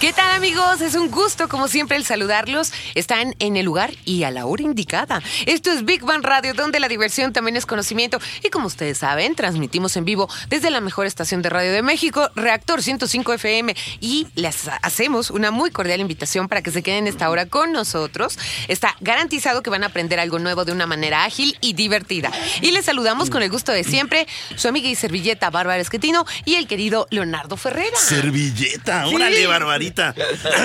¿Qué 0.00 0.14
tal 0.14 0.34
amigos? 0.34 0.80
Es 0.80 0.94
un 0.94 1.10
gusto 1.10 1.46
como 1.46 1.68
siempre 1.68 1.94
el 1.98 2.06
saludarlos. 2.06 2.72
Están 2.94 3.34
en 3.38 3.58
el 3.58 3.66
lugar 3.66 3.92
y 4.06 4.22
a 4.22 4.30
la 4.30 4.46
hora 4.46 4.62
indicada. 4.62 5.22
Esto 5.44 5.70
es 5.70 5.84
Big 5.84 6.02
Bang 6.02 6.24
Radio, 6.24 6.54
donde 6.54 6.80
la 6.80 6.88
diversión 6.88 7.34
también 7.34 7.54
es 7.58 7.66
conocimiento. 7.66 8.18
Y 8.42 8.48
como 8.48 8.68
ustedes 8.68 8.96
saben, 8.96 9.34
transmitimos 9.34 9.98
en 9.98 10.06
vivo 10.06 10.26
desde 10.48 10.70
la 10.70 10.80
mejor 10.80 11.04
estación 11.04 11.42
de 11.42 11.50
radio 11.50 11.70
de 11.70 11.82
México, 11.82 12.30
Reactor 12.34 12.82
105 12.82 13.34
FM. 13.34 13.76
Y 14.00 14.26
les 14.36 14.68
hacemos 14.80 15.28
una 15.28 15.50
muy 15.50 15.70
cordial 15.70 16.00
invitación 16.00 16.48
para 16.48 16.62
que 16.62 16.70
se 16.70 16.82
queden 16.82 17.06
esta 17.06 17.28
hora 17.28 17.44
con 17.44 17.70
nosotros. 17.70 18.38
Está 18.68 18.96
garantizado 19.00 19.62
que 19.62 19.68
van 19.68 19.82
a 19.82 19.88
aprender 19.88 20.18
algo 20.18 20.38
nuevo 20.38 20.64
de 20.64 20.72
una 20.72 20.86
manera 20.86 21.24
ágil 21.24 21.58
y 21.60 21.74
divertida. 21.74 22.32
Y 22.62 22.70
les 22.70 22.86
saludamos 22.86 23.28
con 23.28 23.42
el 23.42 23.50
gusto 23.50 23.70
de 23.70 23.84
siempre, 23.84 24.26
su 24.56 24.66
amiga 24.66 24.88
y 24.88 24.94
servilleta 24.94 25.50
Bárbara 25.50 25.78
Esquetino 25.78 26.24
y 26.46 26.54
el 26.54 26.66
querido 26.66 27.06
Leonardo 27.10 27.58
Ferrera. 27.58 27.98
Servilleta, 27.98 29.06
órale, 29.06 29.46
Barbarita. 29.46 29.89
Ah, 29.98 30.14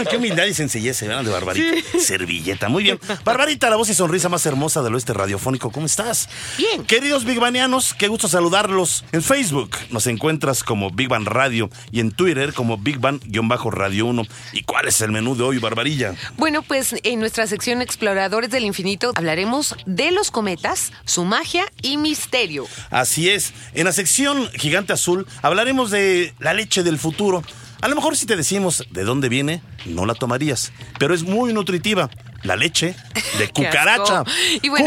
qué 0.09 0.17
humildad 0.17 0.45
y 0.45 0.53
sencillez 0.53 0.97
se 0.97 1.07
de 1.07 1.29
Barbarita. 1.29 1.99
Servilleta, 1.99 2.69
muy 2.69 2.83
bien. 2.83 2.99
Barbarita, 3.23 3.69
la 3.69 3.75
voz 3.75 3.89
y 3.89 3.93
sonrisa 3.93 4.29
más 4.29 4.45
hermosa 4.45 4.81
del 4.81 4.93
oeste 4.95 5.13
radiofónico. 5.13 5.71
¿Cómo 5.71 5.85
estás? 5.85 6.29
Bien. 6.57 6.85
Queridos 6.85 7.25
Big 7.25 7.39
Banianos, 7.39 7.93
qué 7.93 8.07
gusto 8.07 8.27
saludarlos. 8.27 9.05
En 9.11 9.21
Facebook 9.21 9.71
nos 9.89 10.07
encuentras 10.07 10.63
como 10.63 10.91
Big 10.91 11.07
Bang 11.07 11.27
Radio 11.27 11.69
y 11.91 11.99
en 11.99 12.11
Twitter 12.11 12.53
como 12.53 12.77
Big 12.77 12.99
Bang-Radio 12.99 14.05
1. 14.05 14.23
¿Y 14.53 14.63
cuál 14.63 14.87
es 14.87 15.01
el 15.01 15.11
menú 15.11 15.35
de 15.35 15.43
hoy, 15.43 15.57
Barbarilla? 15.59 16.15
Bueno, 16.37 16.61
pues 16.61 16.95
en 17.03 17.19
nuestra 17.19 17.47
sección 17.47 17.81
Exploradores 17.81 18.49
del 18.49 18.65
Infinito 18.65 19.11
hablaremos 19.15 19.75
de 19.85 20.11
los 20.11 20.31
cometas, 20.31 20.91
su 21.05 21.23
magia 21.25 21.65
y 21.81 21.97
misterio. 21.97 22.67
Así 22.89 23.29
es. 23.29 23.53
En 23.73 23.85
la 23.85 23.91
sección 23.91 24.49
Gigante 24.53 24.93
Azul 24.93 25.27
hablaremos 25.41 25.91
de 25.91 26.33
la 26.39 26.53
leche 26.53 26.83
del 26.83 26.97
futuro. 26.97 27.43
A 27.85 27.87
lo 27.87 27.93
mejor 27.93 28.17
si 28.17 28.25
te 28.25 28.35
decimos 28.35 28.83
de 28.89 29.03
dónde 29.03 29.29
viene, 29.29 29.61
no 29.85 30.07
la 30.07 30.15
tomarías, 30.15 30.71
pero 30.97 31.13
es 31.13 31.21
muy 31.21 31.53
nutritiva 31.53 32.09
la 32.45 32.55
leche 32.55 32.95
de 33.37 33.49
cucaracha. 33.53 34.23
y 34.61 34.69
bueno. 34.69 34.85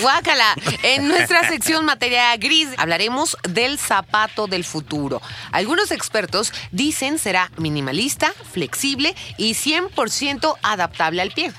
Guácala. 0.00 0.54
En 0.82 1.08
nuestra 1.08 1.48
sección 1.48 1.84
materia 1.84 2.36
gris 2.36 2.68
hablaremos 2.76 3.36
del 3.48 3.78
zapato 3.78 4.46
del 4.46 4.64
futuro. 4.64 5.20
Algunos 5.52 5.90
expertos 5.90 6.52
dicen 6.70 7.18
será 7.18 7.50
minimalista, 7.56 8.32
flexible 8.52 9.14
y 9.36 9.54
100% 9.54 10.56
adaptable 10.62 11.22
al 11.22 11.30
pie. 11.32 11.52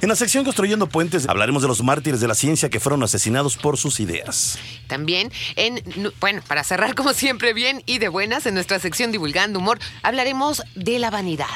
En 0.00 0.08
la 0.08 0.16
sección 0.16 0.44
Construyendo 0.44 0.88
Puentes 0.88 1.28
hablaremos 1.28 1.62
de 1.62 1.68
los 1.68 1.82
mártires 1.82 2.20
de 2.20 2.28
la 2.28 2.34
ciencia 2.34 2.70
que 2.70 2.80
fueron 2.80 3.02
asesinados 3.02 3.56
por 3.56 3.76
sus 3.76 4.00
ideas. 4.00 4.58
También 4.86 5.30
en, 5.56 5.82
bueno, 6.20 6.42
para 6.46 6.64
cerrar 6.64 6.94
como 6.94 7.12
siempre 7.12 7.52
bien 7.52 7.82
y 7.86 7.98
de 7.98 8.08
buenas, 8.08 8.46
en 8.46 8.54
nuestra 8.54 8.78
sección 8.78 9.12
Divulgando 9.12 9.58
Humor 9.58 9.78
hablaremos 10.02 10.62
de 10.74 10.98
la 10.98 11.10
vanidad. 11.10 11.46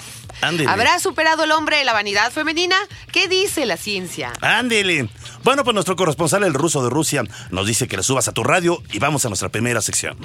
¿Habrá 0.43 0.99
superado 0.99 1.45
el 1.45 1.53
hombre 1.53 1.85
la 1.85 1.93
vanidad 1.93 2.33
femenina? 2.33 2.77
¿Qué 3.13 3.29
dice 3.29 3.65
la 3.65 3.77
ciencia? 3.77 4.33
Ándele. 4.41 5.09
Bueno, 5.45 5.65
pues 5.65 5.75
nuestro 5.75 5.97
corresponsal, 5.97 6.43
el 6.45 6.55
ruso 6.55 6.83
de 6.83 6.91
Rusia, 6.91 7.23
nos 7.51 7.67
dice 7.67 7.87
que 7.87 7.97
le 7.97 8.03
subas 8.03 8.29
a 8.29 8.33
tu 8.33 8.43
radio 8.43 8.83
y 8.93 8.99
vamos 8.99 9.25
a 9.25 9.29
nuestra 9.29 9.49
primera 9.49 9.81
sección. 9.81 10.17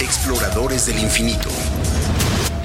Exploradores 0.00 0.86
del 0.86 0.98
infinito. 0.98 1.48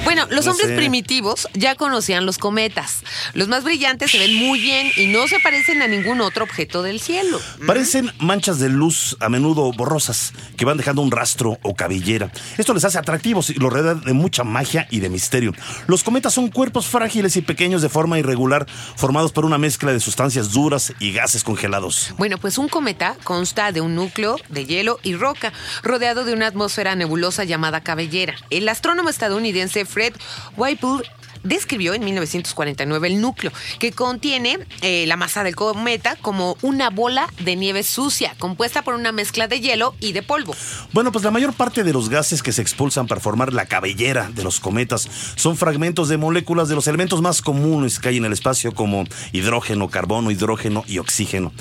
Bueno, 0.08 0.26
los 0.30 0.48
hombres 0.48 0.72
primitivos 0.72 1.50
ya 1.54 1.76
conocían 1.76 2.26
los 2.26 2.38
cometas. 2.38 3.04
Los 3.34 3.50
más 3.50 3.66
brillantes 3.66 4.10
se 4.10 4.18
ven 4.18 4.36
muy 4.36 4.58
bien 4.58 4.90
y 4.96 5.08
no 5.08 5.28
se 5.28 5.38
parecen 5.42 5.82
a 5.82 5.88
ningún 5.90 6.22
otro 6.22 6.46
objeto 6.46 6.82
del 6.82 7.02
cielo. 7.02 7.42
Parecen 7.66 8.14
manchas 8.18 8.58
de 8.60 8.70
luz 8.70 9.18
a 9.20 9.28
menudo 9.28 9.70
borrosas 9.74 10.32
que 10.56 10.64
van 10.64 10.78
dejando 10.78 11.02
un 11.02 11.12
rastro 11.12 11.58
o 11.62 11.76
cabellera. 11.76 12.32
Esto 12.58 12.74
les 12.74 12.86
hace 12.86 12.98
atractivos 12.98 13.50
y 13.50 13.56
los 13.56 13.74
rodea 13.74 13.96
de 13.96 14.14
mucha 14.14 14.46
magia 14.46 14.88
y 14.92 15.02
de 15.02 15.10
misterio. 15.10 15.52
Los 15.88 16.06
cometas 16.06 16.34
son 16.34 16.52
cuerpos 16.52 16.88
frágiles 16.88 17.36
y 17.36 17.42
pequeños 17.42 17.82
de 17.82 17.90
forma 17.90 18.18
irregular, 18.18 18.66
formados 18.96 19.34
por 19.34 19.44
una 19.44 19.58
mezcla 19.58 19.92
de 19.92 20.00
sustancias 20.00 20.54
duras 20.54 20.94
y 21.02 21.12
gases 21.12 21.44
congelados. 21.44 22.14
Bueno, 22.18 22.38
pues 22.38 22.58
un 22.58 22.70
cometa 22.70 23.18
consta 23.26 23.74
de 23.74 23.82
un 23.82 23.96
núcleo 23.96 24.38
de 24.48 24.66
hielo 24.66 25.02
y 25.04 25.16
roca, 25.16 25.52
rodeado 25.84 26.24
de 26.24 26.32
una 26.32 26.48
atmósfera 26.48 26.96
nebulosa 26.96 27.44
llamada 27.44 27.82
cabellera. 27.82 28.36
El 28.50 28.70
astrónomo 28.70 29.10
estadounidense 29.10 29.84
Fred 29.98 30.22
Whipple 30.56 31.02
describió 31.44 31.94
en 31.94 32.04
1949 32.04 33.08
el 33.08 33.22
núcleo, 33.22 33.52
que 33.80 33.92
contiene 33.92 34.60
eh, 34.82 35.06
la 35.08 35.18
masa 35.18 35.44
del 35.44 35.56
cometa 35.56 36.16
como 36.22 36.58
una 36.62 36.90
bola 36.90 37.30
de 37.40 37.56
nieve 37.56 37.84
sucia, 37.84 38.36
compuesta 38.40 38.82
por 38.82 38.96
una 38.96 39.12
mezcla 39.12 39.48
de 39.48 39.60
hielo 39.60 39.96
y 40.00 40.14
de 40.14 40.24
polvo. 40.24 40.56
Bueno, 40.94 41.12
pues 41.12 41.24
la 41.24 41.32
mayor 41.32 41.54
parte 41.54 41.84
de 41.84 41.94
los 41.94 42.10
gases 42.10 42.44
que 42.44 42.52
se 42.52 42.62
expulsan 42.62 43.08
para 43.08 43.22
formar 43.22 43.54
la 43.54 43.66
cabellera 43.66 44.30
de 44.34 44.44
los 44.44 44.60
cometas 44.60 45.08
son 45.36 45.58
fragmentos 45.58 46.10
de 46.10 46.18
moléculas 46.18 46.70
de 46.70 46.76
los 46.76 46.88
elementos 46.88 47.22
más 47.22 47.42
comunes 47.42 48.00
que 48.00 48.10
hay 48.10 48.18
en 48.18 48.26
el 48.26 48.34
espacio, 48.34 48.74
como 48.74 49.06
hidrógeno, 49.32 49.90
carbono, 49.90 50.32
hidrógeno 50.32 50.84
y 50.88 51.00
oxígeno. 51.00 51.52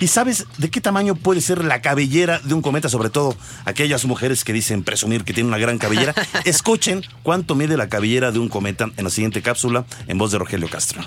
¿Y 0.00 0.08
sabes 0.08 0.46
de 0.58 0.70
qué 0.70 0.80
tamaño 0.80 1.14
puede 1.14 1.40
ser 1.40 1.64
la 1.64 1.80
cabellera 1.80 2.40
de 2.40 2.54
un 2.54 2.62
cometa? 2.62 2.88
Sobre 2.88 3.10
todo 3.10 3.36
aquellas 3.64 4.04
mujeres 4.04 4.44
que 4.44 4.52
dicen 4.52 4.82
presumir 4.82 5.24
que 5.24 5.32
tienen 5.32 5.48
una 5.48 5.58
gran 5.58 5.78
cabellera. 5.78 6.14
Escuchen 6.44 7.02
cuánto 7.22 7.54
mide 7.54 7.76
la 7.76 7.88
cabellera 7.88 8.32
de 8.32 8.38
un 8.38 8.48
cometa 8.48 8.90
en 8.96 9.04
la 9.04 9.10
siguiente 9.10 9.21
cápsula 9.30 9.84
en 10.08 10.18
voz 10.18 10.32
de 10.32 10.38
Rogelio 10.38 10.68
Castro. 10.68 11.02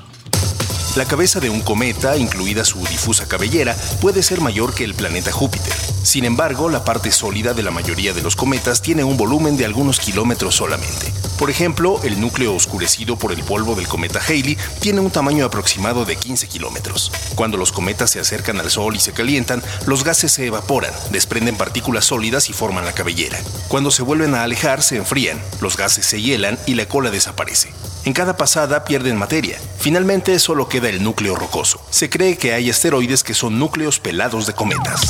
La 0.96 1.04
cabeza 1.04 1.42
de 1.42 1.50
un 1.50 1.60
cometa, 1.60 2.16
incluida 2.16 2.64
su 2.64 2.80
difusa 2.86 3.28
cabellera, 3.28 3.76
puede 4.00 4.24
ser 4.24 4.40
mayor 4.40 4.74
que 4.74 4.86
el 4.86 4.94
planeta 4.94 5.30
Júpiter. 5.30 5.74
Sin 6.04 6.24
embargo, 6.24 6.70
la 6.70 6.86
parte 6.86 7.12
sólida 7.12 7.54
de 7.54 7.64
la 7.64 7.72
mayoría 7.72 8.14
de 8.14 8.22
los 8.22 8.38
cometas 8.38 8.82
tiene 8.82 9.04
un 9.04 9.18
volumen 9.18 9.58
de 9.58 9.66
algunos 9.66 10.00
kilómetros 10.00 10.56
solamente. 10.56 11.12
Por 11.38 11.50
ejemplo, 11.50 12.00
el 12.04 12.22
núcleo 12.22 12.56
oscurecido 12.56 13.18
por 13.18 13.32
el 13.32 13.44
polvo 13.44 13.76
del 13.76 13.88
cometa 13.88 14.20
Halley 14.26 14.58
tiene 14.80 15.02
un 15.02 15.12
tamaño 15.12 15.46
aproximado 15.46 16.06
de 16.06 16.16
15 16.16 16.48
kilómetros. 16.48 17.12
Cuando 17.36 17.58
los 17.58 17.72
cometas 17.72 18.12
se 18.12 18.20
acercan 18.20 18.60
al 18.60 18.72
Sol 18.72 18.96
y 18.96 19.00
se 19.00 19.12
calientan, 19.12 19.62
los 19.86 20.04
gases 20.04 20.32
se 20.32 20.46
evaporan, 20.46 20.94
desprenden 21.12 21.58
partículas 21.58 22.06
sólidas 22.06 22.50
y 22.50 22.54
forman 22.54 22.86
la 22.86 22.94
cabellera. 22.94 23.38
Cuando 23.68 23.92
se 23.92 24.04
vuelven 24.04 24.34
a 24.34 24.44
alejar, 24.44 24.82
se 24.82 24.98
enfrían, 24.98 25.42
los 25.60 25.76
gases 25.76 26.06
se 26.06 26.22
hielan 26.22 26.58
y 26.66 26.76
la 26.76 26.88
cola 26.88 27.12
desaparece. 27.12 27.74
En 28.06 28.14
cada 28.14 28.38
pasada 28.38 28.86
pierden 28.86 29.18
materia. 29.18 29.60
Finalmente 29.80 30.38
solo 30.40 30.70
queda 30.70 30.90
el 30.90 31.04
núcleo 31.04 31.36
rocoso. 31.36 31.82
Se 31.90 32.10
cree 32.10 32.38
que 32.38 32.54
hay 32.54 32.70
asteroides 32.70 33.24
que 33.24 33.34
son 33.34 33.60
núcleos 33.60 34.00
pelados 34.00 34.46
de 34.46 34.54
cometas. 34.54 35.02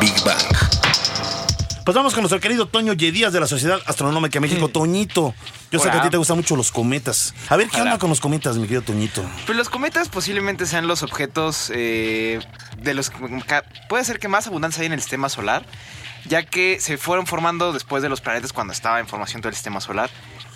Big 0.00 0.14
Bang. 0.24 0.69
Pues 1.84 1.94
vamos 1.94 2.12
con 2.12 2.22
nuestro 2.22 2.40
querido 2.40 2.66
Toño 2.66 2.92
Yedías 2.92 3.32
de 3.32 3.40
la 3.40 3.46
Sociedad 3.46 3.80
Astronómica 3.86 4.34
de 4.34 4.40
México. 4.40 4.68
Toñito, 4.68 5.34
yo 5.70 5.78
sé 5.78 5.90
que 5.90 5.96
a 5.96 6.02
ti 6.02 6.10
te 6.10 6.16
gustan 6.18 6.36
mucho 6.36 6.54
los 6.54 6.70
cometas. 6.70 7.34
A 7.48 7.56
ver, 7.56 7.68
¿qué 7.68 7.80
onda 7.80 7.98
con 7.98 8.10
los 8.10 8.20
cometas, 8.20 8.56
mi 8.56 8.62
querido 8.64 8.82
Toñito? 8.82 9.24
Pues 9.46 9.56
los 9.56 9.68
cometas 9.68 10.08
posiblemente 10.08 10.66
sean 10.66 10.86
los 10.86 11.02
objetos 11.02 11.72
eh, 11.74 12.40
de 12.78 12.94
los 12.94 13.10
puede 13.88 14.04
ser 14.04 14.18
que 14.18 14.28
más 14.28 14.46
abundancia 14.46 14.82
hay 14.82 14.86
en 14.86 14.92
el 14.92 15.00
sistema 15.00 15.28
solar, 15.28 15.64
ya 16.26 16.44
que 16.44 16.80
se 16.80 16.98
fueron 16.98 17.26
formando 17.26 17.72
después 17.72 18.02
de 18.02 18.08
los 18.08 18.20
planetas 18.20 18.52
cuando 18.52 18.72
estaba 18.72 19.00
en 19.00 19.08
formación 19.08 19.40
todo 19.40 19.48
el 19.48 19.54
sistema 19.54 19.80
solar. 19.80 20.10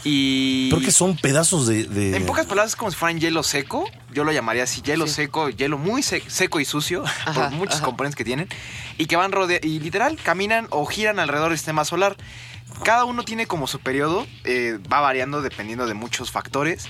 Y. 0.04 0.70
Porque 0.70 0.90
son 0.90 1.16
pedazos 1.16 1.66
de, 1.66 2.16
En 2.16 2.26
pocas 2.26 2.46
palabras, 2.46 2.72
es 2.72 2.76
como 2.76 2.90
si 2.90 2.96
fueran 2.96 3.18
hielo 3.18 3.42
seco. 3.42 3.90
Yo 4.12 4.24
lo 4.24 4.32
llamaría 4.32 4.64
así: 4.64 4.82
hielo 4.82 5.06
seco, 5.06 5.48
hielo 5.48 5.78
muy 5.78 6.02
seco 6.02 6.60
y 6.60 6.64
sucio, 6.64 7.04
por 7.34 7.50
muchos 7.50 7.80
componentes 7.80 8.16
que 8.16 8.24
tienen. 8.24 8.48
Y 8.98 9.06
que 9.06 9.16
van 9.16 9.32
rodeando. 9.32 9.66
Y 9.66 9.80
literal, 9.80 10.18
caminan 10.22 10.66
o 10.70 10.84
giran 10.86 11.18
alrededor 11.18 11.48
del 11.48 11.58
sistema 11.58 11.84
solar. 11.84 12.16
Cada 12.82 13.04
uno 13.04 13.22
tiene 13.24 13.46
como 13.46 13.66
su 13.66 13.78
periodo, 13.78 14.26
eh, 14.44 14.78
va 14.92 15.00
variando 15.00 15.42
dependiendo 15.42 15.86
de 15.86 15.94
muchos 15.94 16.30
factores. 16.30 16.86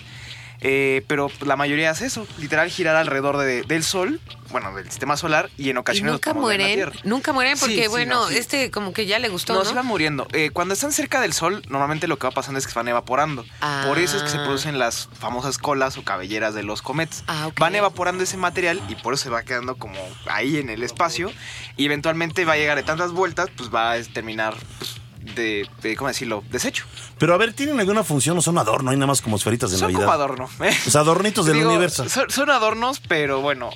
Eh, 0.66 1.04
pero 1.06 1.30
la 1.44 1.56
mayoría 1.56 1.90
hace 1.90 2.06
eso, 2.06 2.26
literal 2.38 2.70
girar 2.70 2.96
alrededor 2.96 3.36
del 3.36 3.84
Sol, 3.84 4.18
bueno, 4.50 4.74
del 4.74 4.86
sistema 4.86 5.18
solar 5.18 5.50
y 5.58 5.68
en 5.68 5.76
ocasiones... 5.76 6.12
nunca 6.12 6.32
mueren, 6.32 6.90
nunca 7.04 7.34
mueren 7.34 7.58
porque, 7.58 7.86
bueno, 7.88 8.30
este 8.30 8.70
como 8.70 8.94
que 8.94 9.04
ya 9.04 9.18
le 9.18 9.28
gustó. 9.28 9.52
No, 9.52 9.58
¿no? 9.58 9.64
se 9.66 9.74
van 9.74 9.84
muriendo. 9.84 10.26
Eh, 10.32 10.48
cuando 10.50 10.72
están 10.72 10.92
cerca 10.92 11.20
del 11.20 11.34
Sol, 11.34 11.62
normalmente 11.68 12.08
lo 12.08 12.18
que 12.18 12.28
va 12.28 12.30
pasando 12.30 12.58
es 12.58 12.66
que 12.66 12.72
se 12.72 12.78
van 12.78 12.88
evaporando. 12.88 13.44
Por 13.86 13.98
eso 13.98 14.16
es 14.16 14.22
que 14.22 14.30
se 14.30 14.38
ah. 14.38 14.44
producen 14.44 14.78
las 14.78 15.10
famosas 15.12 15.58
colas 15.58 15.98
o 15.98 16.02
cabelleras 16.02 16.54
de 16.54 16.62
los 16.62 16.80
cometas. 16.80 17.24
Ah, 17.26 17.50
van 17.58 17.74
evaporando 17.74 18.24
ese 18.24 18.38
material 18.38 18.80
y 18.88 18.94
por 18.94 19.12
eso 19.12 19.24
se 19.24 19.30
va 19.30 19.42
quedando 19.42 19.76
como 19.76 19.98
ahí 20.26 20.56
en 20.56 20.70
el 20.70 20.82
espacio 20.82 21.30
y 21.76 21.84
eventualmente 21.84 22.46
va 22.46 22.54
a 22.54 22.56
llegar 22.56 22.78
de 22.78 22.84
tantas 22.84 23.12
vueltas, 23.12 23.50
pues 23.54 23.68
va 23.74 23.92
a 23.92 24.02
terminar... 24.02 24.54
Pues, 24.78 25.03
de, 25.34 25.68
de, 25.82 25.96
¿cómo 25.96 26.08
decirlo? 26.08 26.42
Desecho. 26.50 26.84
Pero 27.18 27.34
a 27.34 27.36
ver, 27.36 27.52
¿tienen 27.52 27.78
alguna 27.80 28.04
función 28.04 28.36
o 28.38 28.42
son 28.42 28.58
adorno? 28.58 28.90
Hay 28.90 28.96
nada 28.96 29.06
más 29.06 29.22
como 29.22 29.36
esferitas 29.36 29.70
de 29.70 29.78
son 29.78 29.92
Navidad. 29.92 30.00
como 30.06 30.12
adorno. 30.12 30.48
¿eh? 30.60 30.76
Los 30.84 30.96
adornitos 30.96 31.46
del 31.46 31.56
Digo, 31.56 31.70
universo. 31.70 32.08
Son, 32.08 32.30
son 32.30 32.50
adornos, 32.50 33.00
pero 33.00 33.40
bueno, 33.40 33.70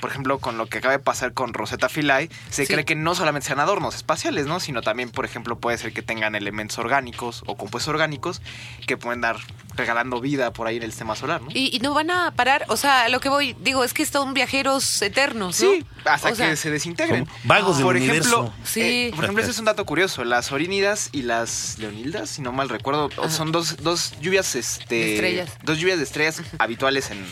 por 0.00 0.10
ejemplo, 0.10 0.38
con 0.38 0.58
lo 0.58 0.66
que 0.66 0.78
acaba 0.78 0.92
de 0.92 0.98
pasar 0.98 1.32
con 1.32 1.52
Rosetta 1.54 1.88
Philae, 1.88 2.28
se 2.50 2.66
Sí. 2.66 2.72
cree 2.72 2.84
que 2.84 2.94
no 2.94 3.14
solamente 3.14 3.48
sean 3.48 3.60
adornos 3.60 3.94
espaciales, 3.94 4.46
¿no? 4.46 4.60
Sino 4.60 4.82
también, 4.82 5.10
por 5.10 5.24
ejemplo, 5.24 5.58
puede 5.58 5.78
ser 5.78 5.92
que 5.92 6.02
tengan 6.02 6.34
elementos 6.34 6.78
orgánicos 6.78 7.42
o 7.46 7.56
compuestos 7.56 7.88
orgánicos 7.92 8.40
que 8.86 8.96
pueden 8.96 9.20
dar 9.20 9.36
regalando 9.74 10.20
vida 10.20 10.52
por 10.52 10.66
ahí 10.66 10.76
en 10.76 10.82
el 10.82 10.90
sistema 10.90 11.16
solar, 11.16 11.40
¿no? 11.42 11.48
Y, 11.52 11.74
y 11.74 11.80
no 11.80 11.94
van 11.94 12.10
a 12.10 12.30
parar, 12.32 12.64
o 12.68 12.76
sea, 12.76 13.08
lo 13.08 13.20
que 13.20 13.28
voy, 13.28 13.56
digo, 13.60 13.84
es 13.84 13.94
que 13.94 14.04
son 14.04 14.34
viajeros 14.34 15.00
eternos, 15.02 15.60
¿no? 15.60 15.70
Sí, 15.70 15.84
hasta 16.04 16.30
O 16.30 16.34
sea, 16.34 16.50
que 16.50 16.56
se 16.56 16.70
desintegren. 16.70 17.26
Son 17.26 17.34
vagos 17.44 17.76
del 17.78 17.86
por 17.86 17.96
universo. 17.96 18.28
ejemplo, 18.42 18.54
Sí. 18.64 18.80
eh, 18.82 19.12
por 19.14 19.24
ejemplo, 19.24 19.42
ese 19.42 19.52
es 19.52 19.58
un 19.58 19.64
dato 19.64 19.84
curioso. 19.86 20.24
Las 20.24 20.52
y 21.12 21.22
las 21.22 21.78
leonildas, 21.78 22.30
si 22.30 22.42
no 22.42 22.52
mal 22.52 22.68
recuerdo, 22.68 23.08
Ajá. 23.18 23.30
son 23.30 23.52
dos, 23.52 23.76
dos 23.82 24.12
lluvias, 24.20 24.54
este, 24.54 25.14
estrellas. 25.14 25.50
dos 25.64 25.78
lluvias 25.78 25.98
de 25.98 26.04
estrellas 26.04 26.42
habituales 26.58 27.10
en, 27.10 27.24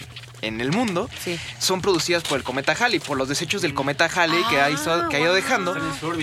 en 0.43 0.61
el 0.61 0.71
mundo. 0.73 1.09
Sí. 1.23 1.39
Son 1.59 1.81
producidas 1.81 2.23
por 2.23 2.39
el 2.39 2.45
cometa 2.45 2.73
Halley, 2.79 2.99
por 3.01 3.17
los 3.19 3.29
desechos 3.29 3.63
del 3.63 3.75
cometa 3.75 4.07
Halley 4.07 4.43
que, 4.51 4.61
ha 4.61 4.71
ido, 4.71 5.09
que 5.09 5.17
ha 5.17 5.21
ido 5.21 5.33
Ah, 5.33 5.35
dejando. 5.35 5.77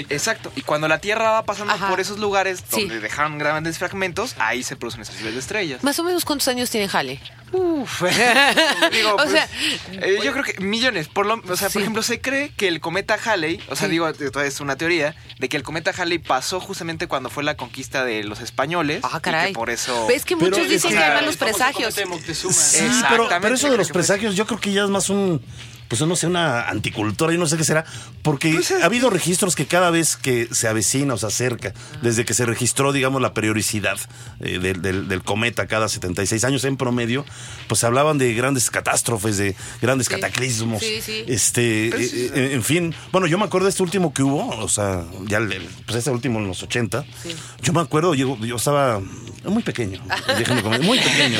Exacto. 0.10 0.52
Y 0.56 0.62
cuando 0.62 0.88
la 0.88 1.00
Tierra 1.00 1.32
va 1.32 1.46
pasando 1.46 1.74
Ajá. 1.74 1.90
por 1.90 2.00
esos 2.00 2.20
lugares 2.20 2.64
Sí. 2.70 2.82
donde 2.82 3.00
dejaron 3.00 3.38
grandes 3.38 3.78
fragmentos, 3.78 4.36
ahí 4.40 4.64
se 4.64 4.76
producen 4.76 5.02
esas 5.02 5.16
lluvias 5.18 5.34
de 5.34 5.40
estrellas. 5.40 5.84
Más 5.84 5.98
o 6.00 6.04
menos 6.04 6.26
cuántos 6.26 6.48
años 6.48 6.70
tiene 6.70 6.88
Jale. 6.88 7.20
Uf. 7.54 8.02
digo, 8.92 9.14
O 9.14 9.18
pues, 9.18 9.32
sea, 9.32 9.48
eh, 9.94 10.20
yo 10.24 10.32
creo 10.34 10.44
que 10.44 10.60
millones. 10.60 11.08
Por 11.08 11.26
lo, 11.26 11.36
o 11.48 11.56
sea, 11.56 11.70
Sí. 11.70 11.74
por 11.74 11.82
ejemplo, 11.82 12.04
se 12.04 12.20
cree 12.20 12.50
que 12.56 12.68
el 12.68 12.82
cometa 12.82 13.18
Halley, 13.24 13.62
o 13.70 13.76
sea, 13.76 13.88
Sí. 13.88 13.92
digo, 13.92 14.08
esto 14.10 14.42
es 14.42 14.60
una 14.60 14.76
teoría, 14.76 15.16
de 15.40 15.50
que 15.50 15.58
el 15.58 15.64
cometa 15.64 15.92
Halley 15.98 16.18
pasó 16.20 16.60
justamente 16.60 17.08
cuando 17.08 17.30
fue 17.30 17.44
la 17.44 17.56
conquista 17.56 18.04
de 18.04 18.24
los 18.24 18.42
españoles. 18.42 19.02
Ah, 19.04 19.18
y 19.18 19.22
caray. 19.22 19.48
que 19.48 19.54
por 19.54 19.70
eso. 19.70 20.08
Es 20.10 20.26
que 20.26 20.36
Pero 20.36 20.50
muchos 20.52 20.66
es 20.66 20.72
dicen 20.84 20.92
que- 20.92 21.18
El 21.20 21.26
los 21.26 21.38
presagios. 21.38 21.94
Sí, 21.94 22.02
Exactamente, 22.02 23.06
pero, 23.10 23.28
pero 23.42 23.56
eso 23.56 23.70
de 23.72 23.78
los 23.78 23.90
yo 24.16 24.46
creo 24.46 24.60
que 24.60 24.72
ya 24.74 24.84
es 24.84 24.90
más 24.90 25.10
un. 25.10 25.42
Pues 25.88 26.02
no 26.02 26.16
sé, 26.16 26.28
una 26.28 26.68
anticultura, 26.70 27.34
y 27.34 27.38
no 27.38 27.46
sé 27.48 27.56
qué 27.58 27.64
será, 27.64 27.86
porque 28.24 28.52
Pues 28.54 28.72
es- 28.72 28.82
ha 28.84 28.86
habido 28.86 29.10
registros 29.10 29.56
que 29.56 29.66
cada 29.68 29.90
vez 29.90 30.18
que 30.18 30.50
se 30.52 30.68
avecina 30.68 31.14
o 31.14 31.18
se 31.18 31.28
acerca, 31.28 31.74
desde 32.02 32.26
que 32.26 32.34
se 32.34 32.46
registró, 32.46 32.92
digamos, 32.92 33.22
la 33.22 33.34
periodicidad 33.34 33.98
eh, 34.42 34.60
del, 34.60 34.82
del- 34.82 35.08
del 35.08 35.24
cometa 35.24 35.66
cada 35.68 35.88
76 35.88 36.44
años 36.44 36.64
en 36.66 36.76
promedio, 36.78 37.26
pues 37.68 37.80
se 37.80 37.86
hablaban 37.86 38.18
de 38.18 38.34
grandes 38.34 38.70
catástrofes, 38.70 39.38
de 39.38 39.56
grandes 39.82 40.08
Sí. 40.08 40.14
cataclismos. 40.16 40.82
Sí, 40.82 41.00
sí. 41.02 41.24
Este, 41.28 41.88
eh, 41.88 42.32
eh, 42.36 42.50
en 42.54 42.64
fin, 42.64 42.94
bueno, 43.12 43.28
yo 43.28 43.38
me 43.38 43.46
acuerdo 43.46 43.66
de 43.66 43.72
este 43.72 43.84
último 43.84 44.14
que 44.14 44.24
hubo, 44.24 44.48
o 44.50 44.68
sea, 44.70 45.04
ya 45.26 45.38
el, 45.38 45.68
pues 45.86 45.98
este 46.00 46.10
último 46.12 46.40
en 46.40 46.48
los 46.48 46.62
80. 46.64 47.06
Sí. 47.24 47.34
Yo 47.62 47.72
me 47.74 47.80
acuerdo, 47.82 48.14
yo, 48.14 48.38
yo 48.46 48.58
estaba 48.58 49.00
muy 49.46 49.64
pequeño, 49.64 50.02
déjenme 50.38 50.62
comentar, 50.64 50.86
muy 50.86 51.00
pequeño. 51.00 51.40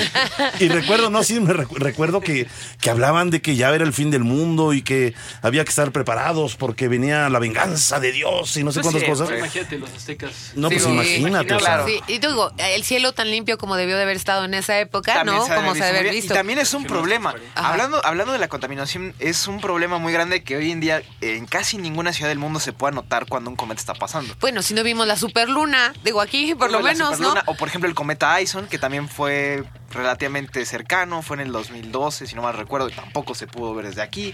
Y 0.62 0.70
recuerdo, 0.70 1.10
no, 1.10 1.22
sí, 1.24 1.40
me 1.42 1.54
recu- 1.54 1.76
recuerdo 1.78 2.22
que, 2.22 2.48
que 2.80 2.90
hablaban 2.90 3.30
de 3.30 3.42
que 3.42 3.56
ya 3.58 3.74
era 3.76 3.84
el 3.84 3.92
fin 3.92 4.10
del 4.10 4.24
mundo 4.24 4.37
y 4.74 4.82
que 4.84 5.14
había 5.42 5.64
que 5.64 5.70
estar 5.70 5.92
preparados 5.92 6.56
porque 6.56 6.88
venía 6.88 7.28
la 7.30 7.40
venganza 7.40 8.00
de 8.00 8.12
Dios 8.12 8.56
y 8.58 8.64
no 8.64 8.72
sé 8.72 8.82
Pues 8.82 8.92
cuántas 8.94 9.10
cosas. 9.10 9.38
Imagínate, 9.38 9.80
los 9.80 9.90
aztecas. 9.92 10.52
No, 10.56 10.70
pues 10.70 10.84
Sí, 10.84 10.90
imagínate. 10.90 11.54
o 11.56 11.60
sea, 11.60 11.68
claro. 11.68 11.88
Sí, 11.88 12.00
y 12.08 12.20
digo, 12.20 12.52
el 12.58 12.84
cielo 12.84 13.14
tan 13.14 13.32
limpio 13.32 13.58
como 13.58 13.76
debió 13.76 13.96
de 13.98 14.04
haber 14.04 14.16
estado 14.16 14.46
en 14.46 14.54
esa 14.54 14.80
época, 14.80 15.14
También 15.16 15.38
¿no? 15.38 15.46
se 15.48 15.56
como 15.56 15.74
se 15.74 15.84
debe 15.84 16.00
haber 16.00 16.14
visto. 16.14 16.34
Y 16.34 16.38
también 16.38 16.60
es 16.60 16.74
un 16.74 16.86
problema. 16.86 17.34
Ajá. 17.56 17.70
Hablando, 17.70 18.06
hablando 18.06 18.34
de 18.34 18.40
la 18.40 18.48
contaminación, 18.48 19.16
es 19.20 19.48
un 19.48 19.60
problema 19.60 19.98
muy 19.98 20.14
grande 20.14 20.44
que 20.44 20.56
hoy 20.58 20.72
en 20.72 20.80
día 20.80 21.02
en 21.22 21.46
casi 21.48 21.78
ninguna 21.78 22.14
ciudad 22.14 22.30
del 22.30 22.40
mundo 22.40 22.60
se 22.60 22.74
puede 22.74 22.94
notar 22.94 23.26
cuando 23.26 23.50
un 23.50 23.56
cometa 23.56 23.80
está 23.82 23.94
pasando. 23.96 24.36
Bueno, 24.40 24.62
si 24.62 24.74
no 24.74 24.84
vimos 24.84 25.08
la 25.08 25.18
superluna, 25.18 25.94
digo 26.04 26.22
aquí, 26.22 26.54
por 26.56 26.72
lo 26.72 26.82
menos, 26.82 27.20
¿no? 27.20 27.34
O 27.48 27.56
por 27.56 27.68
ejemplo 27.68 27.90
el 27.90 27.96
cometa 27.96 28.40
Ison, 28.42 28.68
que 28.68 28.78
también 28.78 29.10
fue 29.10 29.64
relativamente 29.92 30.66
cercano, 30.66 31.22
fue 31.22 31.38
en 31.38 31.42
el 31.44 31.52
2012, 31.52 32.28
si 32.28 32.36
no 32.36 32.42
mal 32.42 32.54
recuerdo, 32.56 32.90
y 32.90 32.92
tampoco 32.92 33.34
se 33.36 33.48
pudo 33.48 33.74
ver 33.74 33.88
desde 33.88 34.02
aquí. 34.02 34.34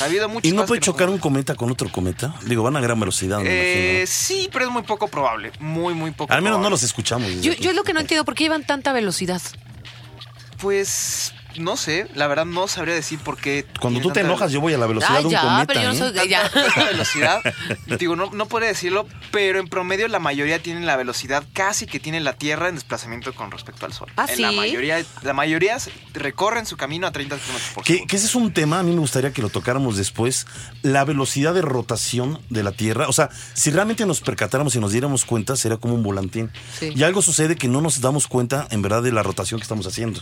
Ha 0.00 0.04
habido 0.04 0.28
muchas 0.28 0.44
¿Y 0.44 0.50
no 0.52 0.56
cosas 0.62 0.68
puede 0.68 0.80
chocar 0.80 1.08
un 1.08 1.18
cometa 1.18 1.54
con 1.54 1.70
otro 1.70 1.88
cometa? 1.90 2.34
Digo, 2.46 2.62
van 2.62 2.76
a 2.76 2.80
gran 2.80 2.98
velocidad, 2.98 3.40
Eh, 3.44 3.92
imagino. 4.02 4.06
sí, 4.06 4.48
pero 4.52 4.66
es 4.66 4.70
muy 4.70 4.82
poco 4.82 5.08
probable, 5.08 5.52
muy, 5.60 5.94
muy 5.94 6.10
poco 6.10 6.32
Al 6.32 6.42
menos 6.42 6.60
no 6.60 6.68
los 6.70 6.82
escuchamos. 6.82 7.30
Yo, 7.40 7.52
yo 7.54 7.70
es 7.70 7.76
lo 7.76 7.84
que 7.84 7.92
no 7.92 8.00
entiendo, 8.00 8.24
¿por 8.24 8.34
qué 8.34 8.44
llevan 8.44 8.64
tanta 8.64 8.92
velocidad? 8.92 9.40
Pues, 10.60 11.32
no 11.58 11.76
sé, 11.76 12.06
la 12.14 12.26
verdad 12.26 12.44
no 12.44 12.68
sabría 12.68 12.94
decir 12.94 13.18
por 13.18 13.36
qué. 13.36 13.66
Cuando 13.80 14.00
tú 14.00 14.10
te 14.10 14.20
enojas, 14.20 14.52
yo 14.52 14.60
voy 14.60 14.74
a 14.74 14.78
la 14.78 14.86
velocidad 14.86 15.16
Ay, 15.16 15.22
de 15.22 15.26
un 15.26 15.32
ya, 15.32 15.40
cometa. 15.42 15.66
pero 15.66 15.80
yo 15.82 15.88
no 15.88 15.94
¿eh? 15.94 16.12
soy... 16.18 16.28
Ya. 16.28 16.50
velocidad. 16.90 17.40
Digo, 17.98 18.16
no, 18.16 18.30
no 18.32 18.46
podría 18.46 18.68
decirlo, 18.68 19.06
pero 19.30 19.58
en 19.60 19.68
promedio 19.68 20.08
la 20.08 20.18
mayoría 20.18 20.62
tienen 20.62 20.86
la 20.86 20.96
velocidad 20.96 21.44
casi 21.52 21.86
que 21.86 22.00
tiene 22.00 22.20
la 22.20 22.32
Tierra 22.34 22.68
en 22.68 22.74
desplazamiento 22.76 23.34
con 23.34 23.50
respecto 23.50 23.86
al 23.86 23.92
Sol. 23.92 24.08
¿Ah, 24.16 24.26
En 24.28 24.40
La 24.42 24.52
mayoría, 24.52 25.04
la 25.22 25.32
mayoría 25.32 25.76
recorren 26.14 26.66
su 26.66 26.76
camino 26.76 27.06
a 27.06 27.12
30 27.12 27.36
kilómetros 27.38 27.70
por 27.74 27.84
Que, 27.84 27.92
segundo. 27.94 28.10
que 28.10 28.16
ese 28.16 28.26
es 28.26 28.34
un 28.34 28.52
tema, 28.52 28.78
a 28.78 28.82
mí 28.82 28.92
me 28.92 29.00
gustaría 29.00 29.32
que 29.32 29.42
lo 29.42 29.48
tocáramos 29.48 29.96
después, 29.96 30.46
la 30.82 31.04
velocidad 31.04 31.54
de 31.54 31.62
rotación 31.62 32.40
de 32.50 32.62
la 32.62 32.72
Tierra. 32.72 33.08
O 33.08 33.12
sea, 33.12 33.30
si 33.54 33.70
realmente 33.70 34.06
nos 34.06 34.20
percatáramos 34.20 34.74
y 34.74 34.80
nos 34.80 34.92
diéramos 34.92 35.24
cuenta, 35.24 35.56
sería 35.56 35.76
como 35.78 35.94
un 35.94 36.02
volantín. 36.02 36.50
Sí. 36.78 36.92
Y 36.94 37.02
algo 37.02 37.22
sucede 37.22 37.56
que 37.56 37.68
no 37.68 37.80
nos 37.80 38.00
damos 38.00 38.26
cuenta, 38.26 38.66
en 38.70 38.82
verdad, 38.82 39.02
de 39.02 39.12
la 39.12 39.22
rotación 39.22 39.60
que 39.60 39.62
estamos 39.62 39.86
haciendo. 39.86 40.20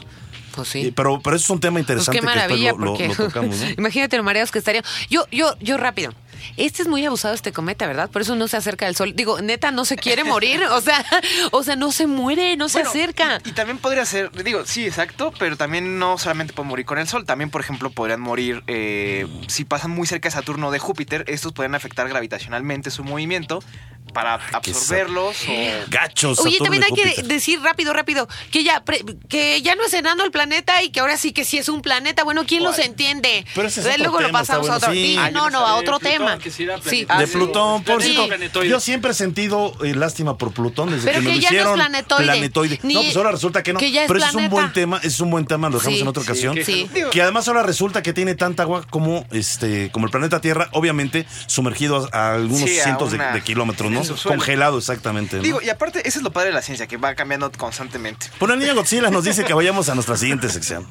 Pues 0.55 0.69
sí. 0.69 0.81
Eh, 0.87 0.93
Pero, 1.21 1.23
pero 1.23 1.37
eso 1.37 1.45
es 1.45 1.51
un 1.51 1.61
tema 1.61 1.75
Pues 1.75 1.83
interesante 1.85 2.19
qué 2.21 2.25
maravilla, 2.25 2.73
que 2.73 2.79
después 2.79 2.85
lo, 2.85 2.91
porque 2.93 3.09
lo- 3.09 3.15
lo 3.15 3.25
tocamos, 3.31 3.57
¿no? 3.59 3.71
imagínate 3.79 4.17
lo 4.17 4.23
mareados 4.23 4.51
que 4.51 4.59
estarían. 4.59 4.85
Yo, 5.09 5.25
yo, 5.31 5.55
yo 5.61 5.77
rápido. 5.77 6.13
Este 6.57 6.81
es 6.81 6.89
muy 6.89 7.05
abusado 7.05 7.35
este 7.35 7.53
cometa, 7.53 7.87
¿verdad? 7.87 8.09
Por 8.11 8.23
eso 8.23 8.35
no 8.35 8.49
se 8.49 8.57
acerca 8.57 8.87
del 8.87 8.97
sol. 8.97 9.13
Digo, 9.15 9.43
neta, 9.43 9.71
no 9.73 9.85
se 9.85 9.97
quiere 9.97 10.25
morir. 10.25 10.63
O 10.71 10.81
sea, 10.81 11.05
o 11.53 11.63
sea, 11.63 11.77
no 11.77 11.93
se 11.93 12.07
muere, 12.07 12.57
no 12.57 12.71
se 12.71 12.79
Bueno, 12.79 12.89
acerca. 12.91 13.41
Y, 13.45 13.51
y 13.51 13.53
también 13.53 13.77
podría 13.77 14.07
ser, 14.07 14.31
digo, 14.43 14.65
sí, 14.65 14.87
exacto, 14.87 15.35
pero 15.39 15.57
también 15.59 15.99
no 15.99 16.17
solamente 16.17 16.55
pueden 16.55 16.69
morir 16.71 16.87
con 16.87 16.99
el 16.99 17.07
Sol, 17.07 17.27
también, 17.27 17.51
por 17.51 17.61
ejemplo, 17.61 17.91
podrían 17.91 18.21
morir 18.23 18.63
eh, 18.69 19.27
si 19.49 19.65
pasan 19.67 19.91
muy 19.91 20.07
cerca 20.07 20.29
de 20.29 20.33
Saturno 20.33 20.69
o 20.69 20.71
de 20.71 20.79
Júpiter, 20.79 21.25
estos 21.29 21.53
pueden 21.53 21.75
afectar 21.75 22.09
gravitacionalmente 22.09 22.91
su 22.91 23.05
movimiento 23.05 23.63
para 24.13 24.35
absorberlos 24.53 25.37
o... 25.49 25.91
Gachos. 25.91 26.39
Oye, 26.41 26.59
Saturno 26.59 26.65
también 26.81 26.85
hay 26.85 27.15
que 27.17 27.23
decir 27.23 27.61
rápido, 27.63 27.93
rápido, 27.93 28.29
que 28.51 28.65
ya, 28.65 28.85
pre- 28.85 29.05
que 29.29 29.61
ya 29.63 29.75
no 29.75 29.85
es 29.85 29.93
enano 29.95 30.25
el 30.25 30.31
planeta 30.31 30.83
y 30.83 30.91
que 30.91 31.01
ahora 31.01 31.17
sí 31.17 31.33
que 31.33 31.45
sí 31.45 31.59
es 31.59 31.69
un 31.69 31.83
planeta. 31.83 32.25
Bueno, 32.25 32.45
¿quién 32.47 32.63
los 32.63 32.79
entiende? 32.79 33.45
Pero 33.55 33.69
ese 33.69 33.81
es 33.81 33.87
otro 33.87 33.99
Luego 33.99 34.21
lo 34.21 34.27
tema, 34.29 34.39
pasamos 34.41 34.65
está 34.69 34.75
a 34.75 34.77
otro. 34.79 34.89
bueno, 34.91 35.07
sí. 35.07 35.17
Ah, 35.19 35.31
no, 35.31 35.51
no, 35.51 35.67
a 35.67 35.75
otro 35.77 35.99
Plutón, 35.99 36.13
tema. 36.13 36.39
sí 36.43 36.51
Sí. 36.51 36.67
planeta. 36.67 37.19
de. 37.19 37.27
Plutón, 37.29 37.85
por 37.85 38.03
cierto, 38.03 38.27
Planetoide. 38.27 38.69
yo 38.69 38.81
siempre 38.81 39.11
he 39.13 39.15
sentido 39.15 39.73
eh, 39.85 39.95
lástima 39.95 40.37
por 40.37 40.53
Plutón 40.53 40.91
desde 40.91 41.05
Pero 41.11 41.21
que, 41.21 41.27
lo 41.27 41.31
ya 41.31 41.35
no 41.35 41.39
es 41.39 41.45
hicieron 41.45 41.75
planetoide. 41.75 42.81
Ni- 42.83 42.95
No, 42.95 43.03
pues 43.03 43.17
ahora 43.17 43.31
resulta 43.33 43.63
que 43.63 43.73
no. 43.73 43.79
que 43.79 43.91
ya 43.93 44.03
es 44.03 44.09
pero 44.09 44.19
ese 44.19 44.29
es 44.29 44.35
un 44.35 44.39
planeta. 44.41 44.55
buen 44.55 44.73
tema, 44.73 44.97
ese 44.99 45.07
es 45.09 45.21
un 45.21 45.31
buen 45.31 45.47
tema, 45.47 45.69
lo 45.69 45.77
dejamos 45.79 45.97
Sí. 45.97 46.03
en 46.03 46.09
otra 46.09 46.23
ocasión. 46.23 46.55
que- 46.55 46.65
Sí. 46.65 46.89
Que 47.13 47.23
además 47.23 47.49
ahora 47.49 47.63
resulta 47.63 48.03
que 48.03 48.13
tiene 48.13 48.35
tanta 48.35 48.63
agua 48.65 48.85
como 48.89 49.27
este 49.31 49.91
como 49.93 50.07
el 50.07 50.11
planeta 50.11 50.41
Tierra, 50.41 50.69
obviamente 50.73 51.27
sumergido 51.47 52.09
a, 52.13 52.35
algunos 52.35 52.69
cientos 52.69 53.13
de, 53.13 53.19
kilómetros, 53.45 53.91
¿no? 53.91 54.00
Congelado 54.25 54.79
exactamente. 54.79 55.37
¿no? 55.37 55.43
Digo, 55.43 55.63
y 55.63 55.69
aparte, 55.69 56.07
eso 56.07 56.19
es 56.19 56.23
lo 56.23 56.33
padre 56.33 56.49
de 56.49 56.55
la 56.55 56.63
ciencia, 56.63 56.87
que 56.87 56.97
va 56.97 57.15
cambiando 57.15 57.51
constantemente. 57.53 58.27
Pues 58.39 58.49
la 58.49 58.57
niña 58.57 58.75
Godzilla 58.75 59.11
nos 59.11 59.25
dice 59.25 59.45
que 59.45 59.55
vayamos 59.55 59.89
a 59.89 59.95
nuestra 59.95 60.17
siguiente 60.17 60.49
sección. 60.49 60.87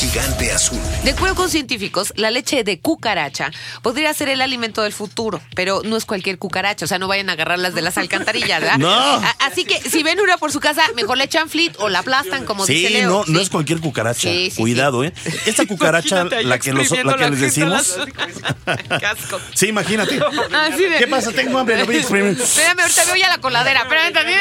Gigante 0.00 0.50
azul. 0.52 0.78
De 1.04 1.12
acuerdo 1.12 1.34
con 1.36 1.48
científicos, 1.48 2.12
la 2.16 2.30
leche 2.30 2.64
de 2.64 2.80
cucaracha 2.80 3.50
podría 3.80 4.12
ser 4.12 4.28
el 4.28 4.40
alimento 4.42 4.82
del 4.82 4.92
futuro, 4.92 5.40
pero 5.54 5.82
no 5.84 5.96
es 5.96 6.04
cualquier 6.04 6.36
cucaracha, 6.38 6.84
o 6.84 6.88
sea, 6.88 6.98
no 6.98 7.06
vayan 7.08 7.30
a 7.30 7.34
agarrarlas 7.34 7.74
de 7.74 7.82
las 7.82 7.96
alcantarillas, 7.96 8.60
¿verdad? 8.60 8.78
No. 8.84 8.90
A- 8.90 9.34
Así 9.40 9.64
que 9.64 9.80
si 9.80 10.02
ven 10.02 10.20
una 10.20 10.36
por 10.36 10.50
su 10.52 10.58
casa, 10.60 10.82
mejor 10.96 11.16
le 11.16 11.24
echan 11.24 11.48
flit 11.48 11.74
o 11.78 11.88
la 11.88 12.00
aplastan, 12.00 12.44
como 12.44 12.66
dice 12.66 12.88
Sí, 12.88 12.92
Leo. 12.94 13.08
no, 13.08 13.24
no 13.26 13.38
Sí. 13.38 13.44
es 13.44 13.50
cualquier 13.50 13.78
cucaracha. 13.80 14.20
Sí, 14.28 14.50
sí, 14.50 14.60
Cuidado. 14.60 15.04
¿eh? 15.04 15.12
Esta 15.46 15.64
cucaracha, 15.66 16.24
la 16.24 16.58
que, 16.58 16.72
los- 16.72 16.90
la 16.90 17.14
que 17.14 17.20
la 17.24 17.30
les 17.30 17.40
a 17.40 17.44
decimos. 17.44 17.96
las- 17.96 18.88
Qué 18.98 19.06
asco. 19.06 19.40
Sí, 19.54 19.68
imagínate. 19.68 20.18
Así 20.52 20.84
de- 20.84 20.98
¿Qué 20.98 21.06
pasa? 21.06 21.30
Tengo 21.32 21.58
hambre, 21.58 21.78
lo 21.78 21.86
voy 21.86 21.96
a 21.96 22.00
exprimir. 22.00 22.38
Espérame, 22.40 22.80
ahorita 22.80 23.04
veo 23.06 23.16
ya 23.16 23.28
la 23.28 23.38
coladera. 23.38 23.82
Espérame 23.82 24.12
también. 24.12 24.40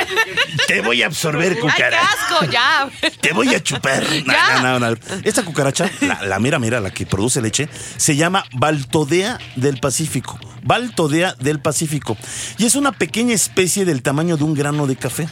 Te 0.67 0.81
voy 0.81 1.03
a 1.03 1.05
absorber, 1.07 1.49
Ay, 1.51 1.55
qué 1.55 1.61
cucaracha. 1.61 2.07
asco, 2.07 2.45
ya. 2.51 2.89
Te 3.21 3.33
voy 3.33 3.53
a 3.53 3.61
chupar. 3.61 4.03
No, 4.25 4.33
Ya. 4.33 4.59
no, 4.61 4.79
no, 4.79 4.91
no. 4.91 4.97
Esta 5.23 5.42
cucaracha, 5.43 5.89
la, 6.01 6.21
la 6.23 6.39
mera 6.39 6.59
mera, 6.59 6.79
la 6.79 6.91
que 6.91 7.05
produce 7.05 7.41
leche, 7.41 7.69
se 7.97 8.15
llama 8.15 8.45
Baltodea 8.53 9.39
del 9.55 9.79
Pacífico. 9.79 10.39
Baltodea 10.63 11.35
del 11.39 11.59
Pacífico. 11.59 12.17
Y 12.57 12.65
es 12.65 12.75
una 12.75 12.91
pequeña 12.91 13.33
especie 13.33 13.85
del 13.85 14.01
tamaño 14.01 14.37
de 14.37 14.43
un 14.43 14.53
grano 14.53 14.87
de 14.87 14.95
café. 14.95 15.27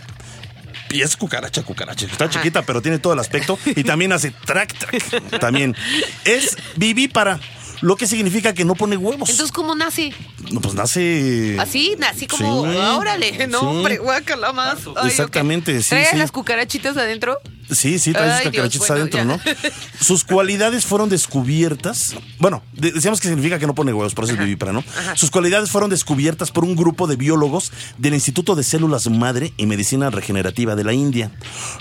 Y 0.89 1.01
es 1.01 1.15
cucaracha, 1.15 1.63
cucaracha. 1.63 2.05
Está 2.05 2.29
chiquita, 2.29 2.63
pero 2.63 2.81
tiene 2.81 2.99
todo 2.99 3.13
el 3.13 3.19
aspecto. 3.19 3.57
Y 3.65 3.83
también 3.83 4.11
hace 4.11 4.31
track, 4.31 4.77
track. 4.77 5.39
También. 5.39 5.75
Es 6.25 6.57
vivípara. 6.75 7.39
Lo 7.79 7.95
que 7.95 8.05
significa 8.05 8.53
que 8.53 8.63
no 8.63 8.75
pone 8.75 8.95
huevos. 8.95 9.27
Entonces, 9.29 9.51
¿cómo 9.51 9.73
nace? 9.73 10.13
No, 10.51 10.61
pues 10.61 10.75
nace. 10.75 11.57
Así, 11.59 11.97
así 12.07 12.27
como, 12.27 12.69
Sí, 12.69 12.77
órale, 12.77 13.47
no, 13.47 13.59
sí. 13.59 13.65
hombre, 13.65 13.97
guácala 13.97 14.53
más. 14.53 14.79
Ay. 14.97 15.09
Exactamente, 15.09 15.81
sí, 15.81 15.89
¿Traes 15.89 16.09
sí. 16.11 16.17
las 16.17 16.31
cucarachitas 16.31 16.95
adentro? 16.97 17.39
Sí, 17.71 17.99
sí, 17.99 18.11
trae 18.13 18.35
sus 18.43 18.51
cacarachitas 18.51 18.87
bueno, 18.87 19.01
adentro, 19.01 19.19
ya. 19.19 19.25
¿no? 19.25 19.39
Sus 19.99 20.23
cualidades 20.23 20.85
fueron 20.85 21.09
descubiertas. 21.09 22.15
Bueno, 22.39 22.63
de- 22.73 22.91
decíamos 22.91 23.19
que 23.21 23.27
significa 23.27 23.59
que 23.59 23.67
no 23.67 23.75
pone 23.75 23.93
huevos, 23.93 24.13
por 24.13 24.25
eso 24.25 24.33
es 24.33 24.39
¿no? 24.73 24.83
Sus 25.15 25.31
cualidades 25.31 25.69
fueron 25.71 25.89
descubiertas 25.89 26.51
por 26.51 26.63
un 26.65 26.75
grupo 26.75 27.07
de 27.07 27.15
biólogos 27.15 27.71
del 27.97 28.13
Instituto 28.13 28.55
de 28.55 28.63
Células 28.63 29.09
Madre 29.09 29.53
y 29.57 29.65
Medicina 29.65 30.09
Regenerativa 30.09 30.75
de 30.75 30.83
la 30.83 30.93
India. 30.93 31.31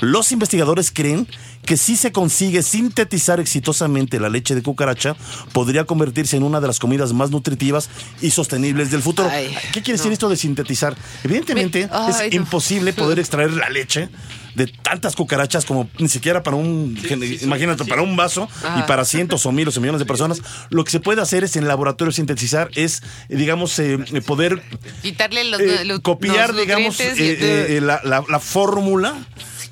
Los 0.01 0.33
investigadores 0.33 0.91
creen 0.91 1.27
que 1.65 1.77
si 1.77 1.97
se 1.97 2.13
consigue 2.13 2.63
sintetizar 2.63 3.39
exitosamente 3.41 4.19
la 4.19 4.29
leche 4.29 4.55
de 4.55 4.63
cucaracha, 4.63 5.17
podría 5.53 5.85
convertirse 5.85 6.37
en 6.37 6.43
una 6.43 6.61
de 6.61 6.67
las 6.67 6.79
comidas 6.79 7.13
más 7.13 7.31
nutritivas 7.31 7.91
y 8.23 8.31
sostenibles 8.31 8.91
del 8.91 9.03
futuro. 9.03 9.29
Ay, 9.31 9.55
¿Qué 9.73 9.83
quiere 9.83 9.99
decir 9.99 10.13
esto 10.13 10.29
de 10.29 10.37
sintetizar? 10.37 10.97
Evidentemente, 11.25 11.89
Me- 11.89 12.11
es 12.11 12.33
no. 12.33 12.37
imposible 12.37 12.93
poder 12.93 13.19
extraer 13.21 13.53
la 13.53 13.69
leche 13.69 14.09
de 14.55 14.67
tantas 14.67 15.17
cucarachas 15.17 15.65
como 15.65 15.89
ni 15.99 16.09
siquiera 16.09 16.43
para 16.43 16.57
un, 16.57 16.97
imagínate, 17.43 17.85
para 17.85 18.03
un 18.03 18.17
vaso 18.17 18.49
y 18.79 18.83
para 18.83 19.05
cientos 19.05 19.47
o 19.47 19.53
miles 19.53 19.77
o 19.77 19.81
millones 19.81 19.99
de 20.01 20.07
personas. 20.07 20.43
Lo 20.71 20.85
que 20.85 20.91
se 20.91 21.01
puede 21.01 21.23
hacer 21.23 21.45
es 21.45 21.57
en 21.57 21.69
laboratorio 21.69 22.13
sintetizar, 22.13 22.71
es, 22.75 23.03
eh, 23.29 23.37
digamos, 23.37 23.79
eh, 23.79 23.99
eh, 24.13 24.21
poder 24.21 24.63
Quitarle 25.03 25.45
los, 25.45 25.61
eh, 25.61 25.85
los- 25.85 26.01
copiar, 26.01 26.51
los 26.55 26.61
digamos, 26.67 26.99
y- 27.01 27.03
eh, 27.23 27.77
eh, 27.77 27.81
la, 27.81 28.01
la- 28.05 28.25
la 28.29 28.41
fórmula, 28.41 29.15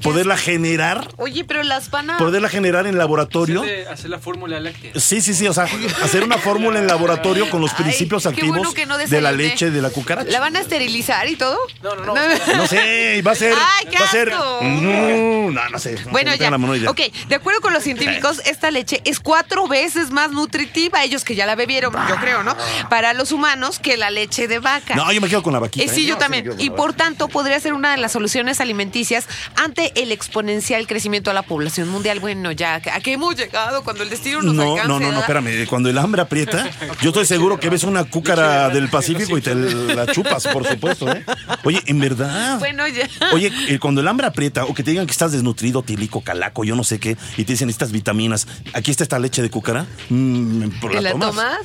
poderla 0.02 0.36
generar, 0.36 1.08
Oye, 1.16 1.44
pero 1.44 1.62
las 1.62 1.90
van 1.90 2.10
a... 2.10 2.18
poderla 2.18 2.48
generar 2.48 2.86
en 2.86 2.98
laboratorio. 2.98 3.62
Hacer, 3.62 3.88
hacer 3.88 4.10
la 4.10 4.18
fórmula 4.18 4.60
láctea. 4.60 4.92
Sí, 4.96 5.20
sí, 5.20 5.34
sí, 5.34 5.46
o 5.48 5.52
sea, 5.52 5.64
hacer 6.02 6.24
una 6.24 6.38
fórmula 6.38 6.78
en 6.78 6.86
laboratorio 6.86 7.50
con 7.50 7.60
los 7.60 7.72
Ay, 7.72 7.84
principios 7.84 8.26
activos 8.26 8.56
bueno 8.56 8.72
que 8.72 8.86
no 8.86 8.98
de 8.98 9.20
la 9.20 9.32
leche 9.32 9.70
de 9.70 9.82
la 9.82 9.90
cucaracha. 9.90 10.30
¿La 10.30 10.40
van 10.40 10.56
a 10.56 10.60
esterilizar 10.60 11.28
y 11.28 11.36
todo? 11.36 11.58
No, 11.82 11.94
no, 11.96 12.04
no. 12.06 12.14
No 12.14 12.66
sé, 12.66 13.22
va 13.26 13.32
a 13.32 13.34
ser. 13.34 13.54
Ay, 13.78 13.86
qué 13.90 13.98
va 13.98 14.04
a 14.04 14.10
ser. 14.10 14.32
asco. 14.32 14.58
No, 14.62 15.50
no, 15.50 15.68
no 15.68 15.78
sé. 15.78 15.96
Bueno, 16.10 16.30
no 16.30 16.36
ya. 16.36 16.50
la. 16.50 16.90
Ok, 16.90 17.00
de 17.28 17.34
acuerdo 17.34 17.60
con 17.60 17.72
los 17.72 17.82
científicos, 17.82 18.40
esta 18.44 18.70
leche 18.70 19.00
es 19.04 19.20
cuatro 19.20 19.66
veces 19.68 20.10
más 20.10 20.30
nutritiva, 20.30 21.02
ellos 21.04 21.24
que 21.24 21.34
ya 21.34 21.46
la 21.46 21.54
bebieron, 21.54 21.92
yo 22.08 22.16
creo, 22.16 22.42
¿no? 22.42 22.56
Para 22.88 23.14
los 23.14 23.32
humanos 23.32 23.78
que 23.78 23.96
la 23.96 24.10
leche 24.10 24.48
de 24.48 24.58
vaca. 24.58 24.94
No, 24.94 25.10
yo 25.12 25.20
me 25.20 25.28
quedo 25.28 25.42
con 25.42 25.52
la 25.52 25.58
vaquita. 25.58 25.84
Eh, 25.84 25.88
sí, 25.94 26.02
¿eh? 26.04 26.06
yo 26.06 26.14
No, 26.14 26.20
también. 26.20 26.54
Y 26.58 26.70
por 26.70 26.94
tanto 26.94 27.28
podría 27.28 27.58
ser 27.60 27.72
una 27.72 27.92
de 27.92 27.98
las 27.98 28.12
soluciones 28.12 28.60
alimenticias 28.60 29.26
ante 29.56 29.87
el 29.94 30.12
exponencial 30.12 30.86
crecimiento 30.86 31.30
de 31.30 31.34
la 31.34 31.42
población 31.42 31.88
mundial. 31.88 32.20
Bueno, 32.20 32.52
ya, 32.52 32.76
¿a 32.76 33.00
qué 33.00 33.12
hemos 33.12 33.36
llegado 33.36 33.82
cuando 33.84 34.02
el 34.02 34.10
destino 34.10 34.42
nos 34.42 34.54
No, 34.54 34.62
alcance? 34.72 34.88
no, 34.88 35.00
no, 35.00 35.12
no, 35.12 35.20
espérame. 35.20 35.66
Cuando 35.68 35.88
el 35.88 35.98
hambre 35.98 36.22
aprieta, 36.22 36.68
yo 37.02 37.08
estoy 37.10 37.26
seguro 37.26 37.58
que 37.60 37.68
ves 37.70 37.84
una 37.84 38.04
cúcara 38.04 38.68
del 38.70 38.88
Pacífico 38.88 39.36
y 39.38 39.40
te 39.42 39.54
la 39.54 40.06
chupas, 40.06 40.46
por 40.48 40.66
supuesto, 40.66 41.10
¿eh? 41.10 41.24
Oye, 41.64 41.82
en 41.86 41.98
verdad. 42.00 42.58
Bueno, 42.58 42.86
ya. 42.88 43.08
Oye, 43.32 43.52
cuando 43.80 44.00
el 44.00 44.08
hambre 44.08 44.26
aprieta 44.26 44.64
o 44.64 44.74
que 44.74 44.82
te 44.82 44.90
digan 44.90 45.06
que 45.06 45.12
estás 45.12 45.32
desnutrido, 45.32 45.82
tilico, 45.82 46.20
calaco, 46.22 46.64
yo 46.64 46.74
no 46.76 46.84
sé 46.84 46.98
qué, 47.00 47.16
y 47.36 47.44
te 47.44 47.52
dicen 47.52 47.70
estas 47.70 47.92
vitaminas, 47.92 48.46
aquí 48.74 48.90
está 48.90 49.02
esta 49.04 49.18
leche 49.18 49.42
de 49.42 49.50
cúcara, 49.50 49.86
mm, 50.08 50.80
¿por 50.80 50.92
¿Y 50.92 51.00
la 51.00 51.10
tomas? 51.12 51.30
tomas? 51.30 51.58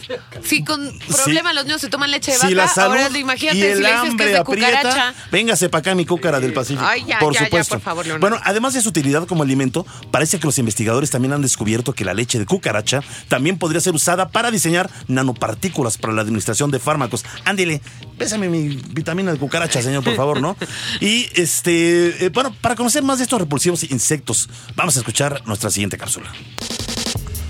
Sí, 0.43 0.63
con 0.63 0.97
problema 1.07 1.53
los 1.53 1.65
niños 1.65 1.81
se 1.81 1.89
toman 1.89 2.11
leche 2.11 2.31
de 2.31 2.37
vaca. 2.37 2.47
Si 2.47 2.55
la 2.55 2.67
salud 2.67 2.97
Ahora 2.97 3.17
imagínate 3.17 3.57
y 3.57 3.61
si 3.61 3.67
el 3.67 3.81
le 3.81 3.89
dices 3.89 4.01
que 4.03 4.07
hambre 4.09 4.25
es 4.27 4.31
de 4.33 4.37
aprieta, 4.37 4.67
cucaracha. 4.81 5.13
véngase 5.31 5.69
para 5.69 5.79
acá 5.79 5.95
mi 5.95 6.05
cúcara 6.05 6.39
del 6.39 6.53
Pacífico. 6.53 6.85
Ay, 6.85 7.03
ya, 7.07 7.19
por 7.19 7.33
ya, 7.33 7.39
ya, 7.41 7.45
supuesto. 7.45 7.75
por 7.75 7.81
favor, 7.83 8.05
Bueno, 8.20 8.39
además 8.43 8.74
de 8.74 8.82
su 8.82 8.89
utilidad 8.89 9.27
como 9.27 9.43
alimento, 9.43 9.86
parece 10.12 10.39
que 10.39 10.46
los 10.46 10.58
investigadores 10.58 11.10
también 11.10 11.34
han 11.34 11.41
descubierto 11.41 11.93
que 11.93 12.05
la 12.05 12.13
leche 12.13 12.39
de 12.39 12.46
cucaracha 12.46 13.01
también 13.27 13.58
podría 13.58 13.82
ser 13.82 13.93
usada 13.93 14.29
para 14.29 14.51
diseñar 14.51 14.89
nanopartículas 15.08 15.98
para 15.98 16.13
la 16.13 16.22
administración 16.22 16.72
de 16.72 16.79
fármacos. 16.79 17.25
Ándele, 17.46 17.82
pésame 18.17 18.50
mi 18.50 18.75
vitamina 18.91 19.32
de 19.32 19.38
cucaracha, 19.38 19.82
señor, 19.82 20.03
por 20.03 20.15
favor, 20.15 20.41
¿no? 20.41 20.55
Y 21.01 21.27
este, 21.36 22.25
eh, 22.25 22.29
bueno, 22.29 22.55
para 22.62 22.75
conocer 22.75 23.03
más 23.03 23.17
de 23.17 23.24
estos 23.24 23.39
repulsivos 23.39 23.84
insectos, 23.84 24.50
vamos 24.75 24.96
a 24.96 25.00
escuchar 25.00 25.41
nuestra 25.46 25.70
siguiente 25.70 25.98
cápsula. 25.98 26.32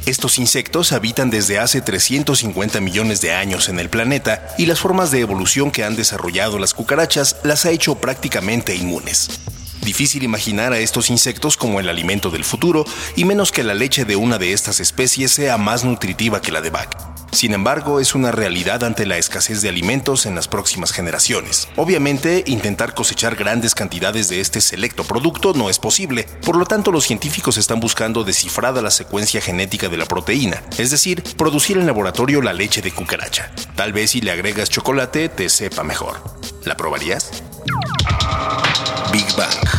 Estos 0.05 0.37
insectos 0.37 0.91
habitan 0.91 1.29
desde 1.29 1.59
hace 1.59 1.81
350 1.81 2.81
millones 2.81 3.21
de 3.21 3.33
años 3.33 3.69
en 3.69 3.79
el 3.79 3.89
planeta 3.89 4.47
y 4.57 4.65
las 4.65 4.79
formas 4.79 5.11
de 5.11 5.21
evolución 5.21 5.71
que 5.71 5.85
han 5.85 5.95
desarrollado 5.95 6.59
las 6.59 6.73
cucarachas 6.73 7.37
las 7.43 7.65
ha 7.65 7.71
hecho 7.71 7.95
prácticamente 7.95 8.75
inmunes. 8.75 9.29
Difícil 9.83 10.23
imaginar 10.23 10.71
a 10.71 10.79
estos 10.79 11.09
insectos 11.09 11.57
como 11.57 11.79
el 11.79 11.89
alimento 11.89 12.29
del 12.29 12.45
futuro 12.45 12.85
y 13.15 13.25
menos 13.25 13.51
que 13.51 13.63
la 13.63 13.73
leche 13.73 14.05
de 14.05 14.15
una 14.15 14.37
de 14.37 14.53
estas 14.53 14.79
especies 14.79 15.31
sea 15.31 15.57
más 15.57 15.83
nutritiva 15.83 16.41
que 16.41 16.51
la 16.51 16.61
de 16.61 16.69
vaca. 16.69 17.13
Sin 17.33 17.53
embargo, 17.53 17.99
es 17.99 18.13
una 18.13 18.31
realidad 18.31 18.83
ante 18.83 19.07
la 19.07 19.17
escasez 19.17 19.61
de 19.61 19.69
alimentos 19.69 20.27
en 20.27 20.35
las 20.35 20.47
próximas 20.47 20.91
generaciones. 20.91 21.67
Obviamente, 21.75 22.43
intentar 22.45 22.93
cosechar 22.93 23.35
grandes 23.35 23.73
cantidades 23.73 24.29
de 24.29 24.39
este 24.39 24.61
selecto 24.61 25.03
producto 25.03 25.53
no 25.53 25.69
es 25.69 25.79
posible, 25.79 26.27
por 26.45 26.55
lo 26.55 26.65
tanto 26.65 26.91
los 26.91 27.05
científicos 27.05 27.57
están 27.57 27.79
buscando 27.79 28.23
descifrada 28.23 28.83
la 28.83 28.91
secuencia 28.91 29.41
genética 29.41 29.89
de 29.89 29.97
la 29.97 30.05
proteína, 30.05 30.61
es 30.77 30.91
decir, 30.91 31.23
producir 31.35 31.77
en 31.77 31.87
laboratorio 31.87 32.41
la 32.41 32.53
leche 32.53 32.83
de 32.83 32.91
cucaracha. 32.91 33.51
Tal 33.75 33.93
vez 33.93 34.11
si 34.11 34.21
le 34.21 34.31
agregas 34.31 34.69
chocolate 34.69 35.27
te 35.27 35.49
sepa 35.49 35.83
mejor. 35.83 36.21
¿La 36.65 36.77
probarías? 36.77 37.31
Big 39.11 39.25
Bang. 39.35 39.72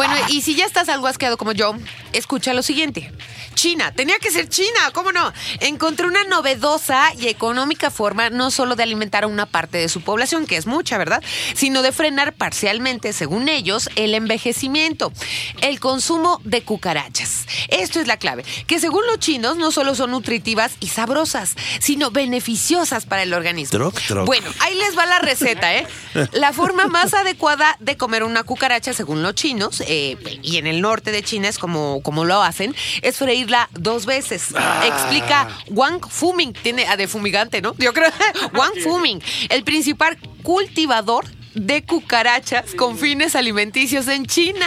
Bueno, 0.00 0.14
y 0.30 0.40
si 0.40 0.54
ya 0.54 0.64
estás 0.64 0.88
algo 0.88 1.08
asqueado 1.08 1.36
como 1.36 1.52
yo, 1.52 1.74
escucha 2.14 2.54
lo 2.54 2.62
siguiente. 2.62 3.12
China, 3.54 3.92
tenía 3.92 4.18
que 4.18 4.30
ser 4.30 4.48
China, 4.48 4.90
¿cómo 4.92 5.12
no? 5.12 5.32
Encontró 5.60 6.08
una 6.08 6.24
novedosa 6.24 7.12
y 7.18 7.28
económica 7.28 7.90
forma 7.90 8.30
no 8.30 8.50
solo 8.50 8.76
de 8.76 8.82
alimentar 8.82 9.24
a 9.24 9.26
una 9.26 9.46
parte 9.46 9.78
de 9.78 9.88
su 9.88 10.00
población, 10.02 10.46
que 10.46 10.56
es 10.56 10.66
mucha, 10.66 10.98
¿verdad? 10.98 11.22
Sino 11.54 11.82
de 11.82 11.92
frenar 11.92 12.32
parcialmente, 12.32 13.12
según 13.12 13.48
ellos, 13.48 13.90
el 13.96 14.14
envejecimiento, 14.14 15.12
el 15.60 15.80
consumo 15.80 16.40
de 16.44 16.62
cucarachas. 16.62 17.46
Esto 17.68 18.00
es 18.00 18.06
la 18.06 18.16
clave, 18.16 18.44
que 18.66 18.80
según 18.80 19.06
los 19.06 19.18
chinos 19.18 19.56
no 19.56 19.70
solo 19.70 19.94
son 19.94 20.12
nutritivas 20.12 20.72
y 20.80 20.88
sabrosas, 20.88 21.54
sino 21.80 22.10
beneficiosas 22.10 23.06
para 23.06 23.22
el 23.22 23.34
organismo. 23.34 23.78
Troc, 23.78 24.00
troc. 24.06 24.26
Bueno, 24.26 24.50
ahí 24.60 24.74
les 24.74 24.96
va 24.96 25.06
la 25.06 25.18
receta, 25.18 25.76
¿eh? 25.76 25.86
La 26.32 26.52
forma 26.52 26.86
más 26.86 27.14
adecuada 27.14 27.76
de 27.80 27.96
comer 27.96 28.24
una 28.24 28.42
cucaracha, 28.42 28.92
según 28.92 29.22
los 29.22 29.34
chinos, 29.34 29.82
eh, 29.86 30.16
y 30.42 30.56
en 30.56 30.66
el 30.66 30.80
norte 30.80 31.12
de 31.12 31.22
China 31.22 31.48
es 31.48 31.58
como, 31.58 32.02
como 32.02 32.24
lo 32.24 32.42
hacen, 32.42 32.74
es 33.02 33.16
freírla 33.40 33.68
dos 33.72 34.06
veces. 34.06 34.54
Explica 34.84 35.48
Wang 35.70 36.00
Fuming, 36.06 36.52
tiene 36.52 36.86
a 36.86 36.96
de 36.96 37.08
fumigante, 37.08 37.62
¿no? 37.62 37.74
Yo 37.78 37.92
creo, 37.92 38.10
Wang 38.54 38.74
Fuming, 38.82 39.22
el 39.48 39.64
principal 39.64 40.18
cultivador 40.42 41.24
de 41.54 41.82
cucarachas 41.84 42.74
con 42.76 42.96
fines 42.96 43.34
alimenticios 43.34 44.06
en 44.08 44.26
China. 44.26 44.66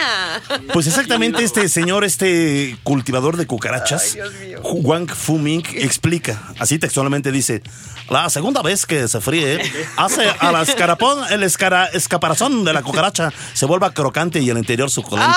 Pues 0.72 0.86
exactamente 0.86 1.42
este 1.42 1.68
señor, 1.68 2.04
este 2.04 2.76
cultivador 2.82 3.36
de 3.36 3.46
cucarachas, 3.46 4.16
Wang 4.62 5.08
Fuming, 5.08 5.62
explica, 5.74 6.42
así 6.58 6.78
textualmente 6.78 7.32
dice, 7.32 7.62
la 8.10 8.28
segunda 8.28 8.60
vez 8.60 8.84
que 8.84 9.08
se 9.08 9.20
fríe, 9.22 9.60
hace 9.96 10.28
a 10.38 10.52
la 10.52 10.62
escarapón, 10.62 11.24
el 11.30 11.42
escara- 11.42 11.88
escaparazón 11.92 12.64
de 12.64 12.72
la 12.74 12.82
cucaracha 12.82 13.32
se 13.54 13.64
vuelva 13.64 13.94
crocante 13.94 14.40
y 14.40 14.50
el 14.50 14.58
interior 14.58 14.90
suculento. 14.90 15.34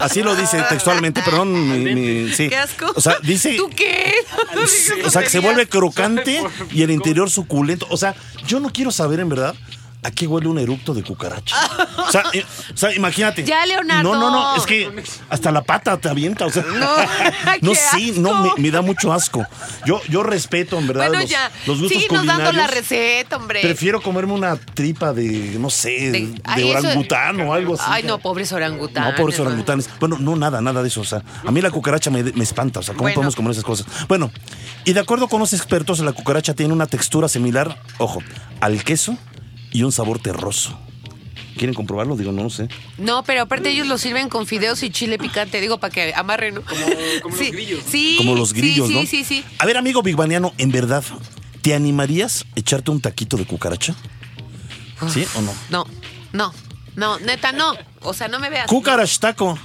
Así 0.00 0.22
lo 0.22 0.34
dice 0.34 0.60
textualmente, 0.68 1.22
perdón, 1.22 1.52
mi- 1.84 1.94
mi- 1.94 2.32
sí. 2.32 2.48
¡Qué 2.48 2.56
asco! 2.56 2.92
O 2.96 3.00
sea, 3.00 3.16
dice... 3.22 3.54
¿Tú 3.56 3.70
qué? 3.74 4.12
O 5.04 5.10
sea, 5.10 5.22
que 5.22 5.30
se 5.30 5.38
vuelve 5.38 5.66
crocante 5.68 6.42
y 6.72 6.82
el 6.82 6.90
interior 6.90 7.30
suculento. 7.30 7.86
O 7.90 7.96
sea, 7.96 8.14
yo 8.46 8.60
no 8.60 8.70
quiero 8.70 8.90
saber 8.90 9.20
en 9.20 9.28
verdad 9.28 9.54
a 10.02 10.10
qué 10.10 10.26
huele 10.26 10.48
un 10.48 10.58
eructo 10.58 10.94
de 10.94 11.02
cucaracha. 11.02 11.56
O 12.08 12.10
sea, 12.10 12.24
eh, 12.32 12.44
o 12.72 12.76
sea, 12.76 12.94
imagínate. 12.94 13.44
Ya, 13.44 13.64
Leonardo. 13.66 14.14
No, 14.14 14.18
no, 14.18 14.30
no, 14.30 14.56
es 14.56 14.64
que 14.64 14.90
hasta 15.28 15.50
la 15.50 15.62
pata 15.62 15.96
te 15.98 16.08
avienta. 16.08 16.46
O 16.46 16.50
sea, 16.50 16.62
No, 16.62 16.96
no 17.60 17.72
qué 17.72 17.78
sí, 17.92 18.14
no, 18.16 18.42
me, 18.42 18.50
me 18.56 18.70
da 18.70 18.80
mucho 18.82 19.12
asco. 19.12 19.44
Yo, 19.84 20.00
yo 20.08 20.22
respeto, 20.22 20.78
en 20.78 20.86
verdad, 20.86 21.08
Bueno, 21.08 21.20
los, 21.22 21.30
ya. 21.30 21.50
los 21.66 21.80
gustos 21.80 22.02
Síguenos 22.02 22.26
dando 22.26 22.52
la 22.52 22.66
receta, 22.66 23.36
hombre. 23.36 23.60
Prefiero 23.60 24.00
comerme 24.00 24.32
una 24.32 24.56
tripa 24.56 25.12
de, 25.12 25.56
no 25.58 25.68
sé, 25.70 25.90
de, 25.90 26.10
De- 26.12 26.40
ay, 26.44 26.70
eso- 26.70 26.78
orangután 26.78 27.40
o 27.42 27.52
algo 27.52 27.74
así. 27.74 27.84
Ay, 27.86 28.02
no, 28.04 28.18
pobres 28.18 28.52
orangutanes. 28.52 29.10
No, 29.12 29.16
por 29.22 29.32
eso 29.32 29.42
orangutanes. 29.42 29.88
Bueno, 30.00 30.16
no, 30.18 30.34
nada, 30.36 30.60
nada 30.60 30.82
de 30.82 30.88
eso. 30.88 31.00
O 31.02 31.04
sea, 31.04 31.22
a 31.46 31.50
mí 31.50 31.60
la 31.60 31.70
cucaracha 31.70 32.10
me, 32.10 32.22
me 32.22 32.44
espanta. 32.44 32.80
O 32.80 32.82
sea, 32.82 32.94
¿cómo 32.94 33.02
Bueno. 33.04 33.16
podemos 33.16 33.36
comer 33.36 33.52
esas 33.52 33.64
cosas? 33.64 33.86
Bueno, 34.08 34.30
y 34.84 34.92
de 34.94 35.00
acuerdo 35.00 35.28
con 35.28 35.40
los 35.40 35.52
expertos, 35.52 35.98
la 36.00 36.12
cucaracha 36.12 36.54
tiene 36.54 36.72
una 36.72 36.86
textura 36.86 37.28
similar, 37.28 37.76
ojo, 37.98 38.22
al 38.60 38.82
queso 38.84 39.16
y 39.72 39.82
un 39.82 39.92
sabor 39.92 40.18
terroso. 40.18 40.78
¿Quieren 41.56 41.74
comprobarlo? 41.74 42.16
Digo, 42.16 42.32
no 42.32 42.44
lo 42.44 42.50
sé. 42.50 42.68
No, 42.96 43.22
pero 43.24 43.42
aparte 43.42 43.70
ellos 43.70 43.86
lo 43.86 43.98
sirven 43.98 44.28
con 44.28 44.46
fideos 44.46 44.82
y 44.82 44.90
chile 44.90 45.18
picante, 45.18 45.60
digo, 45.60 45.78
para 45.78 45.92
que 45.92 46.14
amarren, 46.14 46.54
¿no? 46.54 46.62
Como, 46.62 46.80
como 47.22 47.36
sí, 47.36 47.44
los 47.44 47.52
grillos. 47.52 47.80
Sí, 47.86 48.14
Como 48.16 48.34
los 48.34 48.52
grillos, 48.54 48.88
sí, 48.88 48.94
¿no? 48.94 49.00
Sí, 49.00 49.06
sí, 49.06 49.24
sí. 49.24 49.44
A 49.58 49.66
ver, 49.66 49.76
amigo 49.76 50.02
bigbaniano, 50.02 50.54
en 50.58 50.70
verdad, 50.70 51.04
¿te 51.60 51.74
animarías 51.74 52.46
a 52.56 52.60
echarte 52.60 52.90
un 52.90 53.00
taquito 53.00 53.36
de 53.36 53.44
cucaracha? 53.44 53.94
¿Sí 55.08 55.26
o 55.34 55.42
no? 55.42 55.52
No, 55.70 55.86
no, 56.32 56.54
no, 56.96 57.18
neta, 57.20 57.52
no. 57.52 57.74
O 58.00 58.14
sea, 58.14 58.28
no 58.28 58.38
me 58.38 58.48
veas. 58.48 58.66
Cucarach 58.66 59.18
taco. 59.18 59.58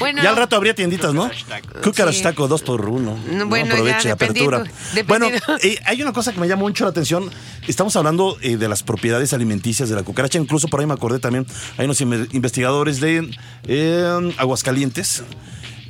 Bueno, 0.00 0.22
Ya 0.22 0.30
al 0.30 0.36
rato 0.36 0.56
habría 0.56 0.74
tienditas, 0.74 1.14
¿no? 1.14 1.28
Cucarach 1.28 1.44
taco. 1.46 1.80
Cucarach 1.82 2.14
Sí. 2.14 2.22
taco 2.22 2.48
dos 2.48 2.62
por 2.62 2.88
uno. 2.88 3.16
No, 3.30 3.38
¿no? 3.38 3.46
bueno, 3.46 3.66
ya, 3.68 3.74
Aproveche, 3.74 4.10
apertura. 4.10 4.64
Bueno, 5.06 5.28
eh, 5.62 5.78
hay 5.84 6.02
una 6.02 6.12
cosa 6.12 6.32
que 6.32 6.40
me 6.40 6.48
llama 6.48 6.62
mucho 6.62 6.84
la 6.84 6.90
atención. 6.90 7.30
Estamos 7.68 7.94
hablando 7.96 8.36
eh, 8.40 8.56
de 8.56 8.68
las 8.68 8.82
propiedades 8.82 9.32
alimenticias 9.32 9.88
de 9.88 9.94
la 9.94 10.02
cucaracha. 10.02 10.38
Incluso 10.38 10.66
por 10.68 10.80
ahí 10.80 10.86
me 10.86 10.94
acordé 10.94 11.18
también. 11.20 11.46
Hay 11.78 11.84
unos 11.84 12.00
inve- 12.00 12.28
investigadores 12.32 13.00
de 13.00 13.30
eh, 13.68 14.32
Aguascalientes. 14.38 15.22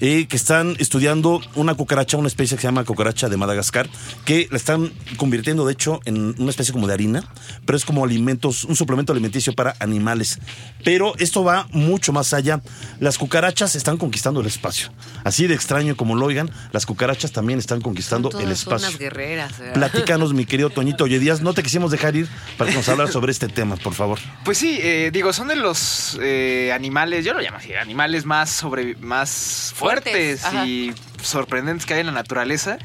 Eh, 0.01 0.27
que 0.27 0.37
están 0.37 0.77
estudiando 0.79 1.41
una 1.55 1.75
cucaracha, 1.75 2.17
una 2.17 2.29
especie 2.29 2.57
que 2.57 2.63
se 2.63 2.69
llama 2.69 2.85
cucaracha 2.85 3.29
de 3.29 3.37
Madagascar, 3.37 3.89
que 4.25 4.49
la 4.51 4.57
están 4.57 4.93
convirtiendo, 5.17 5.67
de 5.67 5.73
hecho, 5.73 6.01
en 6.05 6.35
una 6.39 6.51
especie 6.51 6.73
como 6.73 6.87
de 6.87 6.95
harina, 6.95 7.25
pero 7.67 7.77
es 7.77 7.85
como 7.85 8.05
alimentos, 8.05 8.65
un 8.65 8.77
suplemento 8.77 9.13
alimenticio 9.13 9.53
para 9.53 9.77
animales. 9.79 10.39
Pero 10.85 11.15
esto 11.19 11.45
va 11.45 11.69
mucho 11.73 12.13
más 12.13 12.33
allá. 12.33 12.61
Las 12.99 13.19
cucarachas 13.19 13.75
están 13.77 13.97
conquistando 13.97 14.41
el 14.41 14.47
espacio. 14.47 14.91
Así 15.25 15.47
de 15.47 15.55
extraño 15.55 15.97
como 15.97 16.17
lo 16.17 16.27
oigan, 16.27 16.51
las 16.73 16.87
cucarachas 16.87 17.33
también 17.33 17.59
están 17.59 17.81
conquistando 17.81 18.31
Son 18.31 18.41
el 18.41 18.53
espacio. 18.53 18.89
unas 18.89 18.99
guerreras. 18.99 19.59
¿verdad? 19.59 19.75
Platícanos, 19.75 20.33
mi 20.33 20.47
querido 20.47 20.71
Toñito 20.71 21.05
Oye 21.05 21.19
Díaz, 21.19 21.41
no 21.43 21.53
te 21.55 21.63
quisimos 21.63 21.91
dejar 21.91 22.17
ir 22.17 22.29
para 22.57 22.71
que 22.71 22.77
nos 22.77 22.89
hablar 22.89 23.09
sobre 23.13 23.33
este 23.33 23.49
tema, 23.49 23.77
por 23.77 23.95
favor. 23.95 24.19
Pues 24.45 24.59
sí, 24.59 24.79
eh, 24.83 25.11
digo, 25.13 25.33
son 25.33 25.49
de 25.49 25.57
los 25.57 26.19
eh, 26.23 26.73
animales, 26.73 27.25
yo 27.25 27.35
lo 27.35 27.41
llamo 27.41 27.59
así, 27.59 27.75
animales 27.75 28.25
más 28.25 28.51
sobre 28.51 28.95
más 28.97 29.73
Fuertes, 29.75 29.90
fuertes, 29.93 30.43
y 30.67 30.93
sorprendentes 31.23 31.87
que 31.87 31.95
hay 31.95 32.01
en 32.01 32.07
la 32.07 32.13
naturaleza. 32.13 32.79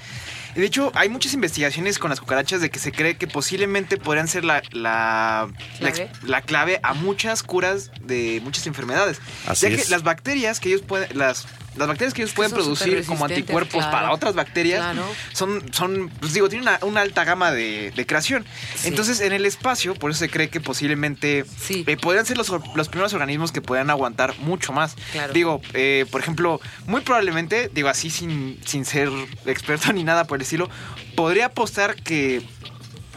Y 0.55 0.61
de 0.61 0.67
hecho, 0.67 0.91
hay 0.95 1.09
muchas 1.09 1.33
investigaciones 1.33 1.99
con 1.99 2.09
las 2.09 2.21
cucarachas 2.21 2.61
de 2.61 2.69
que 2.69 2.79
se 2.79 2.93
cree 2.93 3.17
que 3.17 3.27
posiblemente 3.27 3.97
podrían 3.97 4.29
ser 4.29 4.45
la, 4.45 4.63
la, 4.71 5.49
¿Clave? 5.79 6.09
la 6.23 6.41
clave 6.41 6.79
a 6.81 6.93
muchas 6.93 7.43
curas 7.43 7.91
de 8.01 8.39
muchas 8.41 8.65
enfermedades. 8.65 9.19
Así 9.47 9.67
ya 9.67 9.75
es. 9.75 9.85
que 9.85 9.91
las 9.91 10.03
bacterias 10.03 10.61
que 10.61 10.69
ellos 10.69 10.81
pueden, 10.81 11.17
las, 11.17 11.45
las 11.77 11.87
bacterias 11.87 12.13
que 12.13 12.21
ellos 12.21 12.33
pueden 12.33 12.51
son 12.51 12.59
producir 12.59 13.05
como 13.05 13.25
anticuerpos 13.25 13.83
claro. 13.83 13.91
para 13.91 14.11
otras 14.11 14.33
bacterias 14.35 14.79
Claro. 14.81 15.05
son, 15.33 15.73
son, 15.73 16.09
pues 16.19 16.33
digo, 16.33 16.47
tienen 16.49 16.67
una, 16.67 16.79
una 16.83 17.01
alta 17.01 17.23
gama 17.23 17.51
de, 17.51 17.91
de 17.95 18.05
creación. 18.05 18.45
Sí. 18.75 18.87
Entonces, 18.87 19.19
en 19.21 19.33
el 19.33 19.45
espacio, 19.45 19.93
por 19.95 20.11
eso 20.11 20.19
se 20.19 20.29
cree 20.29 20.49
que 20.49 20.61
posiblemente 20.61 21.45
Sí. 21.57 21.83
eh, 21.87 21.97
podrían 21.97 22.25
ser 22.25 22.37
los, 22.37 22.49
los 22.75 22.89
primeros 22.89 23.13
organismos 23.13 23.51
que 23.51 23.61
puedan 23.61 23.89
aguantar 23.89 24.37
mucho 24.39 24.71
más. 24.73 24.95
Claro. 25.11 25.33
Digo, 25.33 25.61
eh, 25.73 26.05
por 26.11 26.21
ejemplo, 26.21 26.59
muy 26.87 27.01
probablemente, 27.01 27.69
digo 27.73 27.89
así 27.89 28.09
sin, 28.09 28.59
sin 28.65 28.85
ser 28.85 29.09
experto 29.45 29.91
ni 29.93 30.03
nada 30.03 30.25
por 30.25 30.37
el 30.37 30.41
estilo, 30.43 30.69
podría 31.15 31.47
apostar 31.47 31.95
que 31.95 32.41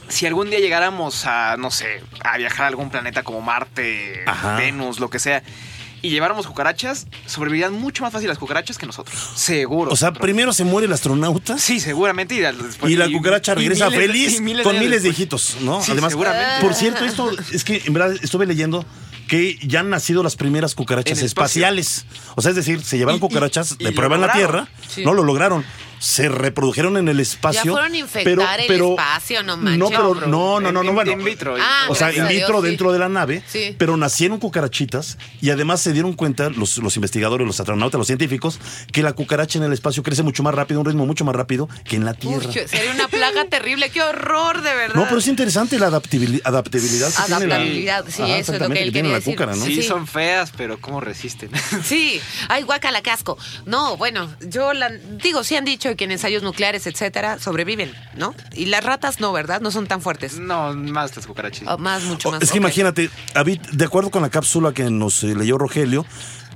si 0.08 0.24
algún 0.26 0.48
día 0.48 0.58
llegáramos 0.58 1.26
a, 1.26 1.56
no 1.58 1.70
sé, 1.70 2.02
a 2.24 2.38
viajar 2.38 2.64
a 2.64 2.68
algún 2.68 2.90
planeta 2.90 3.22
como 3.22 3.42
Marte, 3.42 4.22
Ajá. 4.26 4.56
Venus, 4.56 5.00
lo 5.00 5.10
que 5.10 5.18
sea, 5.18 5.42
y 6.02 6.10
lleváramos 6.10 6.46
cucarachas, 6.46 7.06
sobrevivirían 7.26 7.72
mucho 7.72 8.02
más 8.04 8.12
fácil 8.12 8.28
las 8.28 8.38
cucarachas 8.38 8.78
que 8.78 8.86
nosotros. 8.86 9.16
Seguro. 9.34 9.90
O 9.90 9.96
sea, 9.96 10.12
primero 10.12 10.52
se 10.52 10.64
muere 10.64 10.86
el 10.86 10.92
astronauta 10.92 11.58
Sí, 11.58 11.80
seguramente. 11.80 12.34
Y, 12.34 12.38
después- 12.40 12.92
y 12.92 12.96
la 12.96 13.10
cucaracha 13.10 13.52
y 13.52 13.56
regresa 13.56 13.90
miles 13.90 14.00
feliz 14.06 14.40
miles 14.40 14.64
con 14.64 14.78
miles 14.78 15.02
de 15.02 15.08
hijitos, 15.10 15.56
¿no? 15.62 15.82
Sí, 15.82 15.92
Además, 15.92 16.12
seguramente. 16.12 16.60
por 16.60 16.74
cierto, 16.74 17.04
esto 17.04 17.30
es 17.52 17.64
que 17.64 17.82
en 17.86 17.92
verdad 17.92 18.16
estuve 18.22 18.46
leyendo 18.46 18.84
que 19.28 19.58
ya 19.62 19.80
han 19.80 19.90
nacido 19.90 20.22
las 20.22 20.36
primeras 20.36 20.74
cucarachas 20.74 21.20
espaciales. 21.22 22.06
O 22.34 22.40
sea, 22.42 22.50
es 22.50 22.56
decir, 22.56 22.82
se 22.82 22.96
llevaron 22.96 23.20
cucarachas 23.20 23.76
y 23.78 23.84
de 23.84 23.92
prueba 23.92 24.14
en 24.14 24.22
la. 24.22 24.32
Tierra, 24.32 24.68
Sí. 24.88 25.04
no 25.04 25.12
lo 25.14 25.22
lograron. 25.24 25.64
Se 25.98 26.28
reprodujeron 26.28 26.96
en 26.96 27.08
el 27.08 27.20
espacio. 27.20 27.62
Ya 27.64 27.70
fueron 27.72 27.92
a 27.94 27.96
infectar 27.98 28.60
el 28.60 28.70
espacio, 28.70 29.42
no 29.42 29.56
manches. 29.56 29.78
No, 29.78 29.88
pero, 29.88 30.14
No, 30.26 30.60
no, 30.60 30.70
no, 30.72 30.82
no, 30.82 30.92
bueno. 30.92 31.12
in 31.12 31.24
vitro. 31.24 31.56
Ah, 31.58 31.86
O 31.88 31.94
sea, 31.94 32.12
in 32.12 32.26
vitro 32.28 32.46
Dios, 32.54 32.62
sí. 32.62 32.68
dentro 32.68 32.92
de 32.92 32.98
la 32.98 33.08
nave, 33.08 33.42
Sí. 33.48 33.74
pero 33.78 33.96
nacieron 33.96 34.38
cucarachitas 34.38 35.18
y 35.40 35.50
además 35.50 35.80
se 35.80 35.92
dieron 35.92 36.12
cuenta 36.12 36.50
los, 36.50 36.78
los 36.78 36.96
investigadores, 36.96 37.46
los 37.46 37.58
astronautas, 37.60 37.98
los 37.98 38.06
científicos, 38.06 38.60
que 38.92 39.02
la 39.02 39.12
cucaracha 39.12 39.58
en 39.58 39.64
el 39.64 39.72
espacio 39.72 40.02
crece 40.02 40.22
mucho 40.22 40.42
más 40.42 40.54
rápido, 40.54 40.80
un 40.80 40.86
ritmo 40.86 41.06
mucho 41.06 41.24
más 41.24 41.34
rápido 41.34 41.68
que 41.84 41.96
en 41.96 42.04
la 42.04 42.14
Tierra. 42.14 42.46
Uy, 42.48 42.52
sería 42.68 42.92
una 42.92 43.08
plaga 43.08 43.44
terrible. 43.46 43.90
¡Qué 43.90 44.02
horror, 44.02 44.62
de 44.62 44.74
verdad! 44.74 44.94
No, 44.94 45.04
pero 45.04 45.18
es 45.18 45.26
interesante 45.26 45.78
la 45.78 45.90
adaptabili- 45.90 46.40
adaptabilidad. 46.44 47.08
que 47.08 47.22
tiene 47.26 47.46
la- 47.46 47.54
Adaptabilidad, 47.56 48.04
sí, 48.08 48.22
Ajá, 48.22 48.38
eso 48.38 48.52
es 48.54 48.60
lo 48.60 48.68
que 48.68 48.72
él 48.82 48.92
tiene 48.92 48.92
quería 48.92 49.10
la 49.12 49.18
decir. 49.18 49.34
cúcara, 49.34 49.56
¿no? 49.56 49.64
Sí, 49.64 49.74
Sí. 49.76 49.82
son 49.82 50.06
feas, 50.06 50.52
pero 50.56 50.80
¿cómo 50.80 51.00
resisten? 51.00 51.50
Sí, 51.84 52.20
ay, 52.48 52.62
guacala, 52.62 53.02
qué 53.02 53.10
asco. 53.10 53.38
No, 53.66 53.96
bueno, 53.96 54.28
yo 54.40 54.72
la, 54.72 54.90
digo, 54.90 55.44
sí 55.44 55.56
han 55.56 55.64
dicho 55.64 55.87
que 55.96 56.04
en 56.04 56.12
ensayos 56.12 56.42
nucleares, 56.42 56.86
etcétera, 56.86 57.38
sobreviven, 57.38 57.92
¿no? 58.16 58.34
Y 58.54 58.66
las 58.66 58.84
ratas 58.84 59.20
no, 59.20 59.32
¿verdad? 59.32 59.60
No 59.60 59.70
son 59.70 59.86
tan 59.86 60.00
fuertes. 60.02 60.38
no, 60.38 60.74
más 60.74 61.14
las 61.16 61.26
cucarachas. 61.26 61.64
Oh, 61.68 61.78
más, 61.78 62.02
mucho 62.04 62.28
Oh, 62.28 62.32
más. 62.32 62.42
es 62.42 62.50
que 62.52 62.58
imagínate, 62.58 63.10
David, 63.34 63.60
de 63.72 63.84
acuerdo 63.84 64.10
con 64.10 64.22
la 64.22 64.30
cápsula 64.30 64.72
que 64.72 64.90
nos 64.90 65.22
eh, 65.24 65.34
leyó 65.34 65.58
Rogelio, 65.58 66.04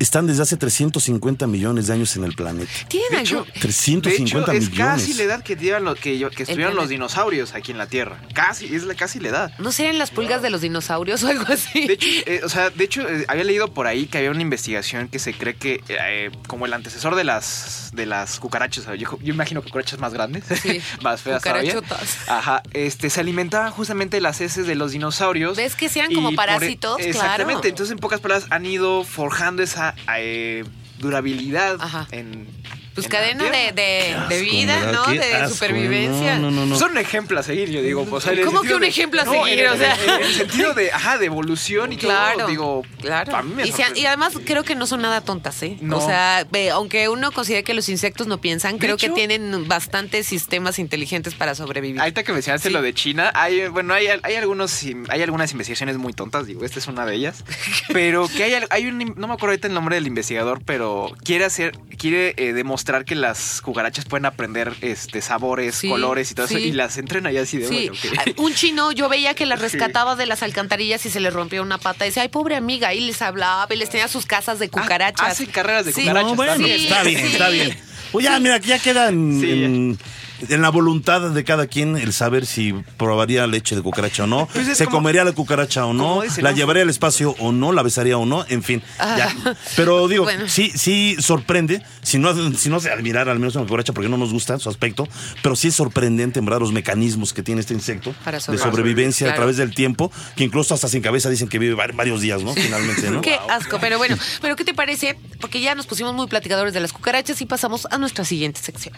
están 0.02 0.26
desde 0.26 0.42
hace 0.42 0.56
350 0.56 1.46
millones 1.46 1.86
de 1.86 1.94
años 1.94 2.16
en 2.16 2.24
el 2.24 2.34
planeta. 2.34 2.70
¿Tienen 2.88 3.10
De 3.10 3.16
algo? 3.18 3.42
hecho, 3.44 3.60
350 3.60 4.52
de 4.52 4.58
hecho, 4.58 4.64
es 4.66 4.70
millones. 4.72 5.02
casi 5.02 5.14
la 5.14 5.22
edad 5.24 5.42
que, 5.42 5.56
llevan 5.56 5.84
lo- 5.84 5.94
que, 5.94 6.14
estuvieron 6.38 6.74
los 6.74 6.88
dinosaurios 6.88 7.54
aquí 7.54 7.72
en 7.72 7.78
la 7.78 7.86
Tierra. 7.86 8.18
Casi, 8.34 8.74
es 8.74 8.84
la, 8.84 8.94
casi 8.94 9.20
la 9.20 9.28
edad. 9.28 9.52
¿No 9.58 9.72
serían 9.72 9.98
las 9.98 10.10
pulgas 10.10 10.42
de 10.42 10.50
los 10.50 10.60
dinosaurios 10.60 11.22
o 11.22 11.28
algo 11.28 11.44
así? 11.52 11.86
De 11.86 11.94
hecho, 11.94 12.06
eh, 12.26 12.40
o 12.44 12.48
sea, 12.48 12.70
de 12.70 12.84
hecho 12.84 13.08
eh, 13.08 13.24
había 13.28 13.44
leído 13.44 13.72
por 13.72 13.86
ahí 13.86 14.06
que 14.06 14.18
había 14.18 14.30
una 14.30 14.42
investigación 14.42 15.08
que 15.08 15.18
se 15.18 15.34
cree 15.34 15.54
que 15.54 15.82
eh, 15.88 16.30
como 16.46 16.66
el 16.66 16.72
antecesor 16.72 17.14
de 17.14 17.24
las 17.24 17.90
de 17.92 18.06
las 18.06 18.40
cucarachas, 18.40 18.86
yo, 18.98 19.18
yo 19.22 19.34
imagino 19.34 19.62
cucarachas 19.62 19.98
más 20.00 20.14
grandes, 20.14 20.44
Sí, 20.62 20.80
más 21.02 21.20
feas 21.20 21.42
todavía. 21.42 21.74
cucarachotas. 21.74 22.16
Ajá, 22.28 22.62
este 22.72 23.10
se 23.10 23.20
alimentaban 23.20 23.70
justamente 23.70 24.16
de 24.16 24.22
las 24.22 24.40
heces 24.40 24.66
de 24.66 24.74
los 24.74 24.92
dinosaurios. 24.92 25.56
¿Ves 25.58 25.76
que 25.76 25.88
sean 25.90 26.12
como 26.14 26.28
por- 26.28 26.32
e- 26.32 26.36
parásitos? 26.36 26.98
Exactamente, 27.00 27.52
Claro. 27.60 27.68
entonces 27.68 27.92
en 27.92 27.98
pocas 27.98 28.20
palabras 28.20 28.48
han 28.50 28.64
ido 28.64 29.04
forjando 29.04 29.62
esa 29.62 29.91
eh, 30.18 30.64
durabilidad 30.98 31.78
Ajá. 31.80 32.06
en 32.10 32.46
Pues 32.94 33.08
cadena 33.08 33.44
de, 33.44 33.72
de, 33.72 34.14
asco, 34.14 34.28
de 34.28 34.40
vida. 34.42 34.92
¿no? 34.92 35.06
De 35.06 35.34
asco, 35.34 35.54
supervivencia. 35.54 36.38
no, 36.38 36.50
no, 36.50 36.60
no, 36.62 36.66
no. 36.66 36.78
Son 36.78 36.90
un 36.92 36.98
ejemplo 36.98 37.38
a 37.40 37.42
seguir, 37.42 37.70
yo 37.70 37.80
digo. 37.82 38.06
o 38.10 38.20
sea, 38.20 38.32
en 38.32 38.40
el 38.40 38.44
¿Cómo 38.44 38.60
que 38.62 38.74
un 38.74 38.82
de- 38.82 38.88
ejemplo 38.88 39.20
a 39.22 39.24
no, 39.24 39.32
seguir? 39.32 39.60
En, 39.60 39.66
el- 39.66 39.72
O 39.72 39.76
sea. 39.76 39.94
en- 39.94 40.10
en 40.10 40.22
el 40.26 40.34
sentido 40.34 40.74
de, 40.74 40.92
ajá, 40.92 41.16
de 41.18 41.26
evolución 41.26 41.92
y 41.92 41.96
Claro, 41.96 42.38
todo. 42.40 42.48
Digo, 42.48 42.82
claro. 43.00 43.34
a 43.34 43.42
mí 43.42 43.54
me 43.54 43.64
y, 43.66 44.04
además 44.06 44.34
creo 44.44 44.62
que 44.64 44.74
no 44.74 44.86
son 44.86 45.00
nada 45.02 45.20
tontas, 45.22 45.62
¿eh? 45.62 45.78
No. 45.80 45.98
O 45.98 46.06
sea, 46.06 46.46
aunque 46.72 47.08
uno 47.08 47.32
considere 47.32 47.64
que 47.64 47.72
los 47.74 47.88
insectos 47.88 48.26
no 48.26 48.40
piensan, 48.40 48.72
De 48.74 48.78
creo 48.80 48.96
que 48.98 49.08
tienen 49.10 49.66
bastantes 49.68 50.26
sistemas 50.26 50.78
inteligentes 50.78 51.34
para 51.34 51.54
sobrevivir. 51.54 52.00
Ahorita 52.00 52.22
que 52.24 52.32
mencionaste 52.32 52.68
Sí. 52.68 52.72
lo 52.74 52.82
de 52.82 52.92
China, 52.92 53.30
hay, 53.34 53.68
bueno, 53.68 53.94
hay, 53.94 54.08
hay 54.08 54.34
algunos, 54.34 54.82
hay 55.08 55.22
algunas 55.22 55.50
investigaciones 55.52 55.96
muy 55.96 56.12
tontas, 56.12 56.46
digo, 56.46 56.64
esta 56.64 56.78
es 56.78 56.86
una 56.88 57.06
de 57.06 57.14
ellas, 57.14 57.44
pero 57.92 58.28
que 58.28 58.44
hay, 58.44 58.54
hay 58.70 58.86
un, 58.86 58.98
no 59.16 59.26
me 59.28 59.34
acuerdo 59.34 59.48
ahorita 59.52 59.68
el 59.68 59.74
nombre 59.74 59.94
del 59.96 60.06
investigador, 60.06 60.60
pero 60.64 61.10
quiere 61.24 61.44
hacer, 61.46 61.78
quiere 61.98 62.34
eh, 62.36 62.52
demostrar 62.52 62.81
que 63.04 63.14
las 63.14 63.60
cucarachas 63.62 64.04
pueden 64.04 64.26
aprender 64.26 64.74
este 64.80 65.20
sabores, 65.22 65.76
Sí, 65.76 65.88
colores 65.88 66.30
y 66.30 66.34
todo 66.34 66.46
eso, 66.46 66.58
y 66.58 66.72
las 66.72 66.98
entrena 66.98 67.30
y 67.32 67.38
así 67.38 67.58
de 67.58 67.68
Sí, 67.68 67.90
bueno, 67.90 68.22
ok. 68.32 68.38
un 68.40 68.54
chino 68.54 68.92
yo 68.92 69.08
veía 69.08 69.34
que 69.34 69.46
las 69.46 69.60
rescataba 69.62 70.16
de 70.16 70.26
las 70.26 70.42
alcantarillas 70.42 71.04
y 71.06 71.10
se 71.10 71.20
les 71.20 71.32
rompía 71.32 71.62
una 71.62 71.78
pata. 71.78 72.04
Y 72.04 72.08
decía, 72.08 72.22
ay, 72.24 72.28
pobre 72.28 72.56
amiga, 72.56 72.92
y 72.94 73.00
les 73.00 73.22
hablaba, 73.22 73.66
y 73.72 73.76
les 73.76 73.88
tenía 73.90 74.08
sus 74.08 74.26
casas 74.26 74.58
de 74.58 74.68
cucarachas. 74.68 75.26
Ah, 75.26 75.30
hacen 75.30 75.46
carreras 75.46 75.84
de 75.86 75.92
Sí. 75.92 76.00
cucarachas 76.02 76.30
No, 76.30 76.36
bueno, 76.36 76.52
también. 76.52 76.80
está 76.80 77.02
bien, 77.02 77.20
Sí. 77.20 77.26
está 77.32 77.48
bien. 77.48 77.78
Pues 78.12 78.24
ya, 78.24 78.38
mira, 78.40 78.58
ya 78.58 78.78
queda 78.78 79.08
en, 79.08 79.40
Sí, 79.40 79.96
ya. 79.98 80.06
En- 80.48 80.62
la 80.62 80.70
voluntad 80.70 81.20
de 81.30 81.44
cada 81.44 81.66
quien 81.66 81.96
el 81.96 82.12
saber 82.12 82.46
si 82.46 82.72
probaría 82.96 83.46
leche 83.46 83.74
de 83.76 83.82
cucaracha 83.82 84.24
o 84.24 84.26
no, 84.26 84.48
Pues 84.52 84.68
es 84.68 84.78
se 84.78 84.84
como- 84.86 84.98
comería 84.98 85.24
la 85.24 85.32
cucaracha 85.32 85.84
o 85.86 85.92
no, 85.94 86.22
la 86.38 86.50
¿no? 86.50 86.56
llevaría 86.56 86.82
al 86.82 86.90
espacio 86.90 87.34
o 87.38 87.52
no, 87.52 87.72
la 87.72 87.82
besaría 87.82 88.16
o 88.18 88.26
no, 88.26 88.44
en 88.48 88.62
fin, 88.62 88.82
ya. 88.98 89.34
Pero 89.76 90.06
digo, 90.08 90.24
Bueno. 90.24 90.48
sí, 90.48 90.70
sí 90.74 91.16
sorprende, 91.18 91.82
si 92.02 92.18
no, 92.18 92.32
si 92.56 92.68
no 92.68 92.80
se 92.80 92.90
admirar 92.90 93.28
al 93.28 93.38
menos 93.38 93.54
una 93.56 93.64
cucaracha 93.64 93.92
porque 93.92 94.08
no 94.08 94.16
nos 94.16 94.32
gusta 94.32 94.58
su 94.58 94.68
aspecto, 94.68 95.08
pero 95.42 95.56
sí 95.56 95.68
es 95.68 95.74
sorprendente, 95.74 96.38
en 96.38 96.44
verdad, 96.44 96.60
los 96.60 96.72
mecanismos 96.72 97.32
que 97.32 97.42
tiene 97.42 97.60
este 97.60 97.74
insecto 97.74 98.14
Para 98.24 98.38
de 98.38 98.58
sobrevivencia 98.58 99.30
a 99.30 99.34
través 99.34 99.56
del 99.56 99.74
tiempo, 99.74 100.10
que 100.36 100.44
incluso 100.44 100.74
hasta 100.74 100.88
sin 100.88 101.02
cabeza 101.02 101.28
dicen 101.30 101.48
que 101.48 101.58
vive 101.58 101.74
var- 101.74 101.94
varios 101.94 102.20
días, 102.20 102.42
¿no? 102.42 102.52
Finalmente, 102.54 103.10
¿no? 103.10 103.20
Qué 103.22 103.36
asco, 103.48 103.78
pero 103.80 103.98
bueno, 103.98 104.16
pero 104.40 104.56
¿qué 104.56 104.64
te 104.64 104.74
parece? 104.74 105.18
Porque 105.40 105.60
ya 105.60 105.74
nos 105.74 105.86
pusimos 105.86 106.14
muy 106.14 106.26
platicadores 106.26 106.72
de 106.74 106.80
las 106.80 106.92
cucarachas 106.92 107.40
y 107.40 107.46
pasamos 107.46 107.86
a 107.90 107.98
nuestra 107.98 108.24
siguiente 108.24 108.60
sección. 108.60 108.94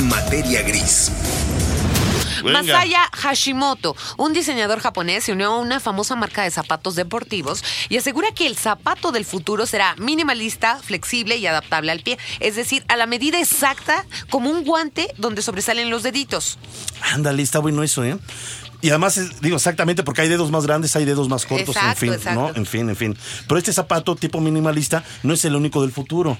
Materia 0.00 0.62
gris. 0.62 1.10
Venga. 2.42 2.62
Masaya 2.62 3.08
Hashimoto, 3.12 3.96
un 4.18 4.32
diseñador 4.32 4.80
japonés, 4.80 5.24
se 5.24 5.32
unió 5.32 5.52
a 5.52 5.58
una 5.58 5.80
famosa 5.80 6.14
marca 6.14 6.42
de 6.42 6.50
zapatos 6.50 6.94
deportivos 6.94 7.64
y 7.88 7.96
asegura 7.96 8.32
que 8.32 8.46
el 8.46 8.56
zapato 8.56 9.12
del 9.12 9.24
futuro 9.24 9.66
será 9.66 9.94
minimalista, 9.96 10.78
flexible 10.82 11.36
y 11.36 11.46
adaptable 11.46 11.92
al 11.92 12.00
pie, 12.00 12.18
es 12.40 12.56
decir, 12.56 12.84
a 12.88 12.96
la 12.96 13.06
medida 13.06 13.40
exacta 13.40 14.04
como 14.28 14.50
un 14.50 14.64
guante 14.64 15.14
donde 15.16 15.42
sobresalen 15.42 15.90
los 15.90 16.02
deditos. 16.02 16.58
Ándale, 17.00 17.42
está 17.42 17.60
bueno 17.60 17.82
eso, 17.82 18.04
¿eh? 18.04 18.18
Y 18.84 18.90
además, 18.90 19.16
es- 19.16 19.40
digo, 19.40 19.56
exactamente 19.56 20.02
porque 20.02 20.20
hay 20.20 20.28
dedos 20.28 20.50
más 20.50 20.66
grandes, 20.66 20.94
hay 20.94 21.06
dedos 21.06 21.30
más 21.30 21.46
cortos, 21.46 21.74
Exacto, 21.74 21.90
en 21.92 21.96
fin, 21.96 22.12
exacto. 22.12 22.38
¿no? 22.40 22.54
En 22.54 22.66
fin, 22.66 22.86
en 22.90 22.96
fin. 22.96 23.16
Pero 23.48 23.56
este 23.56 23.72
zapato 23.72 24.14
tipo 24.14 24.42
minimalista 24.42 25.02
no 25.22 25.32
es 25.32 25.42
el 25.46 25.56
único 25.56 25.80
del 25.80 25.90
futuro. 25.90 26.36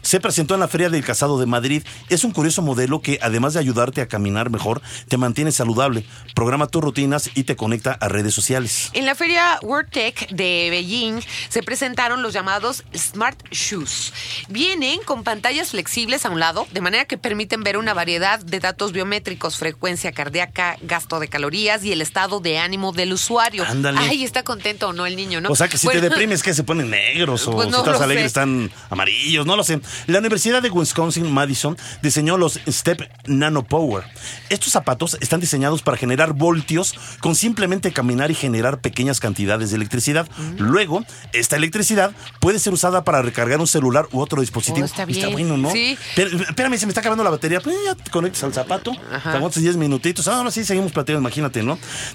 Se 0.00 0.20
presentó 0.20 0.54
en 0.54 0.60
la 0.60 0.68
Feria 0.68 0.88
del 0.88 1.04
Casado 1.04 1.36
de 1.40 1.46
Madrid. 1.46 1.82
Es 2.10 2.22
un 2.22 2.30
curioso 2.30 2.62
modelo 2.62 3.02
que, 3.02 3.18
además 3.20 3.54
de 3.54 3.58
ayudarte 3.58 4.02
a 4.02 4.06
caminar 4.06 4.50
mejor, 4.50 4.82
te 5.08 5.16
mantiene 5.16 5.50
saludable, 5.50 6.06
programa 6.36 6.68
tus 6.68 6.80
rutinas 6.80 7.28
y 7.34 7.42
te 7.42 7.56
conecta 7.56 7.90
a 8.00 8.08
redes 8.08 8.34
sociales. 8.34 8.90
En 8.92 9.04
la 9.04 9.16
feria 9.16 9.58
World 9.62 9.90
Tech 9.90 10.28
de 10.30 10.68
Beijing 10.70 11.22
se 11.48 11.64
presentaron 11.64 12.22
los 12.22 12.32
llamados 12.32 12.84
Smart 12.96 13.36
Shoes. 13.50 14.12
Vienen 14.48 15.00
con 15.04 15.24
pantallas 15.24 15.70
flexibles 15.70 16.24
a 16.24 16.30
un 16.30 16.38
lado, 16.38 16.68
de 16.72 16.80
manera 16.80 17.04
que 17.06 17.18
permiten 17.18 17.64
ver 17.64 17.78
una 17.78 17.94
variedad 17.94 18.38
de 18.38 18.60
datos 18.60 18.92
biométricos, 18.92 19.56
frecuencia 19.56 20.12
cardíaca, 20.12 20.76
gasto 20.80 21.18
de 21.18 21.26
calorías 21.26 21.63
y 21.82 21.92
el 21.92 22.02
estado 22.02 22.40
de 22.40 22.58
ánimo 22.58 22.92
del 22.92 23.12
usuario. 23.12 23.64
Ándale. 23.64 23.98
Ay, 23.98 24.24
está 24.24 24.42
contento 24.42 24.88
o 24.88 24.92
no 24.92 25.06
el 25.06 25.16
niño, 25.16 25.40
¿no? 25.40 25.50
O 25.50 25.56
sea 25.56 25.68
que 25.68 25.78
si 25.78 25.86
Bueno, 25.86 26.00
te 26.00 26.08
deprimes, 26.08 26.42
que 26.42 26.52
se 26.54 26.62
ponen 26.64 26.90
negros 26.90 27.46
o 27.48 27.52
Pues 27.52 27.68
no 27.68 27.82
si 27.82 27.88
estás 27.88 28.02
alegre 28.02 28.22
sé. 28.22 28.26
están 28.26 28.70
amarillos, 28.90 29.46
no 29.46 29.56
lo 29.56 29.64
sé. 29.64 29.80
La 30.06 30.18
Universidad 30.18 30.62
de 30.62 30.70
Wisconsin 30.70 31.30
Madison 31.32 31.76
diseñó 32.02 32.36
los 32.36 32.60
Step 32.68 33.08
Nano 33.26 33.64
Power. 33.64 34.04
Estos 34.50 34.72
zapatos 34.72 35.16
están 35.20 35.40
diseñados 35.40 35.82
para 35.82 35.96
generar 35.96 36.32
voltios 36.34 36.94
con 37.20 37.34
simplemente 37.34 37.92
caminar 37.92 38.30
y 38.30 38.34
generar 38.34 38.80
pequeñas 38.80 39.20
cantidades 39.20 39.70
de 39.70 39.76
electricidad. 39.76 40.28
Mm. 40.36 40.62
Luego, 40.62 41.04
esta 41.32 41.56
electricidad 41.56 42.12
puede 42.40 42.58
ser 42.58 42.72
usada 42.72 43.04
para 43.04 43.22
recargar 43.22 43.60
un 43.60 43.66
celular 43.66 44.06
u 44.12 44.20
otro 44.20 44.40
dispositivo. 44.40 44.82
Oh, 44.82 44.86
está 44.86 45.04
bien. 45.04 45.32
bueno, 45.32 45.56
¿no? 45.56 45.70
Sí. 45.70 45.96
Pero, 46.14 46.36
espérame, 46.38 46.78
se 46.78 46.86
me 46.86 46.90
está 46.90 47.00
acabando 47.00 47.24
la 47.24 47.30
batería. 47.30 47.60
Pues 47.60 47.76
ya 47.84 47.94
te 47.94 48.10
conectas 48.10 48.42
al 48.44 48.52
zapato, 48.52 48.92
te 48.92 49.28
aguantas 49.28 49.62
10 49.62 49.76
minutitos. 49.76 50.28
Ahora 50.28 50.50
sí 50.50 50.64
seguimos 50.64 50.92
platicando, 50.92 51.20
imagínate, 51.20 51.53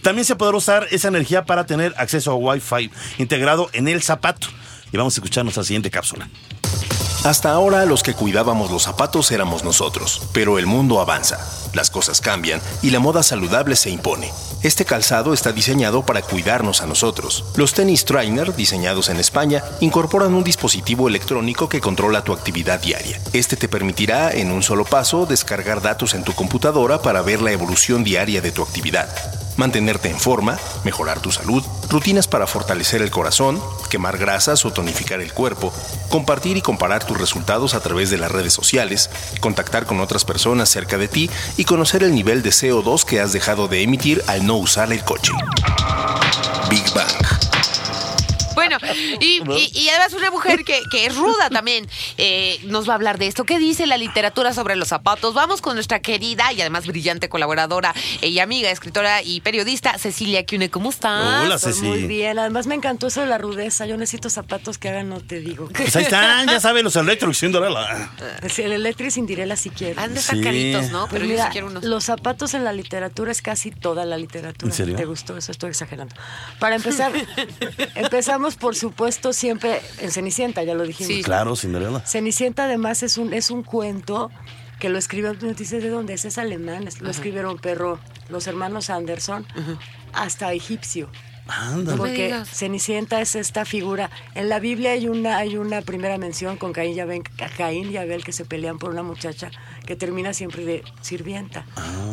También 0.02 0.26
se 0.26 0.36
podrá 0.36 0.58
usar 0.58 0.88
esa 0.92 1.08
energía 1.08 1.46
para 1.46 1.66
tener 1.66 1.94
acceso 1.98 2.32
a 2.32 2.36
Wi-Fi 2.36 2.92
integrado 3.18 3.70
en 3.74 3.88
el 3.88 4.02
zapato. 4.02 4.48
Y 4.92 4.98
vamos 4.98 5.16
a 5.16 5.18
escuchar 5.20 5.44
nuestra 5.44 5.64
siguiente 5.64 5.92
cápsula. 5.92 6.28
Hasta 7.24 7.52
ahora 7.52 7.86
los 7.86 8.02
que 8.02 8.14
cuidábamos 8.14 8.72
los 8.72 8.84
zapatos 8.84 9.32
éramos 9.32 9.66
nosotros, 9.66 10.30
pero 10.32 10.58
el 10.58 10.66
mundo 10.66 11.02
avanza, 11.02 11.38
las 11.74 11.90
cosas 11.90 12.22
cambian 12.22 12.62
y 12.82 12.90
la 12.90 13.00
moda 13.00 13.24
saludable 13.24 13.76
se 13.76 13.90
impone. 13.90 14.32
Este 14.62 14.86
calzado 14.86 15.34
está 15.34 15.52
diseñado 15.52 16.06
para 16.06 16.22
cuidarnos 16.22 16.82
a 16.82 16.86
nosotros. 16.86 17.46
Los 17.56 17.74
tenis 17.74 18.06
trainer, 18.06 18.56
diseñados 18.56 19.10
en 19.10 19.18
España, 19.18 19.64
incorporan 19.80 20.34
un 20.34 20.44
dispositivo 20.44 21.08
electrónico 21.08 21.70
que 21.70 21.82
controla 21.82 22.24
tu 22.24 22.34
actividad 22.34 22.82
diaria. 22.82 23.20
Este 23.34 23.56
te 23.56 23.70
permitirá, 23.70 24.32
en 24.32 24.52
un 24.52 24.64
solo 24.64 24.86
paso, 24.86 25.26
descargar 25.26 25.82
datos 25.82 26.14
en 26.14 26.24
tu 26.24 26.34
computadora 26.34 27.02
para 27.02 27.22
ver 27.22 27.42
la 27.42 27.52
evolución 27.52 28.04
diaria 28.04 28.42
de 28.42 28.52
tu 28.52 28.62
actividad 28.62 29.10
mantenerte 29.60 30.10
en 30.10 30.18
forma, 30.18 30.58
mejorar 30.86 31.20
tu 31.20 31.32
salud, 31.32 31.64
rutinas 31.90 32.28
para 32.28 32.48
fortalecer 32.48 33.02
el 33.02 33.12
corazón, 33.12 33.62
quemar 33.90 34.18
grasas 34.18 34.64
o 34.66 34.72
tonificar 34.72 35.20
el 35.20 35.34
cuerpo, 35.34 35.74
compartir 36.08 36.56
y 36.56 36.62
comparar 36.62 37.06
tus 37.06 37.20
resultados 37.20 37.74
a 37.74 37.82
través 37.82 38.10
de 38.10 38.18
las 38.18 38.32
redes 38.32 38.54
sociales, 38.54 39.10
contactar 39.42 39.86
con 39.86 40.00
otras 40.00 40.24
personas 40.24 40.70
cerca 40.70 40.98
de 40.98 41.10
ti 41.10 41.30
y 41.60 41.66
conocer 41.66 42.04
el 42.04 42.16
nivel 42.16 42.42
de 42.42 42.52
CO2 42.52 43.04
que 43.04 43.20
has 43.20 43.34
dejado 43.34 43.68
de 43.68 43.84
emitir 43.84 44.24
al 44.28 44.48
no 44.48 44.56
usar 44.56 44.94
el 44.94 45.04
coche. 45.04 45.34
Big 46.70 46.86
Bang. 46.96 47.39
Bueno, 48.80 49.00
y, 49.20 49.42
y- 49.52 49.72
y 49.80 49.90
además 49.90 50.14
una 50.14 50.32
mujer 50.32 50.64
que, 50.64 50.82
que 50.92 51.06
es 51.06 51.16
ruda 51.16 51.50
también 51.50 51.88
eh, 52.18 52.60
nos 52.66 52.88
va 52.88 52.94
a 52.94 52.96
hablar 52.96 53.18
de 53.18 53.28
esto. 53.28 53.44
¿Qué 53.46 53.58
dice 53.60 53.88
la 53.88 53.98
literatura 53.98 54.54
sobre 54.54 54.76
los 54.76 54.90
zapatos? 54.90 55.34
Vamos 55.34 55.62
con 55.62 55.76
nuestra 55.76 56.00
querida 56.02 56.52
y 56.54 56.62
además 56.62 56.86
brillante 56.88 57.30
colaboradora 57.30 57.94
y 58.22 58.40
amiga, 58.40 58.70
escritora 58.72 59.22
y 59.24 59.42
periodista 59.42 59.98
Cecilia 59.98 60.46
Cune. 60.46 60.70
¿Cómo 60.70 60.90
estás? 60.90 61.46
Hola, 61.46 61.56
Estoy 61.56 61.74
Ceci. 61.74 61.86
Muy 61.86 62.04
bien, 62.08 62.38
además 62.40 62.68
me 62.68 62.76
encantó 62.76 63.08
eso 63.08 63.22
de 63.22 63.28
la 63.28 63.38
rudeza. 63.38 63.86
Yo 63.86 63.98
necesito 63.98 64.30
zapatos 64.30 64.78
que 64.78 64.90
hagan, 64.90 65.10
no 65.10 65.20
te 65.22 65.40
digo. 65.40 65.70
Pues 65.76 65.96
ahí 65.96 66.04
están, 66.04 66.48
ya 66.48 66.60
saben, 66.60 66.84
los 66.84 66.96
electros 66.96 67.38
sin 67.38 67.52
Dorela. 67.52 68.12
Si 68.50 68.62
el 68.62 68.72
electric 68.74 69.10
sin 69.12 69.26
direla 69.26 69.56
si 69.56 69.70
quiero. 69.70 70.00
Han 70.02 70.14
de 70.14 70.20
estar 70.20 70.36
Sí. 70.36 70.42
caritos, 70.44 70.90
¿no? 70.92 71.08
Pues 71.08 71.22
Pero 71.22 71.26
yo 71.36 71.44
sí 71.44 71.50
quiero 71.52 71.68
unos. 71.68 71.84
los 71.84 72.04
zapatos 72.04 72.54
en 72.54 72.64
la 72.64 72.74
literatura 72.74 73.32
es 73.32 73.42
casi 73.42 73.72
toda 73.72 74.06
la 74.06 74.18
literatura. 74.18 74.70
¿En 74.72 74.76
serio? 74.76 74.96
¿Te 74.96 75.06
gustó 75.06 75.38
eso? 75.38 75.52
Estoy 75.52 75.70
exagerando. 75.72 76.16
Para 76.60 76.76
empezar, 76.76 77.12
empezamos 77.96 78.56
por 78.60 78.76
supuesto 78.76 79.34
siempre 79.34 79.82
en 80.02 80.12
Cenicienta, 80.12 80.64
ya 80.64 80.74
lo 80.76 80.84
dijimos. 80.84 81.14
Sí. 81.14 81.24
Claro, 81.24 81.56
Cinderella. 81.56 82.00
Cenicienta 82.02 82.66
además 82.66 83.04
es 83.04 83.18
un, 83.18 83.34
es 83.34 83.50
un 83.52 83.64
cuento 83.64 84.30
que 84.80 84.90
lo 84.90 84.98
escribió, 84.98 85.34
no 85.34 85.54
dice 85.54 85.80
de 85.80 85.90
dónde 85.90 86.14
es, 86.14 86.26
es 86.26 86.38
alemán, 86.38 86.88
es- 86.88 87.02
lo 87.02 87.10
escribieron 87.10 87.58
perro, 87.58 88.00
los 88.30 88.48
hermanos 88.48 88.90
Anderson, 88.90 89.46
hasta 90.14 90.54
egipcio. 90.54 91.10
Ándale. 91.52 91.98
Porque. 91.98 92.44
Cenicienta 92.46 93.22
es 93.22 93.36
esta 93.36 93.66
figura. 93.66 94.12
En 94.36 94.50
la 94.50 94.60
Biblia 94.60 94.92
hay 94.92 95.08
una, 95.08 95.38
hay 95.38 95.58
una 95.58 95.82
primera 95.82 96.18
mención 96.20 96.58
con 96.58 96.74
Caín 96.74 96.96
y, 96.96 97.00
Abel, 97.00 97.24
Caín 97.58 97.92
y 97.92 97.98
Abel 97.98 98.24
que 98.24 98.32
se 98.32 98.46
pelean 98.46 98.78
por 98.78 98.92
una 98.92 99.02
muchacha 99.02 99.50
que 99.84 99.96
termina 99.96 100.34
siempre 100.36 100.64
de 100.64 100.84
sirvienta 101.02 101.66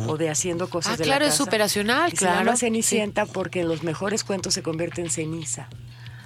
o 0.07 0.17
de 0.17 0.31
haciendo 0.31 0.71
cosas 0.71 0.93
Ah, 0.93 0.97
de 0.97 1.03
claro, 1.03 1.19
la 1.19 1.25
es 1.27 1.33
casa. 1.33 1.43
superacional, 1.43 2.07
Y 2.07 2.11
Se 2.11 2.17
claro. 2.17 2.39
llama 2.39 2.57
Cenicienta 2.57 3.27
porque 3.27 3.61
en 3.61 3.67
los 3.67 3.83
mejores 3.83 4.23
cuentos 4.23 4.55
se 4.55 4.63
convierte 4.63 5.01
en 5.01 5.11
ceniza. 5.11 5.69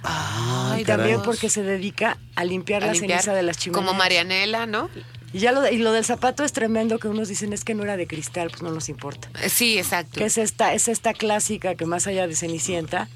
Ay, 0.04 0.82
y 0.82 0.84
también 0.84 1.22
porque 1.22 1.48
se 1.48 1.62
dedica 1.62 2.18
a 2.34 2.44
limpiar 2.44 2.82
A 2.82 2.86
la 2.86 2.92
limpiar, 2.92 3.20
ceniza 3.20 3.34
de 3.34 3.42
las 3.42 3.56
chimeneas. 3.58 3.84
Como 3.86 3.96
Marianela, 3.98 4.66
¿no? 4.66 4.88
Y 5.32 5.38
ya 5.38 5.52
lo, 5.52 5.60
de- 5.62 5.72
y 5.72 5.78
lo 5.78 5.92
del 5.92 6.04
zapato 6.04 6.44
es 6.44 6.52
tremendo 6.52 6.98
que 6.98 7.08
unos 7.08 7.28
dicen 7.28 7.52
es 7.52 7.64
que 7.64 7.74
no 7.74 7.84
era 7.84 7.96
de 7.96 8.06
cristal, 8.06 8.50
pues 8.50 8.62
no 8.62 8.70
nos 8.70 8.88
importa. 8.88 9.28
Eh, 9.42 9.48
Sí, 9.48 9.78
exacto. 9.78 10.18
Que 10.18 10.26
es 10.26 10.36
esta, 10.38 10.74
es 10.74 10.88
esta 10.88 11.14
clásica 11.14 11.74
que 11.74 11.86
más 11.86 12.06
allá 12.06 12.26
de 12.26 12.34
Cenicienta, 12.36 13.08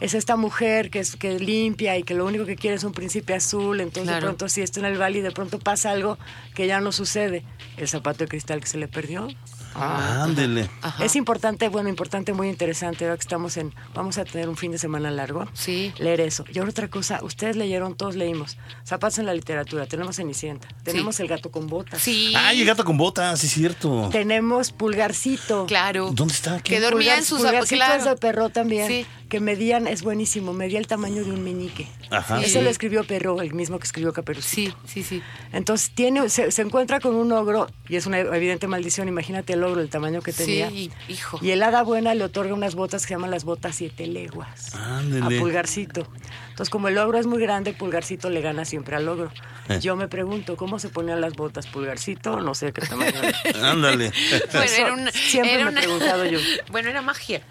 es 0.00 0.12
esta 0.14 0.36
mujer 0.36 0.90
que, 0.90 0.98
es, 0.98 1.16
que 1.16 1.38
limpia 1.38 1.96
y 1.96 2.02
que 2.02 2.14
lo 2.14 2.26
único 2.26 2.44
que 2.46 2.56
quiere 2.56 2.76
es 2.76 2.84
un 2.84 2.92
príncipe 2.92 3.32
azul, 3.34 3.80
entonces 3.80 4.04
Claro. 4.10 4.16
de 4.16 4.22
pronto 4.22 4.48
si 4.48 4.60
está 4.60 4.80
en 4.80 4.86
el 4.86 5.00
valle 5.00 5.20
y 5.20 5.22
de 5.22 5.30
pronto 5.30 5.58
pasa 5.58 5.90
algo 5.92 6.18
que 6.54 6.66
ya 6.66 6.80
no 6.80 6.92
sucede, 6.92 7.44
el 7.76 7.88
zapato 7.88 8.18
de 8.24 8.28
cristal 8.28 8.60
que 8.60 8.66
se 8.66 8.76
le 8.78 8.88
perdió. 8.88 9.28
Ándele. 9.76 10.68
Ajá. 10.82 11.04
Es 11.04 11.16
importante, 11.16 11.68
bueno, 11.68 11.88
importante, 11.88 12.32
muy 12.32 12.48
interesante, 12.48 13.04
ahora 13.04 13.16
que 13.16 13.22
estamos 13.22 13.56
en, 13.56 13.74
vamos 13.94 14.18
a 14.18 14.24
tener 14.24 14.48
un 14.48 14.56
fin 14.56 14.72
de 14.72 14.78
semana 14.78 15.10
largo, 15.10 15.46
Sí. 15.52 15.92
leer 15.98 16.20
eso. 16.20 16.44
Y 16.52 16.58
ahora 16.58 16.70
otra 16.70 16.88
cosa, 16.88 17.20
ustedes 17.22 17.56
leyeron, 17.56 17.94
todos 17.96 18.16
leímos, 18.16 18.56
zapatos 18.84 19.18
en 19.18 19.26
la 19.26 19.34
literatura, 19.34 19.86
tenemos 19.86 20.16
Cenicienta, 20.16 20.68
tenemos 20.82 21.20
el 21.20 21.28
gato 21.28 21.50
con 21.50 21.66
botas, 21.66 22.00
Sí. 22.02 22.32
Ay, 22.36 22.60
el 22.60 22.66
gato 22.66 22.84
con 22.84 22.96
botas, 22.96 23.40
sí 23.40 23.46
es 23.46 23.52
cierto. 23.52 24.08
tenemos 24.12 24.72
Pulgarcito. 24.72 25.66
Claro. 25.66 26.10
¿Dónde 26.12 26.34
está? 26.34 26.56
¿Qué? 26.62 26.74
Que 26.74 26.80
dormía 26.80 27.12
Pulgar- 27.14 27.18
en 27.18 27.24
sus 27.24 27.42
zapatos. 27.42 27.68
Pulgarcito 27.68 27.98
es 27.98 28.04
de 28.04 28.16
Perro 28.16 28.48
también, 28.50 28.88
Sí. 28.88 29.06
Que 29.28 29.40
medían, 29.40 29.86
es 29.86 30.02
buenísimo, 30.02 30.52
medía 30.52 30.78
el 30.78 30.86
tamaño 30.86 31.24
de 31.24 31.32
un 31.32 31.42
meñique. 31.42 31.88
Ajá. 32.10 32.40
Eso 32.42 32.62
lo 32.62 32.70
escribió 32.70 33.04
Perro, 33.04 33.40
el 33.42 33.54
mismo 33.54 33.78
que 33.78 33.84
escribió 33.84 34.12
Caperucito. 34.12 34.76
Sí, 34.86 35.02
sí, 35.02 35.02
sí. 35.02 35.22
Entonces 35.52 35.90
tiene, 35.94 36.28
se, 36.28 36.50
se 36.50 36.62
encuentra 36.62 37.00
con 37.00 37.14
un 37.14 37.32
ogro, 37.32 37.66
y 37.88 37.96
es 37.96 38.06
una 38.06 38.18
evidente 38.20 38.66
maldición, 38.68 39.08
imagínate 39.08 39.54
el 39.54 39.64
ogro, 39.64 39.80
el 39.80 39.90
tamaño 39.90 40.22
que 40.22 40.32
tenía. 40.32 40.70
Sí, 40.70 40.90
hijo. 41.08 41.38
Y 41.42 41.50
el 41.50 41.62
hada 41.62 41.82
buena 41.82 42.14
le 42.14 42.24
otorga 42.24 42.54
unas 42.54 42.74
botas 42.74 43.02
que 43.02 43.08
se 43.08 43.14
llaman 43.14 43.30
las 43.30 43.44
botas 43.44 43.76
siete 43.76 44.06
leguas. 44.06 44.74
Ándele. 44.74 45.36
A 45.36 45.40
Pulgarcito. 45.40 46.06
Entonces, 46.50 46.70
como 46.70 46.88
el 46.88 46.96
ogro 46.96 47.18
es 47.18 47.26
muy 47.26 47.40
grande, 47.40 47.72
Pulgarcito 47.72 48.30
le 48.30 48.40
gana 48.40 48.64
siempre 48.64 48.96
al 48.96 49.08
ogro. 49.08 49.30
Eh. 49.68 49.78
Yo 49.80 49.96
me 49.96 50.08
pregunto, 50.08 50.56
¿cómo 50.56 50.78
se 50.78 50.88
ponían 50.88 51.20
las 51.20 51.34
botas 51.34 51.66
Pulgarcito? 51.66 52.40
No 52.40 52.54
sé 52.54 52.72
qué 52.72 52.82
tamaño. 52.82 53.20
Ándale. 53.62 54.12
Bueno, 54.52 54.72
era 54.78 54.92
una, 54.94 55.10
Siempre 55.10 55.54
era 55.54 55.70
me 55.70 55.80
he 55.80 55.82
preguntado 55.82 56.24
yo. 56.24 56.38
Bueno, 56.70 56.88
era 56.88 57.02
magia. 57.02 57.42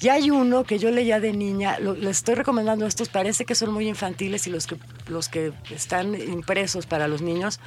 Y 0.00 0.08
hay 0.10 0.30
uno 0.30 0.64
que 0.64 0.78
yo 0.78 0.90
leía 0.90 1.20
de 1.20 1.32
niña, 1.32 1.78
lo- 1.78 1.94
les 1.94 2.18
estoy 2.18 2.34
recomendando 2.34 2.84
estos, 2.86 3.08
parece 3.08 3.46
que 3.46 3.54
son 3.54 3.72
muy 3.72 3.88
infantiles 3.88 4.46
y 4.46 4.50
los 4.50 4.66
que, 4.66 4.76
los 5.08 5.30
que 5.30 5.52
están 5.70 6.14
impresos 6.14 6.84
para 6.84 7.08
los 7.08 7.22
niños 7.22 7.60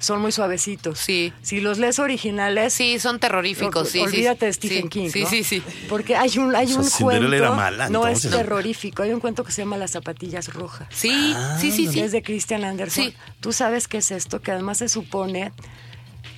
son 0.00 0.20
muy 0.20 0.32
suavecitos. 0.32 0.98
Sí. 0.98 1.32
Si 1.42 1.60
los 1.60 1.78
lees 1.78 2.00
originales... 2.00 2.72
Sí, 2.72 2.98
son 2.98 3.20
terroríficos. 3.20 3.88
Sí, 3.88 3.98
sí. 4.00 4.04
Olvídate 4.04 4.46
de 4.46 4.52
Stephen 4.52 4.82
Sí, 4.82 4.88
King. 4.88 5.10
Sí, 5.10 5.22
¿no? 5.22 5.28
sí, 5.30 5.44
sí. 5.44 5.62
Porque 5.88 6.16
hay 6.16 6.36
un, 6.38 6.56
hay 6.56 6.66
O 6.66 6.82
sea, 6.82 7.06
un 7.06 7.12
cuento. 7.12 7.32
era 7.32 7.52
mala, 7.52 7.88
no 7.88 8.06
es 8.08 8.22
terrorífico. 8.22 9.04
Hay 9.04 9.12
un 9.12 9.20
cuento 9.20 9.44
que 9.44 9.52
se 9.52 9.62
llama 9.62 9.76
Las 9.76 9.92
zapatillas 9.92 10.52
rojas. 10.52 10.88
Sí, 10.90 11.34
sí, 11.60 11.70
sí, 11.70 11.86
sí. 11.86 12.00
Es 12.00 12.10
de 12.10 12.22
Christian 12.22 12.64
Anderson. 12.64 13.04
Sí. 13.04 13.14
Tú 13.40 13.52
sabes 13.52 13.86
qué 13.86 13.98
es 13.98 14.10
esto, 14.10 14.40
que 14.42 14.50
además 14.50 14.78
se 14.78 14.88
supone, 14.88 15.52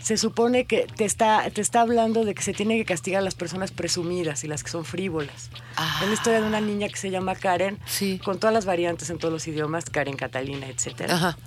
se 0.08 0.16
supone 0.16 0.64
que 0.64 0.86
te 0.86 1.04
está, 1.04 1.50
te 1.50 1.60
está 1.60 1.82
hablando 1.82 2.24
de 2.24 2.34
que 2.34 2.40
se 2.42 2.54
tiene 2.54 2.78
que 2.78 2.86
castigar 2.86 3.20
a 3.20 3.22
las 3.22 3.34
personas 3.34 3.72
presumidas 3.72 4.42
y 4.42 4.48
las 4.48 4.64
que 4.64 4.70
son 4.70 4.86
frívolas. 4.86 5.50
Ah. 5.76 5.98
Es 6.00 6.08
la 6.08 6.14
historia 6.14 6.40
de 6.40 6.46
una 6.46 6.62
niña 6.62 6.88
que 6.88 6.96
se 6.96 7.10
llama 7.10 7.34
Karen, 7.34 7.78
Sí. 7.84 8.18
con 8.24 8.38
todas 8.38 8.54
las 8.54 8.64
variantes 8.64 9.10
en 9.10 9.18
todos 9.18 9.30
los 9.34 9.46
idiomas, 9.46 9.84
Karen, 9.90 10.16
Catalina, 10.16 10.66
etcétera. 10.66 11.14
Ajá. 11.14 11.38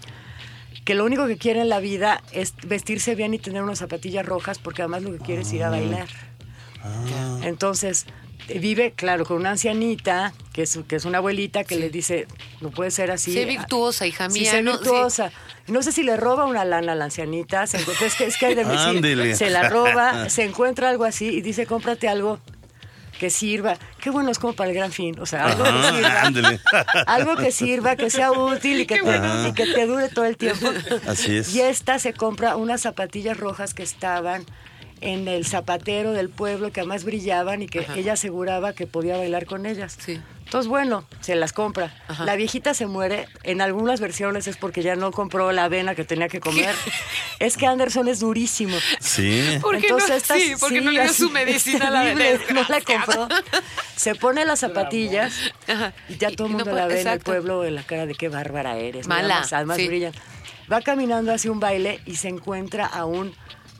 Que 0.85 0.93
lo 0.93 1.05
único 1.05 1.25
que 1.25 1.37
quiere 1.39 1.61
en 1.61 1.69
la 1.69 1.79
vida 1.79 2.21
es 2.33 2.53
vestirse 2.61 3.15
bien 3.15 3.33
y 3.33 3.39
tener 3.39 3.63
unas 3.63 3.79
zapatillas 3.79 4.27
rojas, 4.27 4.59
porque 4.59 4.83
además 4.83 5.01
lo 5.01 5.11
que 5.13 5.17
quiere 5.17 5.41
es 5.41 5.51
ir 5.53 5.63
a 5.63 5.71
bailar. 5.71 6.07
Entonces, 7.41 8.05
eh, 8.07 8.11
vive, 8.59 8.91
claro, 8.95 9.25
con 9.25 9.37
una 9.37 9.51
ancianita, 9.51 10.33
que 10.53 10.63
es, 10.63 10.79
que 10.87 10.95
es 10.95 11.05
una 11.05 11.19
abuelita, 11.19 11.63
que 11.63 11.75
le 11.75 11.89
dice, 11.89 12.27
no 12.61 12.69
puede 12.71 12.91
ser 12.91 13.11
así. 13.11 13.33
Sé 13.33 13.45
virtuosa, 13.45 14.05
hija 14.07 14.29
Sí, 14.29 14.41
mía, 14.41 14.51
sé 14.51 14.61
¿no? 14.61 14.71
virtuosa. 14.73 15.31
No 15.67 15.81
sé 15.83 15.91
si 15.91 16.03
le 16.03 16.17
roba 16.17 16.45
una 16.45 16.65
lana 16.65 16.93
a 16.93 16.95
la 16.95 17.05
ancianita, 17.05 17.67
se 17.67 17.77
encuentra- 17.77 18.07
es, 18.07 18.15
que, 18.15 18.25
es 18.25 18.37
que 18.37 18.45
hay 18.47 18.55
de 18.55 19.35
se 19.35 19.49
la 19.49 19.69
roba, 19.69 20.29
se 20.29 20.43
encuentra 20.43 20.89
algo 20.89 21.05
así 21.05 21.27
y 21.27 21.41
dice, 21.41 21.65
cómprate 21.65 22.07
algo 22.09 22.39
que 23.19 23.29
sirva. 23.29 23.77
Qué 24.01 24.09
bueno, 24.09 24.31
es 24.31 24.39
como 24.39 24.53
para 24.53 24.71
el 24.71 24.75
gran 24.75 24.91
fin. 24.91 25.19
O 25.19 25.27
sea, 25.27 25.45
algo 25.45 25.63
que 25.63 25.69
sirva. 25.95 26.21
ándele. 26.23 26.59
Algo 27.05 27.35
que 27.35 27.51
sirva, 27.51 27.95
que 27.95 28.09
sea 28.09 28.31
útil 28.31 28.79
y 28.81 28.85
que, 28.87 28.95
te, 29.03 29.47
y 29.49 29.53
que 29.53 29.67
te 29.67 29.85
dure 29.85 30.09
todo 30.09 30.25
el 30.25 30.37
tiempo. 30.37 30.67
Así 31.07 31.37
es. 31.37 31.53
Y 31.53 31.61
esta 31.61 31.99
se 31.99 32.13
compra 32.13 32.55
unas 32.55 32.81
zapatillas 32.81 33.37
rojas 33.37 33.75
que 33.75 33.83
estaban 33.83 34.43
en 35.01 35.27
el 35.27 35.45
zapatero 35.45 36.13
del 36.13 36.29
pueblo, 36.29 36.71
que 36.71 36.79
además 36.81 37.03
brillaban 37.03 37.61
y 37.63 37.67
que 37.67 37.85
ella 37.95 38.13
aseguraba 38.13 38.73
que 38.73 38.87
podía 38.87 39.17
bailar 39.17 39.45
con 39.45 39.65
ellas. 39.65 39.97
Sí. 39.99 40.21
Entonces, 40.45 40.67
bueno, 40.69 41.05
se 41.21 41.35
las 41.35 41.53
compra. 41.53 41.93
La 42.25 42.35
viejita 42.35 42.73
se 42.73 42.85
muere. 42.85 43.27
En 43.43 43.61
algunas 43.61 44.01
versiones 44.01 44.47
es 44.47 44.57
porque 44.57 44.81
ya 44.83 44.97
no 44.97 45.11
compró 45.11 45.51
la 45.53 45.63
avena 45.63 45.95
que 45.95 46.03
tenía 46.03 46.27
que 46.27 46.41
comer. 46.41 46.75
es 47.39 47.55
que 47.55 47.65
Anderson 47.67 48.09
es 48.09 48.19
durísimo. 48.19 48.75
Sí. 48.99 49.57
¿Por 49.61 49.79
qué 49.79 49.89
no? 49.89 49.97
estas- 49.97 50.23
Sí, 50.41 50.53
porque 50.59 50.81
no 50.81 50.91
le 50.91 51.03
dio 51.03 51.13
su 51.13 51.29
medicina 51.29 51.87
a 51.87 51.91
la 51.91 52.03
bebé, 52.03 52.39
No 52.53 52.63
la 52.67 52.81
compró. 52.81 53.29
Se 53.95 54.13
pone 54.15 54.43
las 54.45 54.59
zapatillas 54.59 55.33
Ajá. 55.67 55.93
y 56.09 56.17
ya 56.17 56.31
todo 56.31 56.47
el 56.47 56.53
no 56.53 56.57
mundo 56.59 56.71
puede- 56.71 56.81
la 56.81 56.87
ve 56.87 57.01
en 57.01 57.07
el 57.07 57.19
pueblo 57.21 57.63
en 57.63 57.75
la 57.75 57.83
cara 57.83 58.05
de 58.05 58.13
qué 58.15 58.27
bárbara 58.27 58.77
eres. 58.77 59.07
Mala, 59.07 59.35
Además, 59.35 59.53
además 59.53 59.77
sí. 59.77 59.87
brillan. 59.87 60.13
Va 60.71 60.81
caminando 60.81 61.33
hacia 61.33 61.49
un 61.51 61.59
baile 61.61 62.01
y 62.05 62.15
se 62.17 62.27
encuentra 62.27 62.85
a 62.87 63.05
un 63.05 63.33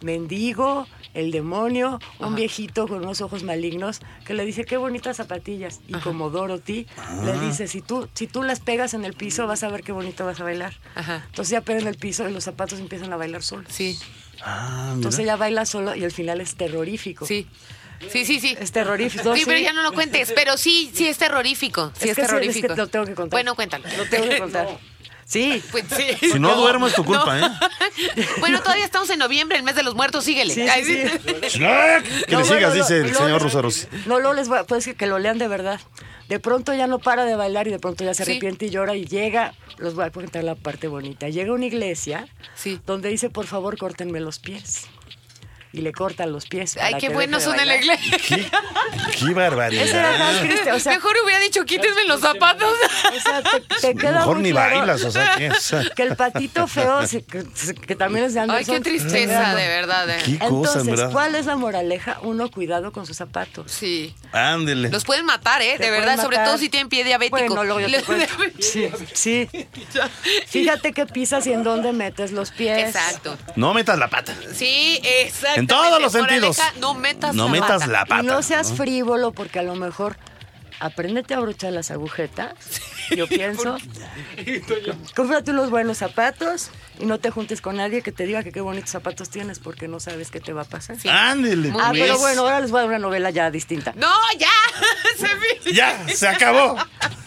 mendigo, 0.03 0.87
el 1.13 1.31
demonio, 1.31 1.99
un 2.19 2.35
viejito 2.35 2.87
con 2.87 2.99
unos 3.03 3.21
ojos 3.21 3.43
malignos 3.43 3.99
que 4.25 4.33
le 4.33 4.45
dice 4.45 4.63
qué 4.65 4.77
bonitas 4.77 5.17
zapatillas 5.17 5.81
y 5.87 5.93
como 5.93 6.29
Dorothy 6.29 6.87
le 7.25 7.39
dice 7.39 7.67
si 7.67 7.81
tú 7.81 8.07
si 8.13 8.27
tú 8.27 8.43
las 8.43 8.59
pegas 8.59 8.93
en 8.93 9.03
el 9.05 9.13
piso 9.13 9.47
vas 9.47 9.63
a 9.63 9.69
ver 9.69 9.83
qué 9.83 9.91
bonito 9.91 10.25
vas 10.25 10.39
a 10.39 10.43
bailar. 10.43 10.73
Ajá. 10.95 11.23
Entonces 11.27 11.51
ya 11.51 11.61
pega 11.61 11.79
en 11.79 11.87
el 11.87 11.95
piso 11.97 12.27
y 12.29 12.31
los 12.33 12.43
zapatos 12.43 12.79
empiezan 12.79 13.11
a 13.13 13.17
bailar 13.17 13.43
solos. 13.43 13.67
Sí, 13.69 13.97
Ah. 14.43 14.91
Entonces 14.95 15.19
ella 15.19 15.35
baila 15.35 15.65
solo 15.67 15.93
y 15.95 16.03
el 16.03 16.11
final 16.11 16.41
es 16.41 16.55
terrorífico. 16.55 17.25
sí. 17.25 17.47
Sí, 18.11 18.25
sí, 18.25 18.39
sí. 18.39 18.57
Es 18.59 18.71
terrorífico. 18.71 19.31
Sí, 19.35 19.41
sí. 19.41 19.45
pero 19.45 19.59
ya 19.59 19.73
no 19.73 19.83
lo 19.83 19.91
cuentes. 19.93 20.31
Pero 20.35 20.57
sí, 20.57 20.89
sí 20.91 21.07
es 21.07 21.19
terrorífico. 21.19 21.91
Sí 21.95 22.05
es, 22.09 22.09
Es 22.09 22.15
que 22.15 22.21
sí, 22.23 22.27
terrorífico. 22.27 22.67
es 22.69 22.73
que 22.73 22.81
lo 22.81 22.87
tengo 22.87 23.05
que 23.05 23.13
contar. 23.13 23.37
Bueno, 23.37 23.53
cuéntalo. 23.53 23.83
Lo 23.95 24.05
tengo 24.09 24.27
que 24.27 24.39
contar. 24.39 24.67
Sí. 25.31 25.63
Pues 25.71 25.85
sí. 25.95 26.31
Si 26.33 26.39
no 26.39 26.55
duermo 26.55 26.87
es 26.87 26.93
tu 26.93 27.05
culpa, 27.05 27.39
¿eh? 27.39 27.43
Bueno, 28.39 28.59
todavía 28.61 28.83
estamos 28.83 29.09
en 29.11 29.19
noviembre, 29.19 29.57
el 29.57 29.63
mes 29.63 29.75
de 29.75 29.83
los 29.83 29.95
muertos, 29.95 30.25
síguele. 30.25 30.53
Sí, 30.53 30.61
Ay, 30.67 30.83
sí. 30.83 30.97
Que 30.97 31.59
No, 31.59 32.39
le 32.39 32.45
sigas, 32.45 32.47
bueno, 32.49 32.73
dice 32.73 32.99
lo- 32.99 33.05
el 33.07 33.15
señor 33.15 33.41
Rosaros. 33.41 33.87
No, 34.07 34.19
luego 34.19 34.33
les 34.33 34.49
voy 34.49 34.57
a 34.59 34.63
decir 34.63 34.95
que 34.95 35.07
lo 35.07 35.19
lean 35.19 35.37
de 35.37 35.47
verdad. 35.47 35.79
De 36.27 36.39
pronto 36.39 36.73
ya 36.73 36.87
no 36.87 36.99
para 36.99 37.23
de 37.25 37.35
bailar 37.35 37.67
y 37.67 37.71
de 37.71 37.79
pronto 37.79 38.03
ya 38.03 38.13
se 38.13 38.25
Sí. 38.25 38.31
arrepiente 38.31 38.65
y 38.65 38.69
llora 38.71 38.95
y 38.95 39.05
llega, 39.05 39.53
los 39.77 39.95
voy 39.95 40.05
a 40.05 40.11
contar 40.11 40.43
la 40.43 40.55
parte 40.55 40.87
bonita. 40.87 41.29
Llega 41.29 41.51
a 41.51 41.53
una 41.55 41.65
iglesia 41.65 42.27
Sí. 42.55 42.79
donde 42.85 43.07
dice, 43.09 43.29
por 43.29 43.47
favor, 43.47 43.77
córtenme 43.77 44.19
los 44.19 44.39
pies. 44.39 44.85
Y 45.73 45.79
le 45.81 45.93
cortan 45.93 46.33
los 46.33 46.47
pies. 46.47 46.77
Ay, 46.81 46.95
qué 46.99 47.07
buenos 47.09 47.43
son 47.43 47.57
en 47.57 47.65
la 47.67 47.77
iglesia. 47.77 48.17
Qué, 48.27 48.45
qué 49.19 49.33
barbaridad. 49.33 49.83
Ese 49.85 49.97
era 49.97 50.17
más 50.17 50.39
triste, 50.41 50.71
o 50.73 50.79
sea, 50.79 50.93
Mejor 50.93 51.15
hubiera 51.23 51.39
dicho, 51.39 51.63
quítenme 51.63 52.03
los 52.07 52.19
zapatos. 52.19 52.73
o 53.15 53.19
sea, 53.21 53.41
te, 53.41 53.61
te 53.79 53.95
queda 53.95 54.19
Mejor 54.19 54.35
muy 54.35 54.43
ni 54.43 54.51
claro 54.51 54.77
bailas, 54.79 55.03
o 55.05 55.11
sea, 55.11 55.35
¿qué? 55.37 55.49
O 55.49 55.55
sea, 55.55 55.83
Que 55.95 56.03
el 56.03 56.15
patito 56.17 56.67
feo, 56.67 57.07
se- 57.07 57.23
que, 57.23 57.45
que 57.87 57.95
también 57.95 58.25
es 58.25 58.33
de 58.33 58.41
Ay, 58.41 58.49
Anderson. 58.49 58.75
qué 58.75 58.81
tristeza, 58.81 59.55
de 59.55 59.67
verdad. 59.67 60.09
eh. 60.09 60.21
qué 60.25 60.39
cosa, 60.39 60.47
Entonces, 60.79 60.85
¿verdad? 60.87 61.11
¿cuál 61.13 61.35
es 61.35 61.45
la 61.45 61.55
moraleja? 61.55 62.17
Uno, 62.23 62.51
cuidado 62.51 62.91
con 62.91 63.05
sus 63.05 63.15
zapatos. 63.15 63.71
Sí. 63.71 64.13
Ándele. 64.33 64.89
Los 64.89 65.05
pueden 65.05 65.25
matar, 65.25 65.61
¿eh? 65.61 65.75
Te 65.77 65.85
De 65.85 65.91
verdad, 65.91 66.21
sobre 66.21 66.37
todo 66.39 66.57
si 66.57 66.67
tienen 66.67 66.89
pie 66.89 67.05
diabético. 67.05 67.37
Bueno, 67.37 67.63
luego 67.63 67.79
yo 67.79 67.87
te. 67.87 68.27
Sí, 68.61 68.89
sí. 69.13 69.47
Fíjate 70.47 70.91
qué 70.93 71.05
pisas 71.05 71.47
y 71.47 71.53
en 71.53 71.63
dónde 71.63 71.93
metes 71.93 72.31
los 72.31 72.51
pies. 72.51 72.77
Exacto. 72.87 73.37
No 73.55 73.73
metas 73.73 73.97
la 73.97 74.09
pata. 74.09 74.33
Sí, 74.53 74.99
exacto. 75.03 75.60
En 75.61 75.67
todos 75.67 76.01
los 76.01 76.11
sentidos. 76.11 76.57
No 76.79 76.93
metas 76.95 77.35
No 77.35 77.45
la 77.45 77.51
metas 77.51 77.69
pata. 77.81 77.87
la 77.87 78.05
pata. 78.05 78.23
Y 78.23 78.25
no 78.25 78.41
seas 78.41 78.73
frívolo 78.73 79.31
porque 79.31 79.59
a 79.59 79.63
lo 79.63 79.75
mejor 79.75 80.17
apréndete 80.79 81.33
a 81.33 81.37
abrochar 81.37 81.71
las 81.73 81.91
agujetas. 81.91 82.53
Yo 83.15 83.27
pienso. 83.27 83.77
Cómprate 85.15 85.51
unos 85.51 85.69
buenos 85.69 85.97
zapatos 85.97 86.69
y 86.99 87.05
no 87.05 87.19
te 87.19 87.31
juntes 87.31 87.61
con 87.61 87.77
nadie 87.77 88.01
que 88.01 88.11
te 88.11 88.25
diga 88.25 88.43
que 88.43 88.51
qué 88.51 88.61
bonitos 88.61 88.89
zapatos 88.91 89.29
tienes 89.29 89.59
porque 89.59 89.87
no 89.87 89.99
sabes 89.99 90.31
qué 90.31 90.39
te 90.39 90.53
va 90.53 90.61
a 90.61 90.65
pasar. 90.65 90.97
Ándele. 91.09 91.69
Muy 91.69 91.81
Ah, 91.83 91.89
pero 91.93 92.17
bueno, 92.19 92.41
ahora 92.41 92.59
les 92.59 92.71
voy 92.71 92.79
a 92.79 92.81
dar 92.83 92.89
una 92.89 92.99
novela 92.99 93.29
ya 93.31 93.49
distinta. 93.51 93.93
No, 93.95 94.11
ya. 94.37 94.49
Se 95.63 95.73
Ya, 95.73 96.05
se 96.07 96.27
acabó. 96.27 96.77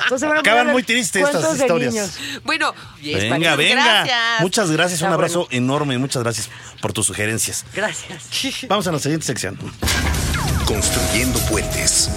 Entonces, 0.02 0.28
Acaban 0.30 0.68
muy 0.68 0.82
tristes 0.82 1.22
estas 1.24 1.56
historias. 1.58 1.92
niños. 1.94 2.18
Bueno, 2.44 2.74
Venga, 3.00 3.36
muchas 3.36 3.56
venga. 3.56 3.84
Gracias. 4.04 4.40
Muchas 4.40 4.70
gracias. 4.70 5.00
Un 5.00 5.06
Está 5.06 5.14
abrazo 5.14 5.38
bueno. 5.46 5.56
enorme. 5.56 5.98
Muchas 5.98 6.22
gracias 6.22 6.50
por 6.80 6.92
tus 6.92 7.06
sugerencias. 7.06 7.64
Gracias. 7.74 8.66
Vamos 8.68 8.86
a 8.86 8.92
la 8.92 8.98
siguiente 8.98 9.26
sección. 9.26 9.58
Construyendo 10.66 11.38
puentes. 11.40 12.10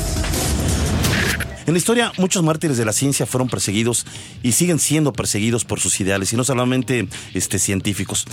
En 1.67 1.73
la 1.73 1.80
historia, 1.80 2.13
muchos 2.17 2.43
mártires 2.43 2.77
de 2.77 2.86
la 2.86 2.93
ciencia 2.93 3.25
fueron 3.25 3.49
perseguidos 3.49 4.06
y 4.41 4.53
siguen 4.53 4.80
siendo 4.80 5.12
perseguidos 5.12 5.65
por 5.65 5.82
sus 5.82 5.99
ideales, 5.99 6.32
y 6.32 6.38
no 6.38 6.45
solamente 6.45 7.10
este, 7.34 7.60
científicos. 7.60 8.25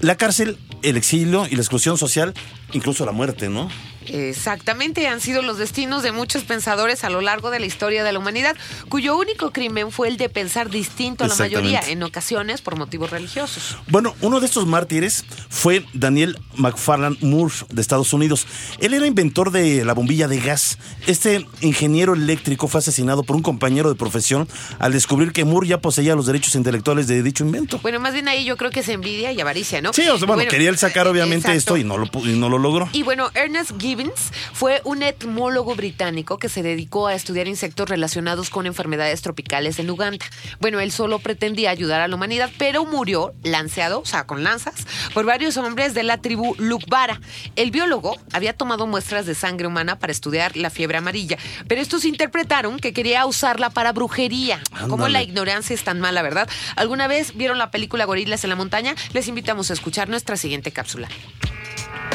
La 0.00 0.16
cárcel, 0.16 0.58
el 0.82 0.96
exilio 0.96 1.46
y 1.48 1.54
la 1.54 1.62
exclusión 1.62 1.96
social, 1.98 2.34
incluso 2.72 3.06
la 3.06 3.12
muerte, 3.12 3.48
¿no? 3.48 3.70
Exactamente, 4.12 5.06
han 5.08 5.20
sido 5.20 5.42
los 5.42 5.58
destinos 5.58 6.02
de 6.02 6.12
muchos 6.12 6.44
pensadores 6.44 7.04
a 7.04 7.10
lo 7.10 7.20
largo 7.20 7.50
de 7.50 7.60
la 7.60 7.66
historia 7.66 8.04
de 8.04 8.12
la 8.12 8.18
humanidad, 8.18 8.56
cuyo 8.88 9.16
único 9.16 9.52
crimen 9.52 9.90
fue 9.92 10.08
el 10.08 10.16
de 10.16 10.28
pensar 10.28 10.70
distinto 10.70 11.24
a 11.24 11.28
la 11.28 11.36
mayoría, 11.36 11.80
en 11.88 12.02
ocasiones 12.02 12.60
por 12.60 12.76
motivos 12.76 13.10
religiosos. 13.10 13.76
Bueno, 13.88 14.14
uno 14.20 14.40
de 14.40 14.46
estos 14.46 14.66
mártires 14.66 15.24
fue 15.48 15.84
Daniel 15.92 16.38
McFarland 16.56 17.22
Moore 17.22 17.54
de 17.70 17.80
Estados 17.80 18.12
Unidos. 18.12 18.46
Él 18.80 18.94
era 18.94 19.06
inventor 19.06 19.50
de 19.50 19.84
la 19.84 19.94
bombilla 19.94 20.28
de 20.28 20.40
gas. 20.40 20.78
Este 21.06 21.46
ingeniero 21.60 22.14
eléctrico 22.14 22.68
fue 22.68 22.78
asesinado 22.78 23.22
por 23.22 23.36
un 23.36 23.42
compañero 23.42 23.88
de 23.88 23.94
profesión 23.94 24.48
al 24.78 24.92
descubrir 24.92 25.32
que 25.32 25.44
Moore 25.44 25.68
ya 25.68 25.78
poseía 25.78 26.14
los 26.14 26.26
derechos 26.26 26.54
intelectuales 26.54 27.06
de 27.06 27.22
dicho 27.22 27.44
invento. 27.44 27.78
Bueno, 27.82 28.00
más 28.00 28.12
bien 28.14 28.28
ahí 28.28 28.44
yo 28.44 28.56
creo 28.56 28.70
que 28.70 28.80
es 28.80 28.88
envidia 28.88 29.32
y 29.32 29.40
avaricia, 29.40 29.80
¿no? 29.80 29.92
Sí, 29.92 30.08
o 30.08 30.18
sea, 30.18 30.26
bueno, 30.26 30.48
quería 30.48 30.70
él 30.70 30.78
sacar 30.78 31.06
obviamente 31.06 31.48
exacto. 31.48 31.76
esto 31.76 31.76
y 31.76 31.84
no 31.84 31.98
lo, 31.98 32.08
y 32.24 32.38
no 32.38 32.48
lo 32.48 32.58
logró. 32.58 32.88
Y 32.92 33.02
bueno, 33.02 33.30
Ernest 33.34 33.72
Gibbons 34.00 34.32
fue 34.52 34.80
un 34.84 35.02
entomólogo 35.02 35.74
británico 35.74 36.38
que 36.38 36.48
se 36.48 36.62
dedicó 36.62 37.06
a 37.06 37.14
estudiar 37.14 37.48
insectos 37.48 37.88
relacionados 37.88 38.50
con 38.50 38.66
enfermedades 38.66 39.22
tropicales 39.22 39.78
en 39.78 39.90
Uganda. 39.90 40.24
Bueno, 40.60 40.80
él 40.80 40.92
solo 40.92 41.18
pretendía 41.18 41.70
ayudar 41.70 42.00
a 42.00 42.08
la 42.08 42.16
humanidad, 42.16 42.50
pero 42.58 42.84
murió 42.84 43.34
lanceado, 43.42 44.00
o 44.00 44.04
sea, 44.04 44.26
con 44.26 44.42
lanzas, 44.44 44.86
por 45.14 45.24
varios 45.24 45.56
hombres 45.56 45.94
de 45.94 46.02
la 46.02 46.18
tribu 46.18 46.54
Lukbara. 46.58 47.20
El 47.56 47.70
biólogo 47.70 48.16
había 48.32 48.52
tomado 48.52 48.86
muestras 48.86 49.26
de 49.26 49.34
sangre 49.34 49.66
humana 49.66 49.98
para 49.98 50.12
estudiar 50.12 50.56
la 50.56 50.70
fiebre 50.70 50.98
amarilla, 50.98 51.38
pero 51.68 51.80
estos 51.80 52.04
interpretaron 52.04 52.78
que 52.78 52.92
quería 52.92 53.26
usarla 53.26 53.70
para 53.70 53.92
brujería. 53.92 54.60
Como 54.88 55.08
la 55.08 55.22
ignorancia 55.22 55.74
es 55.74 55.84
tan 55.84 56.00
mala, 56.00 56.22
¿verdad? 56.22 56.48
¿Alguna 56.76 57.06
vez 57.06 57.36
vieron 57.36 57.58
la 57.58 57.70
película 57.70 58.04
Gorilas 58.04 58.44
en 58.44 58.50
la 58.50 58.56
montaña? 58.56 58.94
Les 59.12 59.28
invitamos 59.28 59.70
a 59.70 59.74
escuchar 59.74 60.08
nuestra 60.08 60.36
siguiente 60.36 60.72
cápsula. 60.72 61.08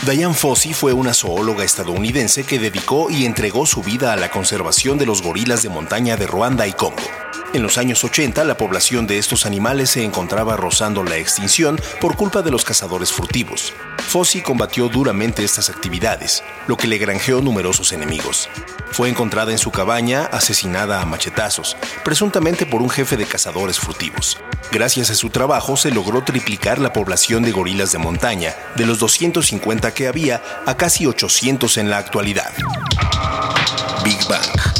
Diane 0.03 0.33
Fossey 0.33 0.73
fue 0.73 0.93
una 0.93 1.13
zoóloga 1.13 1.63
estadounidense 1.63 2.43
que 2.43 2.59
dedicó 2.59 3.09
y 3.09 3.25
entregó 3.25 3.65
su 3.65 3.81
vida 3.81 4.13
a 4.13 4.17
la 4.17 4.29
conservación 4.29 4.97
de 4.97 5.05
los 5.05 5.21
gorilas 5.21 5.63
de 5.63 5.69
montaña 5.69 6.17
de 6.17 6.27
Ruanda 6.27 6.67
y 6.67 6.73
Congo. 6.73 7.24
En 7.53 7.63
los 7.63 7.77
años 7.77 8.03
80, 8.03 8.43
la 8.43 8.57
población 8.57 9.07
de 9.07 9.17
estos 9.17 9.45
animales 9.45 9.91
se 9.91 10.03
encontraba 10.03 10.57
rozando 10.57 11.03
la 11.03 11.17
extinción 11.17 11.79
por 12.01 12.15
culpa 12.15 12.41
de 12.41 12.51
los 12.51 12.65
cazadores 12.65 13.11
furtivos. 13.11 13.73
Fossey 13.97 14.41
combatió 14.41 14.87
duramente 14.87 15.43
estas 15.43 15.69
actividades, 15.69 16.43
lo 16.67 16.77
que 16.77 16.87
le 16.87 16.97
granjeó 16.97 17.41
numerosos 17.41 17.91
enemigos. 17.91 18.49
Fue 18.91 19.09
encontrada 19.09 19.51
en 19.51 19.57
su 19.57 19.71
cabaña, 19.71 20.25
asesinada 20.25 21.01
a 21.01 21.05
machetazos, 21.05 21.75
presuntamente 22.03 22.65
por 22.65 22.81
un 22.81 22.89
jefe 22.89 23.17
de 23.17 23.25
cazadores 23.25 23.79
furtivos. 23.79 24.37
Gracias 24.71 25.09
a 25.09 25.15
su 25.15 25.29
trabajo 25.29 25.77
se 25.77 25.91
logró 25.91 26.23
triplicar 26.23 26.79
la 26.79 26.93
población 26.93 27.43
de 27.43 27.51
gorilas 27.51 27.91
de 27.91 27.97
montaña, 27.97 28.55
de 28.75 28.85
los 28.85 28.99
250 28.99 29.93
que 29.93 30.07
había 30.07 30.41
a 30.65 30.75
casi 30.77 31.05
800 31.07 31.77
en 31.77 31.89
la 31.89 31.97
actualidad. 31.97 32.51
Big 34.03 34.19
Bang. 34.27 34.74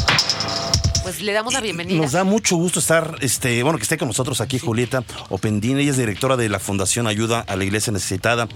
Pues 1.16 1.24
le 1.24 1.32
damos 1.32 1.54
la 1.54 1.62
bienvenida. 1.62 1.98
Nos 1.98 2.12
da 2.12 2.24
mucho 2.24 2.56
gusto 2.56 2.78
estar, 2.78 3.16
este, 3.22 3.62
bueno, 3.62 3.78
que 3.78 3.84
esté 3.84 3.96
con 3.96 4.06
nosotros 4.06 4.42
aquí 4.42 4.58
Julieta 4.58 5.02
Opendini. 5.30 5.80
Ella 5.80 5.92
es 5.92 5.96
directora 5.96 6.36
de 6.36 6.50
la 6.50 6.58
Fundación 6.58 7.06
Ayuda 7.06 7.40
a 7.40 7.56
la 7.56 7.64
Iglesia 7.64 7.90
Necesitada. 7.90 8.48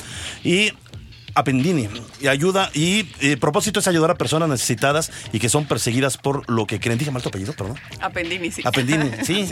Y 0.44 0.70
Apendini, 1.34 1.88
y 2.20 2.28
ayuda, 2.28 2.70
y 2.74 3.08
el 3.20 3.38
propósito 3.38 3.80
es 3.80 3.88
ayudar 3.88 4.10
a 4.10 4.14
personas 4.16 4.48
necesitadas 4.48 5.10
y 5.32 5.38
que 5.38 5.48
son 5.48 5.64
perseguidas 5.66 6.16
por 6.16 6.48
lo 6.50 6.66
que 6.66 6.80
creen. 6.80 6.98
Dije 6.98 7.10
mal 7.10 7.22
tu 7.22 7.28
apellido, 7.28 7.52
perdón. 7.54 7.78
Apendini, 8.00 8.50
sí. 8.50 8.62
Apendini, 8.64 9.10
sí. 9.24 9.46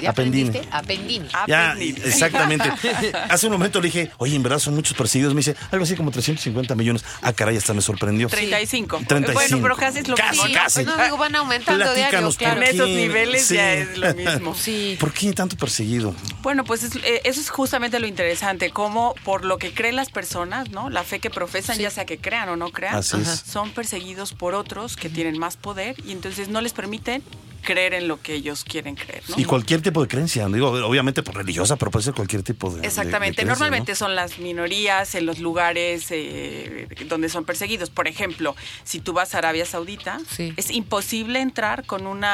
¿Ya 0.00 0.10
Apendini. 0.10 0.48
aprendiste? 0.48 0.68
Apendini. 0.70 1.28
Ya, 1.46 1.74
exactamente. 1.78 2.70
Hace 3.28 3.46
un 3.46 3.52
momento 3.52 3.80
le 3.80 3.88
dije, 3.88 4.10
oye, 4.18 4.36
en 4.36 4.42
verdad 4.42 4.58
son 4.58 4.74
muchos 4.74 4.96
perseguidos. 4.96 5.34
Me 5.34 5.38
dice, 5.40 5.56
algo 5.70 5.84
así 5.84 5.94
como 5.96 6.10
350 6.10 6.74
millones. 6.74 7.04
Ah, 7.22 7.32
caray, 7.32 7.56
hasta 7.56 7.74
me 7.74 7.80
sorprendió. 7.82 8.28
35. 8.28 9.00
35. 9.06 9.32
Bueno, 9.34 9.62
pero 9.62 9.76
casi 9.76 9.98
es 10.00 10.08
lo 10.08 10.16
Casi, 10.16 10.40
mismo. 10.40 10.54
casi. 10.54 10.84
Pues 10.84 10.96
no 10.96 11.02
digo, 11.04 11.16
van 11.16 11.34
aumentando 11.36 11.84
diario, 11.84 11.94
Platícanos, 12.02 12.36
claro. 12.36 12.60
En 12.62 12.66
¿por 12.66 12.74
esos 12.74 12.88
niveles 12.88 13.46
Sí. 13.46 13.54
ya 13.54 13.72
es 13.74 13.98
lo 13.98 14.14
mismo. 14.14 14.54
Sí. 14.64 14.96
¿Por 15.00 15.12
qué 15.12 15.32
tanto 15.32 15.56
perseguido? 15.56 16.14
Bueno, 16.42 16.64
pues 16.64 16.82
es- 16.84 16.96
eh, 16.96 17.20
eso 17.24 17.40
es 17.40 17.50
justamente 17.50 17.98
lo 17.98 18.06
interesante, 18.06 18.70
cómo 18.70 19.14
por 19.24 19.44
lo 19.44 19.58
que 19.58 19.72
creen 19.74 19.96
las 19.96 20.10
personas, 20.10 20.70
¿no? 20.70 20.90
La 20.90 21.02
fe 21.04 21.20
que 21.24 21.30
profesan, 21.30 21.78
ya 21.78 21.88
sea 21.88 22.04
que 22.04 22.18
crean 22.18 22.50
o 22.50 22.56
no 22.56 22.70
crean, 22.70 22.96
Así 22.96 23.16
son 23.24 23.70
perseguidos 23.70 24.34
por 24.34 24.54
otros 24.54 24.94
que 24.94 25.08
tienen 25.08 25.38
más 25.38 25.56
poder 25.56 25.96
y 26.04 26.12
entonces 26.12 26.48
no 26.48 26.60
les 26.60 26.74
permiten 26.74 27.22
creer 27.64 27.94
en 27.94 28.06
lo 28.06 28.20
que 28.20 28.34
ellos 28.34 28.62
quieren 28.64 28.94
creer. 28.94 29.22
¿no? 29.28 29.34
Y 29.36 29.44
cualquier 29.44 29.82
tipo 29.82 30.00
de 30.02 30.08
creencia, 30.08 30.46
digo, 30.48 30.68
obviamente 30.70 31.22
pues, 31.22 31.36
religiosa, 31.36 31.76
pero 31.76 31.90
puede 31.90 32.04
ser 32.04 32.14
cualquier 32.14 32.42
tipo 32.44 32.68
de. 32.70 32.76
de- 32.76 32.80
de 32.82 32.86
Exactamente. 32.86 33.36
creencia, 33.36 33.44
Normalmente 33.46 33.92
¿no? 33.92 33.96
son 33.96 34.14
las 34.14 34.38
minorías 34.38 35.14
en 35.16 35.26
los 35.26 35.38
lugares 35.40 36.06
eh, 36.10 36.86
donde 37.08 37.28
son 37.28 37.44
perseguidos. 37.44 37.90
Por 37.90 38.06
ejemplo, 38.06 38.54
si 38.84 39.00
tú 39.00 39.12
vas 39.12 39.34
a 39.34 39.38
Arabia 39.38 39.66
Saudita, 39.66 40.18
Sí. 40.30 40.52
es 40.56 40.70
imposible 40.70 41.40
entrar 41.40 41.84
con 41.86 42.06
un 42.06 42.24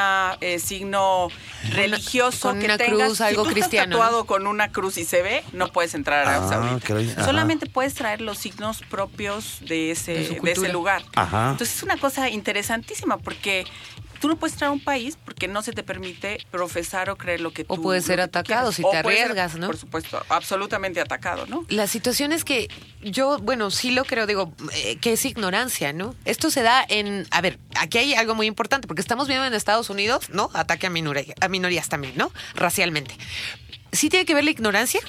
signo 0.58 1.28
religioso 1.72 2.48
con 2.50 2.58
que 2.58 2.64
una 2.66 2.78
tengas. 2.78 3.06
cruz, 3.08 3.20
algo 3.20 3.42
si 3.44 3.48
tú 3.48 3.54
cristiano, 3.54 3.96
Estás 3.96 4.00
tatuado 4.08 4.26
con 4.26 4.46
una 4.46 4.72
cruz 4.72 4.98
y 4.98 5.04
se 5.04 5.22
ve, 5.22 5.42
no 5.52 5.68
puedes 5.72 5.94
entrar 5.94 6.26
a 6.26 6.30
Arabia 6.36 6.46
Ah, 6.46 6.68
Saudita. 6.68 6.86
caray. 6.86 7.14
Solamente 7.24 7.66
puedes 7.66 7.94
traer 7.94 8.20
los 8.20 8.38
signos 8.38 8.80
propios 8.90 9.58
de 9.60 9.90
ese, 9.92 10.12
De 10.42 10.52
ese 10.52 10.68
lugar. 10.72 11.02
Ajá. 11.14 11.50
Entonces 11.52 11.76
es 11.76 11.82
una 11.82 11.96
cosa 11.96 12.28
interesantísima 12.28 13.18
porque 13.18 13.64
tú 14.20 14.28
no 14.28 14.36
puedes 14.36 14.52
entrar 14.54 14.68
a 14.68 14.72
un 14.72 14.80
país 14.84 15.16
porque 15.24 15.48
no 15.48 15.62
se 15.62 15.72
te 15.72 15.82
permite 15.82 16.44
profesar 16.50 17.10
o 17.10 17.16
creer 17.16 17.40
lo 17.40 17.52
que 17.52 17.64
tú 17.64 17.74
O 17.74 17.80
puedes 17.82 18.04
ser 18.04 18.20
atacado 18.20 18.70
si 18.70 18.82
O 18.84 18.90
te 18.90 18.98
ser, 18.98 19.06
arriesgas, 19.06 19.56
¿no? 19.56 19.66
Por 19.66 19.76
supuesto, 19.78 20.22
absolutamente 20.28 21.00
atacado, 21.00 21.46
¿no? 21.46 21.64
La 21.68 21.86
situación 21.86 22.32
es 22.32 22.44
que 22.44 22.68
yo, 23.02 23.38
bueno, 23.38 23.70
sí 23.70 23.90
lo 23.90 24.04
creo, 24.04 24.26
digo, 24.26 24.52
eh, 24.74 24.96
que 24.96 25.14
es 25.14 25.24
ignorancia, 25.24 25.92
¿no? 25.92 26.14
Esto 26.24 26.50
se 26.50 26.62
da 26.62 26.84
en, 26.88 27.26
a 27.30 27.40
ver, 27.40 27.58
aquí 27.76 27.98
hay 27.98 28.14
algo 28.14 28.34
muy 28.34 28.46
importante, 28.46 28.86
porque 28.86 29.00
estamos 29.00 29.26
viendo 29.26 29.46
en 29.46 29.54
Estados 29.54 29.90
Unidos, 29.90 30.28
¿no? 30.30 30.50
Ataque 30.52 30.86
a, 30.86 30.90
minoría- 30.90 31.34
a 31.40 31.48
minorías 31.48 31.88
también, 31.88 32.14
¿no? 32.16 32.30
Racialmente. 32.54 33.16
¿Sí 33.92 34.08
tiene 34.10 34.26
que 34.26 34.34
ver 34.34 34.44
la 34.44 34.50
ignorancia? 34.50 35.00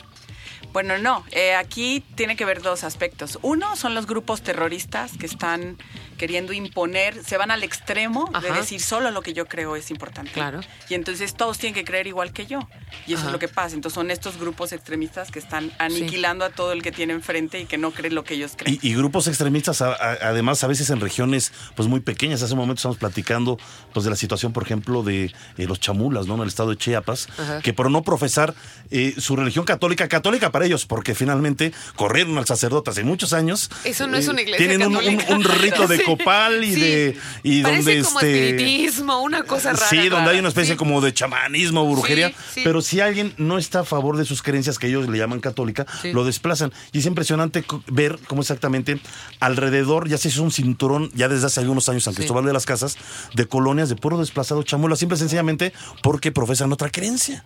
Bueno, 0.73 0.97
no, 0.97 1.25
eh, 1.31 1.53
aquí 1.55 2.01
tiene 2.15 2.37
que 2.37 2.45
ver 2.45 2.61
dos 2.61 2.85
aspectos. 2.85 3.37
Uno 3.41 3.75
son 3.75 3.93
los 3.93 4.07
grupos 4.07 4.41
terroristas 4.41 5.11
que 5.19 5.25
están 5.25 5.77
queriendo 6.21 6.53
imponer, 6.53 7.23
se 7.25 7.35
van 7.35 7.49
al 7.49 7.63
extremo 7.63 8.29
de 8.43 8.51
decir 8.51 8.79
solo 8.79 9.09
lo 9.09 9.23
que 9.23 9.33
yo 9.33 9.47
creo 9.47 9.75
es 9.75 9.89
importante. 9.89 10.29
Claro. 10.31 10.59
Y 10.87 10.93
entonces 10.93 11.33
todos 11.33 11.57
tienen 11.57 11.73
que 11.73 11.83
creer 11.83 12.05
igual 12.05 12.31
que 12.31 12.45
yo. 12.45 12.59
Y 13.07 13.13
eso 13.13 13.21
Ajá. 13.21 13.29
es 13.29 13.33
lo 13.33 13.39
que 13.39 13.47
pasa. 13.47 13.73
Entonces 13.73 13.95
son 13.95 14.11
estos 14.11 14.37
grupos 14.37 14.71
extremistas 14.71 15.31
que 15.31 15.39
están 15.39 15.71
aniquilando 15.79 16.45
a 16.45 16.51
todo 16.51 16.73
el 16.73 16.83
que 16.83 16.91
tiene 16.91 17.13
enfrente 17.13 17.59
y 17.59 17.65
que 17.65 17.79
no 17.79 17.89
cree 17.89 18.11
lo 18.11 18.23
que 18.23 18.35
ellos 18.35 18.51
creen. 18.55 18.77
Y, 18.83 18.87
y 18.89 18.93
grupos 18.95 19.25
extremistas, 19.27 19.81
a- 19.81 19.93
a- 19.93 20.17
además, 20.29 20.63
a 20.63 20.67
veces 20.67 20.91
en 20.91 20.99
regiones 21.01 21.51
pues 21.75 21.89
muy 21.89 22.01
pequeñas. 22.01 22.43
Hace 22.43 22.53
un 22.53 22.59
momento 22.59 22.77
estamos 22.81 22.97
platicando 22.99 23.57
pues 23.91 24.03
de 24.03 24.11
la 24.11 24.15
situación, 24.15 24.53
por 24.53 24.61
ejemplo, 24.61 25.01
de 25.01 25.25
eh, 25.25 25.65
los 25.65 25.79
chamulas, 25.79 26.27
¿no? 26.27 26.35
En 26.35 26.41
el 26.41 26.49
estado 26.49 26.69
de 26.69 26.77
Chiapas, 26.77 27.29
Ajá. 27.39 27.61
que 27.61 27.73
por 27.73 27.89
no 27.89 28.03
profesar 28.03 28.53
eh, 28.91 29.15
su 29.17 29.35
religión 29.35 29.65
católica, 29.65 30.07
católica 30.07 30.51
para 30.51 30.65
ellos, 30.65 30.85
porque 30.85 31.15
finalmente 31.15 31.73
corrieron 31.95 32.37
al 32.37 32.45
sacerdote 32.45 32.91
hace 32.91 33.03
muchos 33.03 33.33
años. 33.33 33.71
eh, 33.85 33.89
Eso 33.89 34.05
no 34.05 34.17
es 34.17 34.27
una 34.27 34.41
iglesia 34.41 34.67
Tienen 34.67 34.85
un- 34.87 34.97
un, 34.97 35.17
católica. 35.17 35.33
un 35.35 35.43
rito 35.61 35.87
de 35.87 35.97
Sí. 36.01 36.03
Copal 36.17 36.63
y 36.63 36.73
Sí. 36.73 36.79
de. 36.81 37.17
Y 37.43 37.61
Parece 37.63 37.77
donde 37.95 38.03
como 38.03 38.19
este. 38.19 38.49
espiritismo, 38.49 39.21
una 39.21 39.43
cosa 39.43 39.73
rara. 39.73 39.87
Sí, 39.87 39.97
donde 39.97 40.15
rara. 40.17 40.31
hay 40.31 40.39
una 40.39 40.49
especie 40.49 40.73
Sí. 40.73 40.77
como 40.77 41.01
de 41.01 41.13
chamanismo, 41.13 41.89
brujería. 41.89 42.31
Sí. 42.53 42.61
Pero 42.63 42.81
si 42.81 42.99
alguien 42.99 43.33
no 43.37 43.57
está 43.57 43.79
a 43.81 43.83
favor 43.85 44.17
de 44.17 44.25
sus 44.25 44.41
creencias, 44.41 44.79
que 44.79 44.87
ellos 44.87 45.07
le 45.09 45.17
llaman 45.17 45.39
católica, 45.39 45.85
lo 46.13 46.23
desplazan. 46.25 46.71
Y 46.91 46.99
es 46.99 47.05
impresionante 47.05 47.63
ver 47.87 48.19
cómo 48.27 48.41
exactamente 48.41 48.99
alrededor 49.39 50.07
ya 50.09 50.17
se 50.17 50.27
hizo 50.29 50.43
un 50.43 50.51
cinturón, 50.51 51.09
ya 51.13 51.27
desde 51.27 51.47
hace 51.47 51.59
algunos 51.59 51.87
años, 51.89 52.03
San. 52.03 52.13
Cristóbal 52.13 52.45
de 52.45 52.53
las 52.53 52.65
Casas, 52.65 52.97
de 53.33 53.45
colonias 53.45 53.89
de 53.89 53.95
puro 53.95 54.17
desplazado 54.19 54.63
chamula, 54.63 54.95
simple 54.95 55.15
y 55.15 55.19
sencillamente 55.19 55.73
porque 56.03 56.31
profesan 56.31 56.71
otra 56.71 56.89
creencia. 56.89 57.43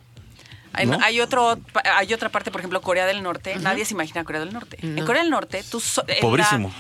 Hay, 0.75 0.85
¿no? 0.88 0.99
hay 1.01 1.19
otro, 1.21 1.57
hay 1.83 2.13
otra 2.13 2.29
parte, 2.29 2.51
por 2.51 2.61
ejemplo, 2.61 2.81
Corea 2.81 3.05
del 3.05 3.23
Norte. 3.23 3.55
Nadie 3.57 3.85
se 3.85 3.93
imagina 3.93 4.23
Corea 4.23 4.41
del 4.41 4.53
Norte. 4.53 4.77
En 4.81 5.05
Corea 5.05 5.21
del 5.21 5.31
Norte, 5.31 5.63
tú... 5.69 5.79
so- 5.79 6.03
la- 6.07 6.15
Pobrísimo. 6.21 6.71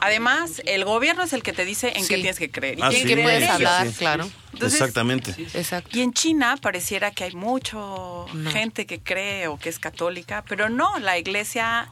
Además, 0.00 0.62
el 0.64 0.84
gobierno 0.84 1.22
es 1.22 1.32
el 1.32 1.42
que 1.42 1.52
te 1.52 1.64
dice 1.64 1.92
en 1.96 2.02
Sí. 2.02 2.08
qué 2.08 2.14
tienes 2.16 2.38
que 2.38 2.50
creer. 2.50 2.78
y 2.78 2.82
Ah, 2.82 2.90
sí, 2.90 3.02
en 3.12 3.22
puedes 3.22 3.48
hablar, 3.48 3.86
sí, 3.86 3.92
sí. 3.92 3.98
claro. 3.98 4.28
Entonces, 4.54 4.80
Exactamente. 4.80 5.34
Exacto. 5.54 5.90
Y 5.92 6.00
en 6.02 6.12
China 6.14 6.56
pareciera 6.60 7.10
que 7.10 7.24
hay 7.24 7.34
mucho 7.34 8.26
No. 8.32 8.50
gente 8.50 8.86
que 8.86 9.00
cree 9.00 9.48
o 9.48 9.58
que 9.58 9.68
es 9.68 9.78
católica, 9.78 10.44
pero 10.48 10.68
no, 10.70 10.98
la 10.98 11.18
iglesia, 11.18 11.88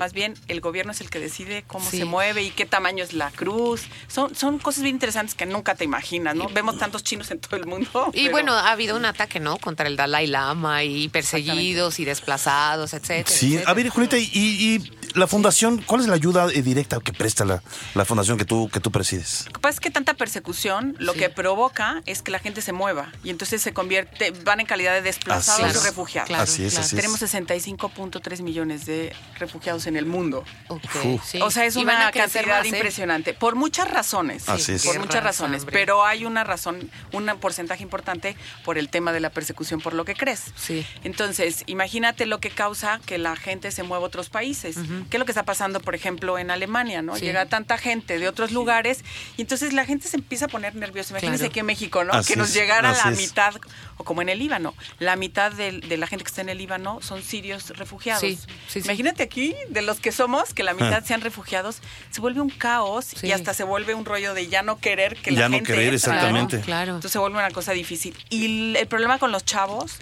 más 0.00 0.12
bien 0.14 0.34
el 0.48 0.60
gobierno 0.60 0.92
es 0.92 1.00
el 1.02 1.10
que 1.10 1.20
decide 1.20 1.62
cómo 1.66 1.88
Sí. 1.88 1.98
se 1.98 2.04
mueve 2.06 2.42
y 2.42 2.50
qué 2.50 2.64
tamaño 2.66 3.04
es 3.04 3.12
la 3.12 3.30
cruz. 3.30 3.82
Son, 4.08 4.34
son 4.34 4.58
cosas 4.58 4.82
bien 4.82 4.96
interesantes 4.96 5.34
que 5.34 5.44
nunca 5.46 5.74
te 5.74 5.84
imaginas, 5.84 6.34
¿no? 6.34 6.48
Vemos 6.48 6.78
tantos 6.78 7.04
chinos 7.04 7.30
en 7.30 7.38
todo 7.38 7.56
el 7.56 7.66
mundo. 7.66 8.10
Y 8.14 8.22
pero- 8.22 8.32
bueno, 8.32 8.52
ha 8.54 8.70
habido 8.72 8.96
un 8.96 9.04
ataque, 9.04 9.38
¿no? 9.40 9.58
Contra 9.58 9.86
el 9.86 9.96
Dalai 9.96 10.26
Lama 10.26 10.82
y 10.84 11.08
perseguidos 11.10 12.00
y 12.00 12.04
desplazados, 12.06 12.94
etcétera. 12.94 13.28
Sí, 13.28 13.46
etcétera. 13.54 13.70
a 13.70 13.74
ver, 13.74 13.88
Julieta, 13.90 14.16
y, 14.18 14.28
y 14.32 14.90
la 15.14 15.26
fundación, 15.26 15.82
¿cuál 15.82 16.00
es 16.00 16.06
la 16.06 16.14
ayuda 16.14 16.48
eh, 16.52 16.62
directa 16.62 16.98
que 17.00 17.12
presta 17.12 17.44
la, 17.44 17.62
la 17.94 18.04
fundación 18.04 18.38
que 18.38 18.44
tú, 18.46 18.68
que 18.72 18.80
tú 18.80 18.90
presides? 18.90 19.44
Lo 19.46 19.52
que 19.52 19.60
pasa 19.60 19.74
es 19.74 19.80
que 19.80 19.90
tanta 19.90 20.14
persecución 20.14 20.96
lo 20.98 21.12
Sí. 21.12 21.18
que 21.18 21.28
provoca 21.30 22.02
es 22.06 22.22
que 22.22 22.30
la 22.30 22.38
gente 22.38 22.62
se 22.62 22.72
mueva 22.72 23.12
y 23.22 23.30
entonces 23.30 23.60
se 23.60 23.72
convierte, 23.74 24.30
van 24.44 24.60
en 24.60 24.66
calidad 24.66 24.94
de 24.94 25.02
desplazados 25.02 25.60
Así 25.64 25.74
y 25.76 25.78
es. 25.78 25.84
refugiados. 25.84 26.28
Claro, 26.28 26.44
así 26.44 26.64
es, 26.64 26.72
claro. 26.72 26.84
así 26.86 26.96
es. 26.96 27.02
Tenemos 27.02 27.20
65.3 27.20 28.42
millones 28.42 28.86
de 28.86 29.12
refugiados 29.38 29.86
en 29.86 29.89
el 29.96 30.06
mundo. 30.06 30.44
Ok, 30.68 30.84
Uf. 31.04 31.24
sí. 31.24 31.40
O 31.40 31.50
sea, 31.50 31.64
es 31.64 31.76
Y 31.76 31.82
una 31.82 32.10
cantidad 32.10 32.46
más, 32.46 32.64
¿eh? 32.64 32.68
impresionante. 32.68 33.34
Por 33.34 33.54
muchas 33.56 33.90
razones. 33.90 34.48
Así 34.48 34.64
sí, 34.64 34.72
es. 34.72 34.84
Por 34.86 34.98
muchas 34.98 35.22
razones. 35.22 35.62
hambre. 35.62 35.72
Pero 35.72 36.04
hay 36.04 36.24
una 36.24 36.44
razón, 36.44 36.90
un 37.12 37.26
porcentaje 37.40 37.82
importante 37.82 38.36
por 38.64 38.78
el 38.78 38.88
tema 38.88 39.12
de 39.12 39.20
la 39.20 39.30
persecución 39.30 39.80
por 39.80 39.94
lo 39.94 40.04
que 40.04 40.14
crees. 40.14 40.52
Sí. 40.56 40.86
Entonces, 41.04 41.64
imagínate 41.66 42.26
lo 42.26 42.40
que 42.40 42.50
causa 42.50 43.00
que 43.06 43.18
la 43.18 43.36
gente 43.36 43.70
se 43.70 43.82
mueva 43.82 44.04
a 44.04 44.06
otros 44.06 44.28
países. 44.30 44.76
¿Qué 45.10 45.16
es 45.16 45.18
lo 45.18 45.24
que 45.24 45.32
está 45.32 45.44
pasando, 45.44 45.80
por 45.80 45.94
ejemplo, 45.94 46.38
en 46.38 46.50
Alemania? 46.50 47.02
¿no? 47.02 47.16
Sí. 47.16 47.22
Llega 47.22 47.46
tanta 47.46 47.78
gente 47.78 48.18
de 48.18 48.28
otros 48.28 48.52
lugares 48.52 49.04
y 49.36 49.42
entonces 49.42 49.72
la 49.72 49.84
gente 49.84 50.08
se 50.08 50.16
empieza 50.16 50.46
a 50.46 50.48
poner 50.48 50.74
nerviosa. 50.74 51.10
Imagínense 51.10 51.40
Claro. 51.44 51.52
que 51.52 51.60
en 51.60 51.66
México, 51.66 52.04
¿no? 52.04 52.12
Así 52.12 52.32
que 52.32 52.38
nos 52.38 52.48
es, 52.48 52.54
llegara 52.54 52.90
así 52.90 53.00
la 53.04 53.12
es. 53.12 53.18
mitad, 53.18 53.54
o 53.96 54.04
como 54.04 54.22
en 54.22 54.28
el 54.28 54.38
Líbano, 54.38 54.74
la 54.98 55.16
mitad 55.16 55.52
de, 55.52 55.72
la 55.96 56.06
gente 56.06 56.24
que 56.24 56.28
está 56.28 56.40
en 56.42 56.48
el 56.48 56.58
Líbano 56.58 57.00
son 57.02 57.22
sirios 57.22 57.70
refugiados. 57.76 58.20
Sí, 58.20 58.36
sí, 58.68 58.80
sí. 58.80 58.80
Imagínate 58.80 59.22
aquí, 59.22 59.54
de 59.68 59.79
los 59.82 60.00
que 60.00 60.12
somos, 60.12 60.54
que 60.54 60.62
la 60.62 60.74
mitad 60.74 61.04
sean 61.04 61.20
refugiados, 61.20 61.80
se 62.10 62.20
vuelve 62.20 62.40
un 62.40 62.50
caos 62.50 63.04
Sí. 63.04 63.26
y 63.28 63.32
hasta 63.32 63.54
se 63.54 63.64
vuelve 63.64 63.94
un 63.94 64.04
rollo 64.04 64.34
de 64.34 64.48
ya 64.48 64.62
no 64.62 64.78
querer 64.78 65.16
que 65.16 65.32
Ya 65.34 65.42
la 65.42 65.48
no 65.48 65.56
gente 65.56 65.72
querer, 65.72 65.94
exactamente. 65.94 66.60
Claro. 66.60 66.92
Entonces 66.92 67.12
se 67.12 67.18
vuelve 67.18 67.38
una 67.38 67.50
cosa 67.50 67.72
difícil. 67.72 68.16
Y 68.30 68.76
el, 68.76 68.86
problema 68.88 69.18
con 69.18 69.32
los 69.32 69.44
chavos, 69.44 69.98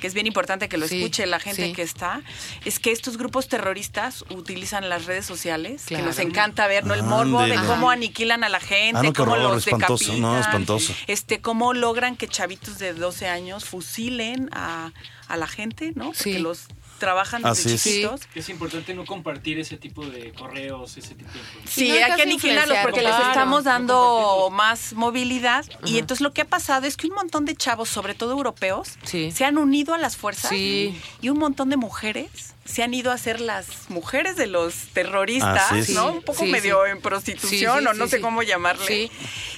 que 0.00 0.06
es 0.06 0.12
bien 0.12 0.26
importante 0.26 0.68
que 0.68 0.76
lo 0.76 0.86
Sí, 0.86 0.98
escuche 0.98 1.24
la 1.26 1.40
gente 1.40 1.66
sí. 1.68 1.72
que 1.72 1.80
está, 1.82 2.20
es 2.66 2.78
que 2.78 2.92
estos 2.92 3.16
grupos 3.16 3.48
terroristas 3.48 4.24
utilizan 4.28 4.88
las 4.90 5.06
redes 5.06 5.24
sociales, 5.24 5.84
Claro. 5.86 6.04
que 6.04 6.08
nos 6.08 6.18
encanta 6.18 6.66
ver, 6.66 6.84
¿no? 6.84 6.92
El 6.92 7.02
morbo 7.02 7.42
de 7.42 7.54
cómo 7.66 7.90
aniquilan 7.90 8.44
a 8.44 8.50
la 8.50 8.60
gente, 8.60 8.98
Ah, 8.98 9.02
no, 9.02 9.12
cómo 9.14 9.32
horror, 9.32 9.54
los 9.54 9.66
espantoso, 9.66 10.04
decapitan, 10.04 10.20
no, 10.20 10.38
espantoso. 10.38 10.94
este, 11.06 11.40
cómo 11.40 11.72
logran 11.72 12.16
que 12.16 12.28
chavitos 12.28 12.78
de 12.78 12.92
12 12.92 13.26
años 13.28 13.64
fusilen 13.64 14.50
a, 14.52 14.92
a 15.28 15.36
la 15.38 15.46
gente, 15.46 15.92
¿no? 15.94 16.06
Porque 16.08 16.22
Sí. 16.34 16.38
los 16.40 16.66
trabajan 16.98 17.42
desde 17.42 17.50
Así 17.62 17.74
es. 17.74 17.82
chiquitos. 17.84 18.20
Es 18.34 18.48
importante 18.48 18.94
no 18.94 19.04
compartir 19.04 19.58
ese 19.58 19.76
tipo 19.76 20.04
de 20.04 20.32
correos, 20.32 20.96
ese 20.96 21.14
tipo 21.14 21.30
de 21.32 21.38
información. 21.38 21.72
Sí, 21.72 21.88
no 21.88 21.94
hay 22.06 22.14
que 22.16 22.22
aniquilarlos 22.22 22.78
porque 22.82 23.02
les 23.02 23.14
estamos 23.14 23.64
dando 23.64 24.48
más 24.52 24.92
movilidad. 24.94 25.64
Y 25.84 25.98
entonces 25.98 26.22
lo 26.22 26.32
que 26.32 26.42
ha 26.42 26.46
pasado 26.46 26.86
es 26.86 26.96
que 26.96 27.06
un 27.08 27.14
montón 27.14 27.44
de 27.44 27.54
chavos, 27.54 27.88
sobre 27.88 28.14
todo 28.14 28.32
europeos, 28.32 28.96
Sí. 29.04 29.30
se 29.32 29.44
han 29.44 29.58
unido 29.58 29.94
a 29.94 29.98
las 29.98 30.16
fuerzas 30.16 30.50
Sí. 30.50 31.00
y 31.20 31.28
un 31.28 31.38
montón 31.38 31.70
de 31.70 31.76
mujeres 31.76 32.54
se 32.66 32.82
han 32.82 32.92
ido 32.94 33.10
a 33.12 33.18
ser 33.18 33.40
las 33.40 33.66
mujeres 33.88 34.36
de 34.36 34.46
los 34.46 34.74
terroristas. 34.92 35.70
¿no? 35.72 35.82
Sí, 35.84 35.96
Un 36.16 36.22
poco 36.22 36.44
sí, 36.44 36.50
medio 36.50 36.84
sí. 36.84 36.90
en 36.90 37.00
prostitución 37.00 37.50
Sí, 37.50 37.58
sí, 37.58 37.86
o 37.88 37.94
no 37.94 38.04
sí, 38.04 38.10
sé 38.10 38.16
sí. 38.16 38.22
cómo 38.22 38.42
llamarle. 38.42 38.86
Sí. 38.86 39.10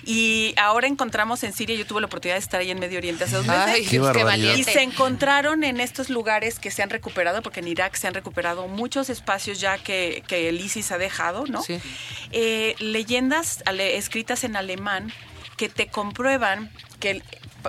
Y 0.04 0.54
ahora 0.56 0.86
encontramos 0.86 1.42
en 1.42 1.52
Siria, 1.52 1.76
yo 1.76 1.86
tuve 1.86 2.00
la 2.00 2.06
oportunidad 2.06 2.36
de 2.36 2.40
estar 2.40 2.60
ahí 2.60 2.70
en 2.70 2.78
Medio 2.78 2.98
Oriente 2.98 3.24
hace 3.24 3.36
dos 3.36 3.46
meses. 3.46 3.62
Ay, 3.66 3.86
Qué. 3.86 4.56
Y 4.58 4.64
se 4.64 4.82
encontraron 4.82 5.64
en 5.64 5.80
estos 5.80 6.08
lugares 6.10 6.58
que 6.58 6.70
se 6.70 6.82
han 6.82 6.90
recuperado, 6.90 7.42
porque 7.42 7.60
en 7.60 7.68
Irak 7.68 7.94
se 7.96 8.06
han 8.06 8.14
recuperado 8.14 8.68
muchos 8.68 9.10
espacios 9.10 9.60
ya 9.60 9.78
que, 9.78 10.22
que 10.26 10.48
el 10.48 10.60
ISIS 10.60 10.92
ha 10.92 10.98
dejado, 10.98 11.44
¿no? 11.46 11.62
Sí. 11.62 11.78
Eh, 12.32 12.74
leyendas 12.78 13.62
ale- 13.66 13.96
escritas 13.96 14.44
en 14.44 14.56
alemán 14.56 15.12
que 15.56 15.68
te 15.68 15.88
comprueban 15.88 16.70
que 17.00 17.22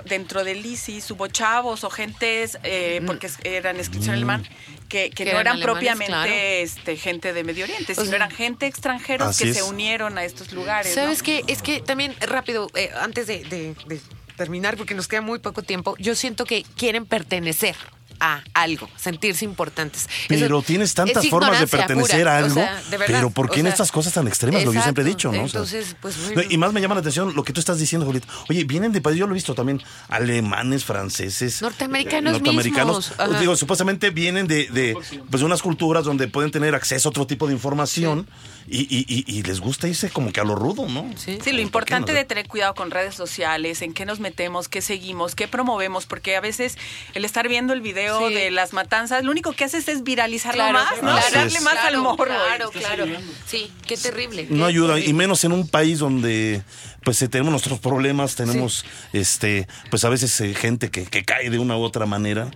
dentro 0.04 0.44
del 0.44 0.64
ISIS 0.64 1.10
hubo 1.10 1.26
chavos 1.28 1.84
o 1.84 1.90
gentes, 1.90 2.58
eh, 2.62 3.00
porque 3.06 3.26
es- 3.26 3.38
eran 3.44 3.78
escritos 3.78 4.08
en 4.08 4.14
alemán, 4.14 4.46
que, 4.88 5.10
que 5.10 5.24
Mm. 5.24 5.26
Que 5.28 5.32
no 5.34 5.40
eran 5.40 5.60
propiamente 5.60 6.06
claro. 6.12 6.32
este, 6.32 6.96
gente 6.96 7.32
de 7.32 7.44
Medio 7.44 7.64
Oriente, 7.64 7.92
O 7.92 7.94
sino 7.94 8.06
sea, 8.06 8.16
eran 8.16 8.30
gente 8.30 8.66
extranjeros 8.66 9.28
Así 9.28 9.44
que 9.44 9.50
es. 9.50 9.56
se 9.56 9.62
unieron 9.62 10.18
a 10.18 10.24
estos 10.24 10.52
lugares. 10.52 10.94
¿no? 10.96 11.02
¿Sabes 11.02 11.22
qué? 11.22 11.42
Es 11.46 11.62
que 11.62 11.80
también, 11.80 12.14
rápido, 12.20 12.68
eh, 12.74 12.90
antes 13.00 13.26
de, 13.26 13.44
de- 13.44 13.74
de 13.86 14.00
terminar, 14.36 14.76
porque 14.76 14.94
nos 14.94 15.06
queda 15.08 15.20
muy 15.20 15.38
poco 15.38 15.62
tiempo, 15.62 15.94
yo 15.98 16.14
siento 16.14 16.44
que 16.46 16.64
quieren 16.76 17.04
pertenecer. 17.06 17.76
A 18.20 18.42
algo, 18.54 18.88
sentirse 18.96 19.44
importantes. 19.44 20.08
Pero 20.28 20.46
Eso 20.46 20.62
tienes 20.62 20.94
tantas 20.94 21.26
formas 21.28 21.58
de 21.58 21.66
pertenecer 21.66 22.20
pura, 22.20 22.36
a 22.36 22.40
o 22.40 22.44
algo, 22.44 22.54
sea, 22.54 22.82
de 22.90 22.96
verdad, 22.98 23.06
pero 23.14 23.30
¿por 23.30 23.46
o 23.46 23.50
qué 23.50 23.60
en 23.60 23.66
estas 23.66 23.90
cosas 23.90 24.12
tan 24.12 24.28
extremas? 24.28 24.64
Lo 24.64 24.70
que 24.70 24.76
yo 24.76 24.82
siempre 24.82 25.02
he 25.02 25.06
dicho, 25.06 25.32
¿no? 25.32 25.44
O 25.44 25.48
sea, 25.48 25.60
Entonces, 25.60 25.96
pues 26.00 26.16
bueno. 26.26 26.42
Y 26.48 26.58
más 26.58 26.72
me 26.72 26.80
llama 26.80 26.94
la 26.94 27.00
atención 27.00 27.34
lo 27.34 27.42
que 27.42 27.52
tú 27.52 27.60
estás 27.60 27.78
diciendo, 27.78 28.06
Julieta. 28.06 28.28
Oye, 28.48 28.64
vienen 28.64 28.92
de 28.92 29.00
países, 29.00 29.20
yo 29.20 29.26
lo 29.26 29.32
he 29.32 29.34
visto 29.34 29.54
también, 29.54 29.82
alemanes, 30.08 30.84
franceses. 30.84 31.62
Norteamericanos 31.62 32.30
eh, 32.30 32.34
norteamericanos. 32.34 33.10
mismos. 33.18 33.40
Digo, 33.40 33.56
supuestamente 33.56 34.10
vienen 34.10 34.46
de, 34.46 34.68
de 34.68 34.96
pues, 35.30 35.42
unas 35.42 35.62
culturas 35.62 36.04
donde 36.04 36.28
pueden 36.28 36.50
tener 36.50 36.74
acceso 36.74 37.08
a 37.08 37.10
otro 37.10 37.26
tipo 37.26 37.46
de 37.46 37.54
información 37.54 38.28
y- 38.68 38.86
y- 38.90 39.24
y 39.26 39.42
les 39.42 39.60
gusta 39.60 39.88
irse 39.88 40.10
como 40.10 40.32
que 40.32 40.40
a 40.40 40.44
lo 40.44 40.54
rudo, 40.54 40.88
¿no? 40.88 41.10
Sí. 41.16 41.38
Sí, 41.42 41.52
lo 41.52 41.60
importante 41.60 42.12
de 42.12 42.24
tener 42.24 42.46
cuidado 42.48 42.74
con 42.74 42.90
redes 42.90 43.14
sociales, 43.14 43.82
en 43.82 43.94
qué 43.94 44.04
nos 44.06 44.20
metemos, 44.20 44.68
qué 44.68 44.80
seguimos, 44.80 45.34
qué 45.34 45.48
promovemos, 45.48 46.06
porque 46.06 46.36
a 46.36 46.40
veces 46.40 46.76
el 47.14 47.24
estar 47.24 47.48
viendo 47.48 47.72
el 47.72 47.80
video 47.80 48.28
Sí. 48.28 48.34
de 48.34 48.50
las 48.50 48.72
matanzas, 48.72 49.24
lo 49.24 49.30
único 49.30 49.52
que 49.52 49.64
haces 49.64 49.88
es 49.88 50.02
viralizarlo 50.04 50.62
Claro, 50.62 50.72
más, 50.78 51.02
¿no? 51.02 51.14
Darle 51.14 51.58
es. 51.58 51.62
más 51.62 51.74
al 51.76 51.80
claro, 51.88 52.02
morbo. 52.02 52.24
Claro, 52.24 52.70
claro. 52.70 53.06
Sí, 53.46 53.70
qué 53.86 53.96
terrible. 53.96 54.46
No 54.50 54.64
qué 54.64 54.70
ayuda, 54.70 54.98
y 55.00 55.12
menos 55.12 55.42
en 55.44 55.52
un 55.52 55.68
país 55.68 55.98
donde 55.98 56.62
pues 57.02 57.18
tenemos 57.30 57.50
nuestros 57.50 57.78
problemas, 57.80 58.36
tenemos 58.36 58.84
este 59.12 59.66
pues 59.90 60.04
a 60.04 60.10
veces 60.10 60.38
eh, 60.42 60.54
gente 60.54 60.90
que, 60.90 61.04
que 61.06 61.24
cae 61.24 61.48
de 61.50 61.58
una 61.58 61.76
u 61.76 61.82
otra 61.82 62.04
manera 62.06 62.50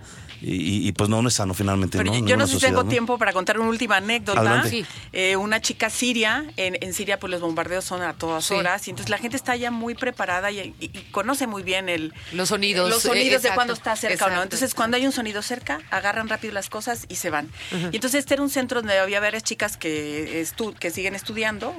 y, 0.47 0.87
y, 0.87 0.91
pues 0.91 1.09
no, 1.09 1.21
no 1.21 1.27
es 1.29 1.33
sano 1.35 1.53
finalmente. 1.53 1.97
Pero 1.97 2.11
¿no? 2.13 2.25
yo, 2.27 2.37
no 2.37 2.45
sé 2.47 2.55
si 2.55 2.59
tengo 2.61 2.83
¿no? 2.83 2.89
tiempo 2.89 3.17
para 3.17 3.33
contar 3.33 3.59
una 3.59 3.69
última 3.69 3.97
anécdota. 3.97 4.63
Sí. 4.69 4.85
Eh, 5.13 5.35
una 5.35 5.59
chica 5.61 5.89
siria, 5.89 6.45
en, 6.57 6.77
en 6.81 6.93
Siria 6.93 7.19
pues 7.19 7.31
los 7.31 7.41
bombardeos 7.41 7.83
son 7.85 8.01
a 8.01 8.13
todas 8.13 8.45
Sí. 8.45 8.53
horas 8.53 8.87
y 8.87 8.91
entonces 8.91 9.09
la 9.09 9.17
gente 9.17 9.37
está 9.37 9.55
ya 9.55 9.71
muy 9.71 9.95
preparada 9.95 10.51
y, 10.51 10.59
y- 10.59 10.75
y 10.79 10.89
conoce 11.11 11.47
muy 11.47 11.63
bien 11.63 11.89
el, 11.89 12.13
Los 12.31 12.49
sonidos, 12.49 12.89
los 12.89 13.03
eh, 13.05 13.07
sonidos 13.07 13.41
de 13.41 13.49
cuando 13.51 13.73
está 13.73 13.95
cerca 13.95 14.25
o 14.25 14.27
no. 14.27 14.33
exacto. 14.35 14.43
Entonces 14.43 14.75
cuando 14.75 14.97
hay 14.97 15.05
un 15.05 15.11
sonido 15.11 15.41
cerca, 15.41 15.79
agarran 15.91 16.29
rápido 16.29 16.53
las 16.53 16.69
cosas 16.69 17.05
y 17.09 17.15
se 17.15 17.29
van. 17.29 17.49
Y 17.91 17.95
entonces 17.95 18.15
este 18.19 18.35
era 18.35 18.43
un 18.43 18.49
centro 18.49 18.81
donde 18.81 18.97
había 18.99 19.19
varias 19.19 19.43
chicas 19.43 19.77
que, 19.77 20.43
estu- 20.43 20.75
que 20.75 20.91
siguen 20.91 21.15
estudiando, 21.15 21.73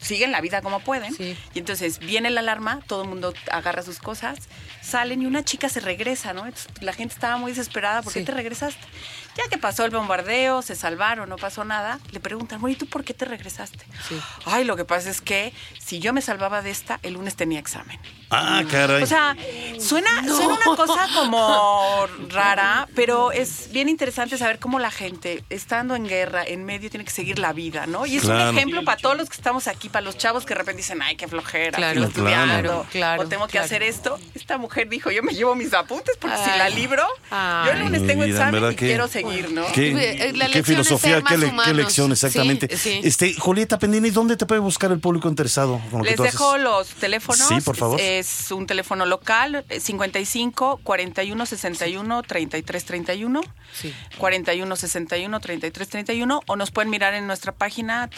siguen 0.00 0.32
la 0.32 0.40
vida 0.40 0.60
como 0.62 0.80
pueden. 0.80 1.14
Sí. 1.14 1.36
Y 1.54 1.58
entonces 1.58 1.98
viene 2.00 2.30
la 2.30 2.40
alarma, 2.40 2.80
todo 2.86 3.02
el 3.02 3.08
mundo 3.08 3.32
agarra 3.50 3.82
sus 3.82 3.98
cosas, 3.98 4.38
salen 4.82 5.22
y 5.22 5.26
una 5.26 5.44
chica 5.44 5.68
se 5.68 5.80
regresa, 5.80 6.32
¿no? 6.32 6.46
Entonces, 6.46 6.68
la 6.80 6.92
gente 6.92 7.14
estaba 7.14 7.36
muy 7.36 7.52
desesperada, 7.52 8.02
¿por 8.10 8.14
qué 8.14 8.20
Sí. 8.20 8.26
te 8.26 8.32
regresaste? 8.32 8.86
Ya 9.36 9.44
que 9.48 9.58
pasó 9.58 9.84
el 9.84 9.90
bombardeo, 9.90 10.60
se 10.62 10.74
salvaron, 10.74 11.28
no 11.28 11.36
pasó 11.36 11.64
nada, 11.64 12.00
le 12.10 12.20
preguntan, 12.20 12.60
bueno, 12.60 12.74
¿y 12.74 12.76
tú 12.76 12.86
por 12.86 13.04
qué 13.04 13.14
te 13.14 13.24
regresaste? 13.24 13.84
Sí. 14.08 14.20
Ay, 14.44 14.64
lo 14.64 14.76
que 14.76 14.84
pasa 14.84 15.08
es 15.10 15.20
que 15.20 15.52
si 15.78 16.00
yo 16.00 16.12
me 16.12 16.20
salvaba 16.22 16.62
de 16.62 16.70
esta, 16.70 16.98
el 17.02 17.14
lunes 17.14 17.36
tenía 17.36 17.58
examen. 17.60 17.98
Ah, 18.30 18.62
caray. 18.70 19.02
O 19.02 19.06
sea, 19.06 19.36
suena, 19.80 20.22
suena 20.24 20.54
una 20.54 20.76
cosa 20.76 21.08
como 21.14 22.06
rara, 22.28 22.88
pero 22.94 23.32
es 23.32 23.70
bien 23.72 23.88
interesante 23.88 24.38
saber 24.38 24.58
cómo 24.58 24.78
la 24.78 24.90
gente, 24.90 25.42
estando 25.50 25.96
en 25.96 26.06
guerra, 26.06 26.44
en 26.46 26.64
medio, 26.64 26.90
tiene 26.90 27.04
que 27.04 27.10
seguir 27.10 27.38
la 27.38 27.52
vida, 27.52 27.86
¿no? 27.86 28.06
Y 28.06 28.16
es 28.16 28.22
Claro. 28.22 28.50
un 28.50 28.56
ejemplo 28.56 28.84
para 28.84 29.00
todos 29.00 29.16
los 29.16 29.28
que 29.28 29.34
estamos 29.36 29.66
aquí, 29.66 29.88
para 29.88 30.04
los 30.04 30.16
chavos 30.16 30.44
que 30.44 30.54
de 30.54 30.58
repente 30.58 30.78
dicen, 30.78 31.02
ay, 31.02 31.16
qué 31.16 31.26
flojera, 31.28 31.76
Claro, 31.76 32.04
estudiando, 32.04 32.62
claro, 32.62 32.86
claro, 32.90 33.22
o 33.22 33.26
tengo 33.26 33.46
que 33.46 33.52
claro. 33.52 33.64
hacer 33.66 33.82
esto. 33.82 34.18
Esta 34.34 34.58
mujer 34.58 34.88
dijo, 34.88 35.10
yo 35.10 35.22
me 35.22 35.32
llevo 35.32 35.54
mis 35.54 35.72
apuntes 35.74 36.16
porque 36.20 36.36
si 36.36 36.50
la 36.58 36.68
libro, 36.68 37.04
yo 37.30 37.72
el 37.72 37.80
lunes 37.80 38.06
tengo 38.06 38.24
vida, 38.24 38.34
examen 38.36 38.52
¿verdad 38.52 38.70
y 38.70 38.76
que- 38.76 38.86
quiero 38.86 39.08
seguir, 39.08 39.50
¿no? 39.50 39.64
¿Qué, 39.72 39.90
Eh, 39.90 40.32
la 40.34 40.48
filosofía, 40.62 41.22
qué, 41.22 41.36
le- 41.36 41.52
qué 41.64 41.74
lección 41.74 42.12
exactamente? 42.12 42.68
Sí, 42.76 42.76
sí. 42.76 43.00
Este, 43.02 43.34
Julieta 43.34 43.78
Pendini, 43.78 44.10
¿dónde 44.10 44.36
te 44.36 44.46
puede 44.46 44.60
buscar 44.60 44.92
el 44.92 45.00
público 45.00 45.28
interesado 45.28 45.80
con 45.90 45.98
lo 46.00 46.04
que 46.04 46.10
Les 46.10 46.16
tú 46.16 46.22
haces? 46.22 46.34
dejo 46.34 46.58
los 46.58 46.88
teléfonos. 46.88 47.48
Sí, 47.48 47.60
por 47.60 47.76
favor. 47.76 48.00
Es 48.20 48.50
un 48.52 48.66
teléfono 48.66 49.06
local, 49.06 49.64
eh, 49.70 49.80
55 49.80 50.80
41 50.82 51.46
61 51.46 52.22
33 52.22 52.84
31. 52.84 53.40
Sí. 53.72 53.94
41 54.18 54.76
61 54.76 55.40
33 55.40 55.88
31. 55.88 56.42
O 56.46 56.56
nos 56.56 56.70
pueden 56.70 56.90
mirar 56.90 57.14
en 57.14 57.26
nuestra 57.26 57.52
página 57.52 58.08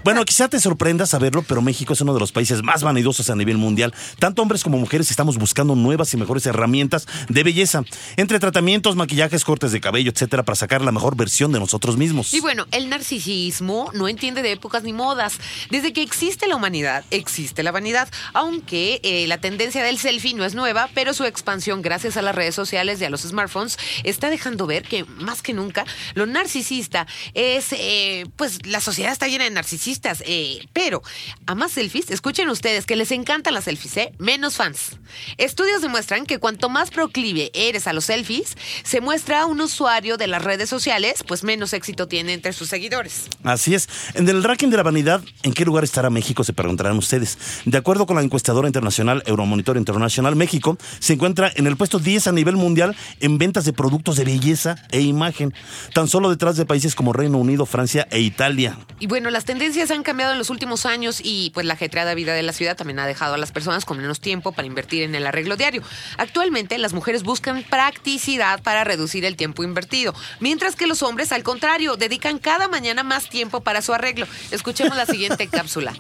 Bueno, 0.04 0.26
quizá 0.26 0.48
te 0.48 0.60
sorprenda 0.60 1.06
saberlo, 1.06 1.44
pero 1.44 1.62
México 1.62 1.94
es 1.94 2.02
uno 2.02 2.16
de 2.16 2.20
los 2.20 2.32
países 2.32 2.64
más 2.64 2.82
vanidosos 2.82 3.30
a 3.30 3.36
nivel 3.36 3.60
mundial. 3.60 3.94
Tanto 4.18 4.42
hombres 4.42 4.64
como 4.64 4.80
mujeres 4.80 5.12
estamos 5.12 5.38
buscando 5.38 5.76
nuevas 5.76 6.12
y 6.16 6.18
mejores 6.18 6.48
herramientas 6.48 7.06
de 7.30 7.44
belleza, 7.44 7.84
entre 8.18 8.40
tratamientos, 8.40 8.96
maquillajes, 8.96 9.46
cortes 9.46 9.72
de 9.72 9.80
cabello, 9.80 10.10
etcétera, 10.10 10.42
para 10.42 10.56
sacar 10.56 10.82
la 10.82 10.92
mejor 10.92 11.16
versión 11.16 11.52
de 11.52 11.60
nosotros 11.60 11.98
mismos. 11.98 12.34
Y 12.34 12.40
bueno, 12.40 12.66
el 12.72 12.90
narcisismo 12.90 13.92
no 13.94 14.08
entiende 14.08 14.42
de 14.42 14.54
épocas 14.54 14.82
ni 14.82 14.92
modas. 14.92 15.38
Desde 15.70 15.94
que 15.94 16.02
existe 16.02 16.48
la 16.48 16.56
humanidad, 16.56 17.06
existe 17.12 17.62
la 17.62 17.72
vanidad. 17.72 18.10
Aunque 18.34 19.02
eh, 19.04 19.28
la 19.28 19.38
tendencia 19.38 19.84
del 19.84 20.00
selfie 20.00 20.34
no 20.34 20.46
es 20.46 20.56
nueva, 20.56 20.90
pero 20.96 21.14
su 21.14 21.26
expansión 21.26 21.84
gracias 21.84 22.18
a 22.18 22.24
las 22.24 22.34
redes 22.34 22.56
sociales 22.56 23.00
y 23.00 23.06
a 23.06 23.12
los 23.12 23.22
smartphones 23.22 23.78
está 24.04 24.32
dejando 24.32 24.66
ver 24.66 24.82
que 24.82 25.04
más 25.04 25.44
que 25.44 25.54
nunca 25.54 25.86
lo 26.16 26.26
narcisista 26.26 27.06
es, 27.36 27.72
eh, 27.74 28.26
pues 28.36 28.66
la 28.66 28.82
sociedad 28.82 29.12
está 29.12 29.28
llena 29.28 29.44
de 29.44 29.52
narcisistas. 29.52 29.91
Eh, 30.26 30.68
pero 30.74 31.02
a 31.46 31.56
más 31.56 31.74
selfies, 31.74 32.12
escuchen 32.12 32.50
ustedes 32.50 32.86
que 32.86 32.96
les 32.96 33.12
encantan 33.12 33.54
las 33.54 33.66
selfies, 33.66 33.98
¿eh? 33.98 34.14
menos 34.18 34.56
fans. 34.56 34.98
Estudios 35.38 35.82
demuestran 35.82 36.26
que 36.26 36.40
cuanto 36.40 36.70
más 36.70 36.92
proclive 36.92 37.52
eres 37.54 37.88
a 37.88 37.94
los 37.94 38.06
selfies, 38.06 38.56
se 38.84 39.02
muestra 39.02 39.46
un 39.46 39.62
usuario 39.62 40.18
de 40.18 40.28
las 40.28 40.44
redes 40.44 40.70
sociales, 40.70 41.24
pues 41.28 41.44
menos 41.44 41.74
éxito 41.74 42.08
tiene 42.08 42.34
entre 42.34 42.54
sus 42.54 42.70
seguidores. 42.70 43.28
Así 43.44 43.74
es. 43.76 43.90
En 44.14 44.28
el 44.30 44.44
ranking 44.44 44.70
de 44.70 44.78
la 44.78 44.84
vanidad, 44.84 45.22
¿en 45.44 45.54
qué 45.54 45.66
lugar 45.66 45.84
estará 45.84 46.10
México? 46.10 46.44
Se 46.44 46.54
preguntarán 46.54 46.98
ustedes. 46.98 47.38
De 47.66 47.78
acuerdo 47.78 48.06
con 48.06 48.16
la 48.16 48.22
encuestadora 48.22 48.68
internacional 48.68 49.24
Euromonitor 49.26 49.78
International, 49.78 50.36
México 50.36 50.78
se 51.00 51.14
encuentra 51.14 51.52
en 51.56 51.68
el 51.68 51.78
puesto 51.78 52.00
10 52.00 52.28
a 52.28 52.32
nivel 52.32 52.56
mundial 52.56 52.96
en 53.20 53.38
ventas 53.38 53.66
de 53.66 53.74
productos 53.74 54.16
de 54.16 54.26
belleza 54.26 54.76
e 54.92 55.02
imagen, 55.02 55.54
tan 55.94 56.08
solo 56.08 56.30
detrás 56.30 56.58
de 56.58 56.66
países 56.66 56.96
como 56.96 57.14
Reino 57.14 57.38
Unido, 57.38 57.66
Francia 57.66 58.08
e 58.12 58.20
Italia. 58.20 58.78
Y 59.00 59.08
bueno, 59.08 59.30
las 59.30 59.46
tendencias 59.46 59.81
han 59.90 60.04
cambiado 60.04 60.34
en 60.34 60.38
los 60.38 60.52
últimos 60.52 60.86
años 60.86 61.22
y 61.24 61.50
pues 61.56 61.66
la 61.66 61.74
ajetreada 61.74 62.14
vida 62.14 62.34
de 62.34 62.44
la 62.44 62.54
ciudad 62.54 62.78
también 62.78 63.00
ha 63.00 63.08
dejado 63.08 63.34
a 63.34 63.38
las 63.38 63.52
personas 63.52 63.86
con 63.86 63.98
menos 63.98 64.20
tiempo 64.20 64.52
para 64.52 64.68
invertir 64.68 65.02
en 65.02 65.16
el 65.16 65.26
arreglo 65.26 65.56
diario. 65.56 65.82
Actualmente 66.18 66.78
las 66.78 66.94
mujeres 66.94 67.24
buscan 67.24 67.64
practicidad 67.64 68.62
para 68.62 68.84
reducir 68.84 69.26
el 69.26 69.36
tiempo 69.36 69.64
invertido, 69.64 70.14
mientras 70.40 70.76
que 70.76 70.86
los 70.86 71.02
hombres 71.02 71.32
al 71.32 71.42
contrario 71.42 71.96
dedican 71.96 72.38
cada 72.38 72.68
mañana 72.68 73.02
más 73.04 73.30
tiempo 73.30 73.62
para 73.62 73.82
su 73.82 73.94
arreglo. 73.94 74.28
Escuchemos 74.52 74.96
la 74.96 75.06
siguiente 75.06 75.48
cápsula. 75.52 75.94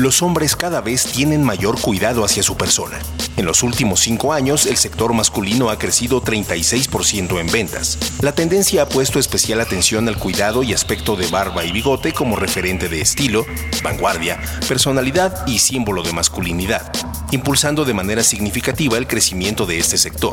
Los 0.00 0.22
hombres 0.22 0.56
cada 0.56 0.80
vez 0.80 1.04
tienen 1.04 1.44
mayor 1.44 1.78
cuidado 1.78 2.24
hacia 2.24 2.42
su 2.42 2.56
persona. 2.56 2.98
En 3.36 3.44
los 3.44 3.62
últimos 3.62 4.00
cinco 4.00 4.32
años, 4.32 4.64
el 4.64 4.78
sector 4.78 5.12
masculino 5.12 5.68
ha 5.68 5.78
crecido 5.78 6.22
36% 6.22 7.38
en 7.38 7.52
ventas. 7.52 7.98
La 8.22 8.32
tendencia 8.32 8.80
ha 8.80 8.88
puesto 8.88 9.18
especial 9.18 9.60
atención 9.60 10.08
al 10.08 10.16
cuidado 10.16 10.62
y 10.62 10.72
aspecto 10.72 11.16
de 11.16 11.26
barba 11.26 11.66
y 11.66 11.72
bigote 11.72 12.14
como 12.14 12.36
referente 12.36 12.88
de 12.88 13.02
estilo, 13.02 13.44
vanguardia, 13.82 14.40
personalidad 14.66 15.46
y 15.46 15.58
símbolo 15.58 16.02
de 16.02 16.14
masculinidad, 16.14 16.90
impulsando 17.30 17.84
de 17.84 17.92
manera 17.92 18.22
significativa 18.22 18.96
el 18.96 19.06
crecimiento 19.06 19.66
de 19.66 19.78
este 19.78 19.98
sector. 19.98 20.32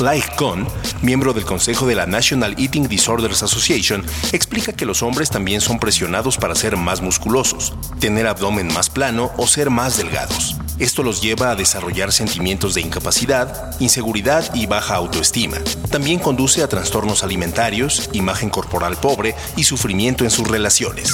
Like 0.00 0.36
Gunn, 0.38 0.66
miembro 1.02 1.32
del 1.32 1.44
consejo 1.44 1.86
de 1.86 1.96
la 1.96 2.06
National 2.06 2.54
Eating 2.56 2.88
Disorders 2.88 3.42
Association, 3.42 4.04
explica 4.32 4.72
que 4.72 4.86
los 4.86 5.02
hombres 5.02 5.28
también 5.28 5.60
son 5.60 5.80
presionados 5.80 6.36
para 6.36 6.54
ser 6.54 6.76
más 6.76 7.00
musculosos, 7.00 7.74
tener 7.98 8.26
abdomen 8.26 8.72
más 8.72 8.90
o 9.36 9.46
ser 9.46 9.70
más 9.70 9.96
delgados. 9.96 10.56
Esto 10.80 11.04
los 11.04 11.22
lleva 11.22 11.50
a 11.50 11.54
desarrollar 11.54 12.12
sentimientos 12.12 12.74
de 12.74 12.80
incapacidad, 12.80 13.78
inseguridad 13.80 14.52
y 14.54 14.66
baja 14.66 14.96
autoestima. 14.96 15.58
También 15.90 16.18
conduce 16.18 16.62
a 16.62 16.68
trastornos 16.68 17.22
alimentarios, 17.22 18.10
imagen 18.12 18.50
corporal 18.50 18.96
pobre 18.96 19.36
y 19.56 19.64
sufrimiento 19.64 20.24
en 20.24 20.30
sus 20.30 20.48
relaciones. 20.48 21.12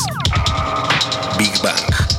Big 1.39 1.53
Bang. 1.62 2.14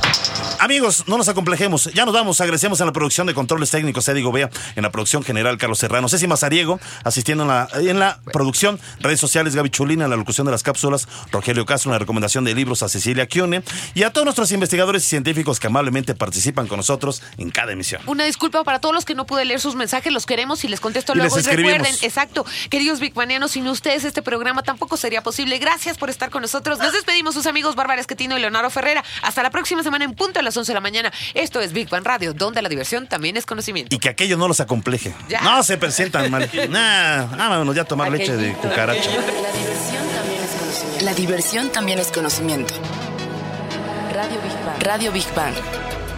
Amigos, 0.58 1.04
no 1.06 1.18
nos 1.18 1.28
acomplejemos. 1.28 1.92
Ya 1.92 2.04
nos 2.04 2.14
vamos. 2.14 2.40
Agradecemos 2.40 2.80
a 2.80 2.84
la 2.84 2.92
producción 2.92 3.26
de 3.26 3.34
controles 3.34 3.70
técnicos 3.70 4.08
Eddie 4.08 4.22
Gobea, 4.22 4.50
en 4.74 4.82
la 4.82 4.90
producción 4.90 5.22
general 5.22 5.58
Carlos 5.58 5.78
Serrano, 5.78 6.08
Ceci 6.08 6.26
Mazariego, 6.26 6.80
asistiendo 7.04 7.44
en 7.44 7.48
la, 7.48 7.68
en 7.74 7.98
la 7.98 8.20
producción, 8.32 8.80
redes 9.00 9.20
sociales 9.20 9.54
Gaby 9.54 9.70
Chulina, 9.70 10.04
en 10.04 10.10
la 10.10 10.16
locución 10.16 10.46
de 10.46 10.52
las 10.52 10.62
cápsulas, 10.62 11.08
Rogelio 11.30 11.66
Castro, 11.66 11.90
en 11.90 11.94
la 11.94 11.98
recomendación 11.98 12.44
de 12.44 12.54
libros 12.54 12.82
a 12.82 12.88
Cecilia 12.88 13.26
Chione 13.28 13.62
y 13.94 14.02
a 14.02 14.12
todos 14.12 14.24
nuestros 14.24 14.50
investigadores 14.52 15.04
y 15.04 15.08
científicos 15.08 15.60
que 15.60 15.66
amablemente 15.66 16.14
participan 16.14 16.66
con 16.66 16.78
nosotros 16.78 17.22
en 17.38 17.50
cada 17.50 17.72
emisión. 17.72 18.02
Una 18.06 18.24
disculpa 18.24 18.64
para 18.64 18.80
todos 18.80 18.94
los 18.94 19.04
que 19.04 19.14
no 19.14 19.26
pude 19.26 19.44
leer 19.44 19.60
sus 19.60 19.74
mensajes, 19.74 20.12
los 20.12 20.26
queremos 20.26 20.64
y 20.64 20.68
les 20.68 20.80
contesto 20.80 21.12
Y 21.12 21.18
luego. 21.18 21.36
les 21.36 21.46
Y 21.46 21.50
recuerden, 21.50 21.94
exacto, 22.02 22.46
queridos 22.70 23.00
Bigmanianos, 23.00 23.52
sin 23.52 23.66
ustedes 23.68 24.04
este 24.04 24.22
programa 24.22 24.62
tampoco 24.62 24.96
sería 24.96 25.22
posible. 25.22 25.58
Gracias 25.58 25.98
por 25.98 26.10
estar 26.10 26.30
con 26.30 26.42
nosotros. 26.42 26.78
Nos 26.78 26.92
despedimos 26.92 27.34
sus 27.34 27.46
amigos 27.46 27.74
Bárbara 27.74 28.00
Esquetino 28.00 28.36
y 28.36 28.40
Leonardo 28.40 28.70
Ferrera. 28.70 29.04
Hasta 29.22 29.42
la 29.42 29.50
próxima 29.50 29.82
semana 29.82 30.04
en 30.04 30.14
punto 30.14 30.40
a 30.40 30.42
las 30.42 30.55
11 30.56 30.70
de 30.70 30.74
la 30.74 30.80
mañana. 30.80 31.12
Esto 31.34 31.60
es 31.60 31.72
Big 31.72 31.88
Bang 31.88 32.04
Radio, 32.04 32.32
donde 32.34 32.62
la 32.62 32.68
diversión 32.68 33.06
también 33.06 33.36
es 33.36 33.46
conocimiento. 33.46 33.94
Y 33.94 33.98
que 33.98 34.08
aquello 34.08 34.36
no 34.36 34.48
los 34.48 34.60
acompleje. 34.60 35.14
Ya. 35.28 35.40
No 35.42 35.62
se 35.62 35.76
presentan 35.76 36.30
mal. 36.30 36.50
Nah, 36.68 37.26
vámonos 37.36 37.74
ya 37.74 37.82
a 37.82 37.84
tomar 37.84 38.10
leche 38.10 38.36
de 38.36 38.52
cucaracha. 38.54 39.10
La 39.10 39.14
diversión 39.54 40.10
también 40.10 40.40
es 40.40 40.50
conocimiento. 40.50 41.04
La 41.04 41.14
diversión 41.14 41.72
también 41.72 41.98
es 41.98 42.08
conocimiento. 42.08 42.74
Radio 44.12 44.40
Big 44.42 44.64
Bang. 44.64 44.82
Radio 44.82 45.12
Big 45.12 45.34
Bang. 45.34 45.54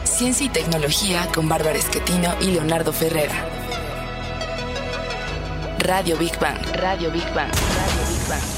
Ciencia 0.05 0.47
y 0.47 0.49
tecnología 0.49 1.26
con 1.34 1.49
Bárbara 1.49 1.76
Esquetino 1.76 2.34
y 2.41 2.53
Leonardo 2.53 2.93
Ferrera. 2.93 3.47
Radio 5.78 6.16
Big 6.16 6.39
Bang. 6.39 6.59
Radio 6.74 7.11
Big 7.11 7.24
Bang. 7.34 7.51
Radio 7.53 8.07
Big 8.09 8.28
Bang. 8.28 8.57